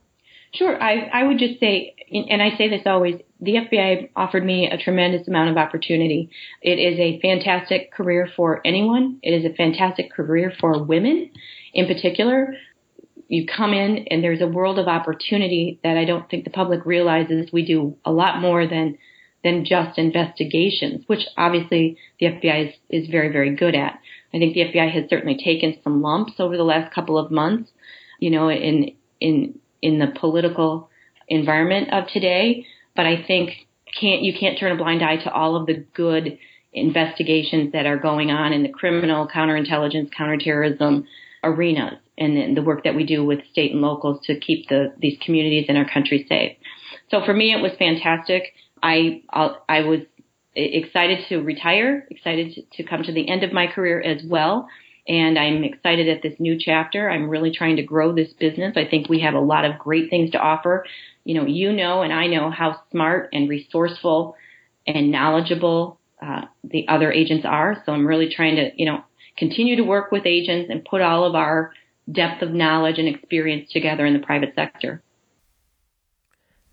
Sure. 0.54 0.80
I, 0.82 1.08
I 1.12 1.24
would 1.24 1.38
just 1.38 1.60
say, 1.60 1.94
and 2.10 2.42
I 2.42 2.56
say 2.56 2.68
this 2.68 2.82
always, 2.86 3.16
the 3.40 3.52
FBI 3.52 4.10
offered 4.16 4.44
me 4.44 4.68
a 4.68 4.78
tremendous 4.78 5.28
amount 5.28 5.50
of 5.50 5.56
opportunity. 5.56 6.30
It 6.62 6.78
is 6.78 6.98
a 6.98 7.20
fantastic 7.20 7.92
career 7.92 8.28
for 8.34 8.60
anyone. 8.66 9.18
It 9.22 9.30
is 9.30 9.44
a 9.44 9.54
fantastic 9.54 10.12
career 10.12 10.52
for 10.58 10.82
women 10.82 11.30
in 11.74 11.86
particular. 11.86 12.54
You 13.28 13.46
come 13.46 13.74
in 13.74 14.06
and 14.10 14.24
there's 14.24 14.40
a 14.40 14.46
world 14.46 14.78
of 14.78 14.88
opportunity 14.88 15.80
that 15.84 15.98
I 15.98 16.06
don't 16.06 16.28
think 16.30 16.44
the 16.44 16.50
public 16.50 16.86
realizes. 16.86 17.52
We 17.52 17.64
do 17.66 17.96
a 18.04 18.10
lot 18.10 18.40
more 18.40 18.66
than 18.66 18.96
than 19.44 19.64
just 19.64 19.98
investigations, 19.98 21.04
which 21.06 21.20
obviously 21.36 21.96
the 22.18 22.26
FBI 22.26 22.68
is, 22.68 22.74
is 22.90 23.08
very, 23.08 23.30
very 23.30 23.54
good 23.54 23.74
at. 23.74 24.00
I 24.34 24.38
think 24.38 24.54
the 24.54 24.62
FBI 24.62 24.90
has 24.90 25.08
certainly 25.08 25.38
taken 25.42 25.78
some 25.84 26.02
lumps 26.02 26.34
over 26.40 26.56
the 26.56 26.64
last 26.64 26.92
couple 26.92 27.16
of 27.16 27.30
months, 27.30 27.70
you 28.18 28.30
know, 28.30 28.50
in 28.50 28.92
in 29.20 29.58
in 29.82 29.98
the 29.98 30.08
political 30.18 30.90
environment 31.28 31.92
of 31.92 32.08
today. 32.08 32.66
But 32.94 33.06
I 33.06 33.24
think 33.26 33.50
can't 34.00 34.22
you 34.22 34.32
can't 34.38 34.58
turn 34.58 34.72
a 34.72 34.76
blind 34.76 35.02
eye 35.02 35.16
to 35.16 35.32
all 35.32 35.56
of 35.56 35.66
the 35.66 35.84
good 35.94 36.38
investigations 36.72 37.72
that 37.72 37.86
are 37.86 37.98
going 37.98 38.30
on 38.30 38.52
in 38.52 38.62
the 38.62 38.68
criminal, 38.68 39.28
counterintelligence, 39.28 40.10
counterterrorism 40.12 41.06
arenas, 41.42 41.98
and 42.16 42.56
the 42.56 42.62
work 42.62 42.84
that 42.84 42.94
we 42.94 43.04
do 43.04 43.24
with 43.24 43.40
state 43.50 43.72
and 43.72 43.80
locals 43.80 44.20
to 44.26 44.38
keep 44.38 44.68
the 44.68 44.92
these 44.98 45.18
communities 45.24 45.66
in 45.68 45.76
our 45.76 45.88
country 45.88 46.26
safe. 46.28 46.56
So 47.10 47.24
for 47.24 47.32
me, 47.32 47.52
it 47.52 47.62
was 47.62 47.72
fantastic. 47.78 48.54
I 48.82 49.22
I 49.32 49.80
was 49.80 50.00
excited 50.54 51.26
to 51.28 51.38
retire, 51.38 52.06
excited 52.10 52.54
to, 52.54 52.82
to 52.82 52.88
come 52.88 53.04
to 53.04 53.12
the 53.12 53.28
end 53.28 53.44
of 53.44 53.52
my 53.52 53.68
career 53.68 54.00
as 54.00 54.22
well 54.24 54.68
and 55.08 55.38
I'm 55.38 55.64
excited 55.64 56.08
at 56.08 56.22
this 56.22 56.34
new 56.38 56.58
chapter. 56.58 57.10
I'm 57.10 57.30
really 57.30 57.50
trying 57.50 57.76
to 57.76 57.82
grow 57.82 58.14
this 58.14 58.32
business. 58.34 58.74
I 58.76 58.84
think 58.84 59.08
we 59.08 59.20
have 59.20 59.34
a 59.34 59.40
lot 59.40 59.64
of 59.64 59.78
great 59.78 60.10
things 60.10 60.32
to 60.32 60.38
offer. 60.38 60.84
You 61.24 61.34
know, 61.34 61.46
you 61.46 61.72
know, 61.72 62.02
and 62.02 62.12
I 62.12 62.26
know 62.26 62.50
how 62.50 62.80
smart 62.90 63.30
and 63.32 63.48
resourceful 63.48 64.36
and 64.86 65.10
knowledgeable 65.10 65.98
uh, 66.20 66.42
the 66.62 66.86
other 66.88 67.10
agents 67.10 67.46
are. 67.46 67.82
So 67.86 67.92
I'm 67.92 68.06
really 68.06 68.32
trying 68.34 68.56
to, 68.56 68.70
you 68.76 68.86
know, 68.86 69.02
continue 69.36 69.76
to 69.76 69.82
work 69.82 70.12
with 70.12 70.26
agents 70.26 70.68
and 70.70 70.84
put 70.84 71.00
all 71.00 71.24
of 71.24 71.34
our 71.34 71.72
depth 72.10 72.42
of 72.42 72.52
knowledge 72.52 72.98
and 72.98 73.08
experience 73.08 73.70
together 73.72 74.04
in 74.04 74.12
the 74.12 74.24
private 74.24 74.54
sector. 74.54 75.02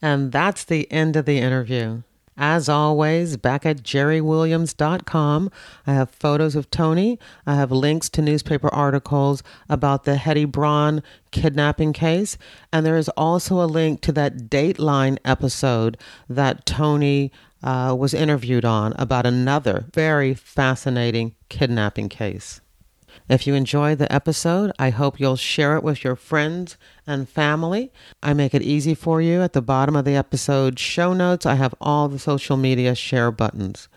And 0.01 0.31
that's 0.31 0.63
the 0.63 0.91
end 0.91 1.15
of 1.15 1.25
the 1.25 1.39
interview. 1.39 2.01
As 2.37 2.67
always, 2.67 3.37
back 3.37 3.65
at 3.65 3.77
jerrywilliams.com, 3.77 5.51
I 5.87 5.93
have 5.93 6.09
photos 6.09 6.55
of 6.55 6.69
Toni. 6.69 7.17
I 7.45 7.55
have 7.55 7.71
links 7.71 8.09
to 8.09 8.21
newspaper 8.21 8.67
articles 8.73 9.41
about 9.69 10.03
the 10.03 10.17
Hetty 10.17 10.43
Braun 10.43 11.01
kidnapping 11.31 11.93
case. 11.93 12.37
And 12.73 12.85
there 12.85 12.97
is 12.97 13.07
also 13.09 13.61
a 13.61 13.65
link 13.65 14.01
to 14.01 14.11
that 14.13 14.49
Dateline 14.49 15.17
episode 15.23 15.97
that 16.27 16.65
Toni 16.65 17.31
uh, 17.63 17.95
was 17.97 18.13
interviewed 18.13 18.65
on 18.65 18.93
about 18.97 19.25
another 19.25 19.85
very 19.93 20.33
fascinating 20.33 21.35
kidnapping 21.47 22.09
case. 22.09 22.59
If 23.27 23.47
you 23.47 23.55
enjoyed 23.55 23.97
the 23.97 24.11
episode, 24.13 24.71
I 24.77 24.91
hope 24.91 25.19
you'll 25.19 25.35
share 25.35 25.75
it 25.75 25.83
with 25.83 26.03
your 26.03 26.15
friends 26.15 26.77
and 27.07 27.27
family. 27.27 27.91
I 28.21 28.33
make 28.33 28.53
it 28.53 28.61
easy 28.61 28.93
for 28.93 29.19
you. 29.19 29.41
At 29.41 29.53
the 29.53 29.63
bottom 29.63 29.95
of 29.95 30.05
the 30.05 30.15
episode 30.15 30.77
show 30.77 31.11
notes, 31.13 31.45
I 31.45 31.55
have 31.55 31.73
all 31.81 32.07
the 32.07 32.19
social 32.19 32.55
media 32.55 32.93
share 32.93 33.31
buttons. 33.31 33.87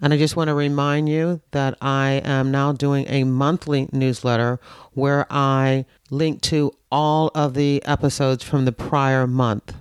And 0.00 0.14
I 0.14 0.18
just 0.18 0.36
want 0.36 0.48
to 0.48 0.54
remind 0.54 1.08
you 1.08 1.40
that 1.50 1.76
I 1.82 2.22
am 2.24 2.52
now 2.52 2.72
doing 2.72 3.06
a 3.08 3.24
monthly 3.24 3.88
newsletter 3.92 4.60
where 4.94 5.26
I 5.28 5.84
link 6.10 6.40
to 6.42 6.72
all 6.92 7.32
of 7.34 7.54
the 7.54 7.84
episodes 7.84 8.44
from 8.44 8.66
the 8.66 8.72
prior 8.72 9.26
month. 9.26 9.74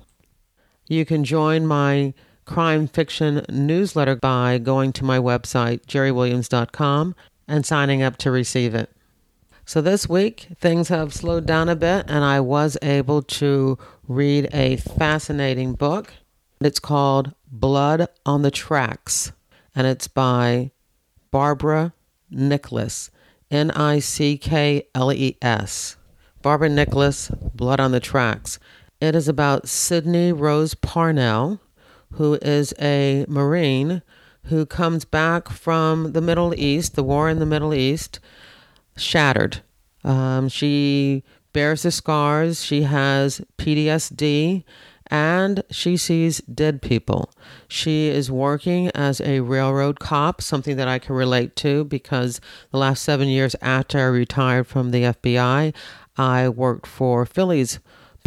You 0.88 1.06
can 1.06 1.24
join 1.24 1.68
my 1.68 2.16
crime 2.46 2.88
fiction 2.88 3.46
newsletter 3.48 4.16
by 4.16 4.58
going 4.58 4.92
to 4.94 5.06
my 5.06 5.20
website, 5.20 5.86
jerrywilliams.com, 5.86 7.16
and 7.50 7.66
signing 7.66 8.02
up 8.02 8.16
to 8.18 8.32
receive 8.32 8.74
it. 8.74 8.90
So 9.66 9.82
this 9.82 10.08
week, 10.08 10.48
things 10.60 10.88
have 10.88 11.14
slowed 11.14 11.46
down 11.46 11.68
a 11.70 11.76
bit, 11.76 12.06
and 12.08 12.24
I 12.24 12.40
was 12.40 12.78
able 12.82 13.22
to 13.24 13.78
read 14.08 14.48
a 14.54 14.78
fascinating 14.78 15.74
book. 15.74 16.14
It's 16.62 16.80
called 16.80 17.34
Blood 17.52 18.08
on 18.26 18.42
the 18.42 18.52
Tracks, 18.52 19.32
and 19.76 19.86
it's 19.86 20.08
by 20.08 20.72
Barbara 21.32 21.94
Nickless, 22.32 23.10
N 23.52 23.72
I 23.72 24.00
C 24.00 24.38
K 24.38 24.88
L 24.96 25.12
E 25.12 25.38
S. 25.42 25.98
Barbara 26.42 26.70
Nickles, 26.70 27.30
Blood 27.54 27.80
on 27.80 27.92
the 27.92 28.00
Tracks. 28.00 28.60
It 29.02 29.14
is 29.14 29.28
about 29.28 29.68
Sydney 29.68 30.32
Rose 30.32 30.74
Parnell, 30.74 31.62
who 32.14 32.36
is 32.42 32.74
a 32.80 33.26
Marine 33.28 34.02
who 34.44 34.66
comes 34.66 35.06
back 35.06 35.50
from 35.50 36.14
the 36.14 36.22
Middle 36.22 36.54
East, 36.56 36.96
the 36.96 37.04
war 37.04 37.30
in 37.30 37.40
the 37.40 37.46
Middle 37.46 37.74
East, 37.74 38.20
shattered. 38.98 39.62
Um, 40.04 40.50
she 40.50 41.24
bears 41.54 41.84
the 41.84 41.92
scars. 41.92 42.64
She 42.64 42.84
has 42.84 43.42
PTSD, 43.58 44.64
and 45.08 45.64
she 45.72 45.98
sees 45.98 46.40
dead 46.42 46.82
people. 46.82 47.32
She 47.68 48.08
is 48.08 48.32
working 48.32 48.90
as 48.90 49.20
a 49.22 49.42
railroad 49.42 50.00
cop, 50.00 50.42
something 50.42 50.78
that 50.78 50.88
I 50.88 51.00
can 51.00 51.16
relate 51.16 51.56
to 51.58 51.84
because 51.84 52.40
the 52.72 52.78
last 52.78 53.04
seven 53.04 53.28
years 53.28 53.56
after 53.62 54.00
I 54.00 54.04
retired 54.04 54.68
from 54.68 54.92
the 54.92 55.04
FBI, 55.04 55.74
I 56.18 56.50
worked 56.50 56.88
for 56.88 57.26
Philly's 57.26 57.80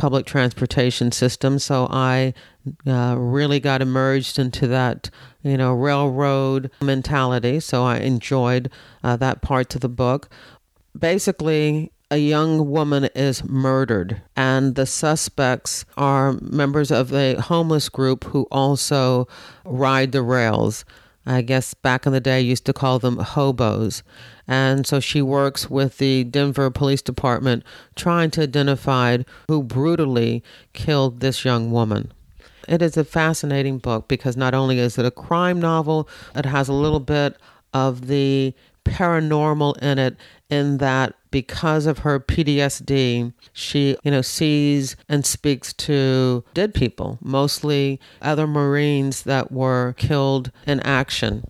public 0.03 0.27
transportation 0.27 1.13
system. 1.13 1.61
So 1.61 1.87
I 1.89 2.35
uh, 2.89 3.15
really 3.17 3.61
got 3.61 3.81
immersed 3.81 4.37
into 4.37 4.67
that, 4.67 5.09
you 5.45 5.57
know, 5.57 5.73
railroad 5.73 6.73
mentality. 6.81 7.61
So 7.61 7.85
I 7.85 7.99
enjoyed 7.99 8.69
uh, 9.05 9.15
that 9.19 9.43
part 9.43 9.69
to 9.69 9.79
the 9.79 9.89
book. 9.89 10.29
Basically, 10.99 11.93
a 12.11 12.17
young 12.17 12.69
woman 12.69 13.11
is 13.15 13.45
murdered, 13.45 14.21
and 14.35 14.75
the 14.75 14.87
suspects 14.87 15.85
are 15.97 16.33
members 16.33 16.91
of 16.91 17.15
a 17.15 17.35
homeless 17.37 17.89
group 17.89 18.25
who 18.25 18.49
also 18.51 19.29
ride 19.65 20.11
the 20.11 20.23
rails. 20.23 20.85
I 21.25 21.43
guess 21.43 21.75
back 21.75 22.07
in 22.07 22.13
the 22.13 22.21
day, 22.21 22.41
used 22.41 22.67
to 22.67 22.73
call 22.73 22.99
them 22.99 23.19
hobos. 23.19 24.03
And 24.49 24.87
so 24.87 25.01
she 25.01 25.23
works 25.23 25.71
with 25.71 25.99
the 25.99 26.25
Denver 26.25 26.71
Police 26.71 27.03
Department 27.03 27.63
trying 27.95 28.31
to 28.33 28.43
identify 28.43 29.19
who 29.49 29.63
brutally 29.63 30.43
killed 30.73 31.21
this 31.21 31.45
young 31.45 31.71
woman. 31.71 32.13
It 32.69 32.83
is 32.83 32.97
a 32.97 33.05
fascinating 33.05 33.79
book 33.79 34.09
because 34.09 34.37
not 34.37 34.55
only 34.55 34.79
is 34.79 34.99
it 34.99 35.05
a 35.05 35.11
crime 35.11 35.61
novel, 35.61 36.09
it 36.35 36.47
has 36.47 36.69
a 36.69 36.73
little 36.73 37.01
bit 37.01 37.37
of 37.75 38.07
the 38.07 38.55
paranormal 38.85 39.79
in 39.79 39.99
it 39.99 40.17
in 40.51 40.79
that 40.79 41.15
because 41.31 41.87
of 41.87 42.01
her 42.01 42.21
PTSD, 42.21 43.33
she, 43.53 43.97
you 44.03 44.11
know, 44.11 44.23
sees 44.23 44.97
and 45.09 45.25
speaks 45.25 45.73
to 45.73 46.45
dead 46.53 46.75
people, 46.75 47.19
mostly 47.23 47.99
other 48.21 48.47
Marines 48.47 49.23
that 49.23 49.51
were 49.51 49.95
killed 49.97 50.51
in 50.67 50.81
action. 50.81 51.45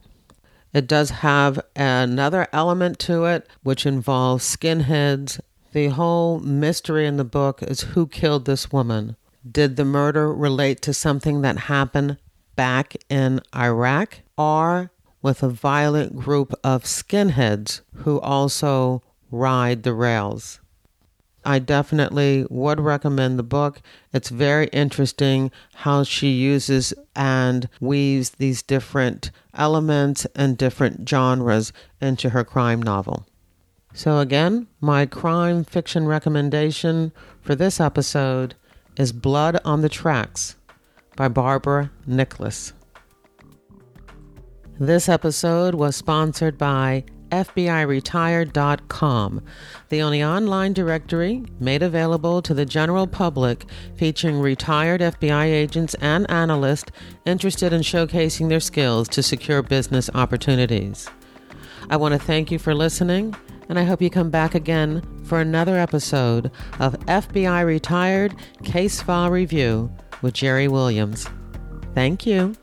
It 0.73 0.87
does 0.87 1.11
have 1.11 1.61
another 1.77 2.49
element 2.53 2.99
to 3.01 3.25
it, 3.27 3.49
which 3.62 3.87
involves 3.87 4.45
skinheads. 4.45 5.41
The 5.73 5.89
whole 5.89 6.41
mystery 6.41 7.07
in 7.07 7.16
the 7.16 7.25
book 7.25 7.62
is 7.62 7.81
who 7.81 8.07
killed 8.07 8.45
this 8.45 8.73
woman. 8.73 9.16
Did 9.51 9.77
the 9.77 9.85
murder 9.85 10.33
relate 10.33 10.81
to 10.83 10.95
something 10.95 11.43
that 11.43 11.59
happened 11.59 12.18
back 12.57 12.97
in 13.09 13.41
Iraq 13.55 14.20
or 14.37 14.91
with 15.23 15.43
a 15.43 15.49
violent 15.49 16.16
group 16.16 16.53
of 16.64 16.85
skinheads 16.85 17.81
who 17.97 18.20
also 18.20 19.03
ride 19.31 19.83
the 19.83 19.95
rails. 19.95 20.61
I 21.45 21.59
definitely 21.59 22.47
would 22.51 22.80
recommend 22.80 23.38
the 23.38 23.43
book. 23.43 23.80
It's 24.12 24.28
very 24.28 24.66
interesting 24.68 25.51
how 25.74 26.05
she 26.05 26.30
uses 26.30 26.95
and 27.16 27.68
weaves 27.80 28.30
these 28.30 28.62
different 28.62 29.30
elements 29.55 30.26
and 30.34 30.57
different 30.57 31.09
genres 31.09 31.72
into 32.01 32.30
her 32.30 32.45
crime 32.45 32.80
novel. 32.80 33.26
So, 33.95 34.18
again, 34.18 34.68
my 34.80 35.05
crime 35.05 35.64
fiction 35.64 36.07
recommendation 36.07 37.12
for 37.43 37.55
this 37.55 37.80
episode 37.80 38.55
is 38.97 39.12
Blood 39.12 39.61
on 39.64 39.82
the 39.82 39.88
Tracks 39.88 40.57
by 41.16 41.28
Barbara 41.28 41.90
Nicholas. 42.07 42.72
This 44.78 45.09
episode 45.09 45.74
was 45.74 45.95
sponsored 45.95 46.57
by 46.57 47.05
FBIRetired.com, 47.33 49.43
the 49.89 50.03
only 50.03 50.22
online 50.22 50.74
directory 50.74 51.45
made 51.59 51.83
available 51.83 52.41
to 52.43 52.55
the 52.55 52.66
general 52.66 53.09
public 53.09 53.64
featuring 53.97 54.39
retired 54.39 55.01
FBI 55.01 55.47
agents 55.47 55.95
and 55.95 56.30
analysts 56.30 56.93
interested 57.24 57.72
in 57.72 57.80
showcasing 57.80 58.49
their 58.49 58.61
skills 58.61 59.09
to 59.09 59.22
secure 59.22 59.62
business 59.62 60.11
opportunities. 60.14 61.09
I 61.91 61.97
want 61.97 62.12
to 62.12 62.18
thank 62.18 62.53
you 62.53 62.59
for 62.59 62.74
listening, 62.74 63.35
and 63.68 63.78
I 63.78 63.85
hope 63.85 64.03
you 64.03 64.11
come 64.11 64.30
back 64.30 64.55
again 64.55 65.03
for 65.24 65.41
another 65.41 65.78
episode 65.78 66.51
of 66.78 66.99
FBI 67.07 67.64
Retired 67.64 68.35
Case 68.62 69.01
File 69.01 69.30
Review 69.30 69.91
with 70.20 70.35
Jerry 70.35 70.68
Williams. 70.68 71.26
Thank 71.95 72.26
you. 72.26 72.55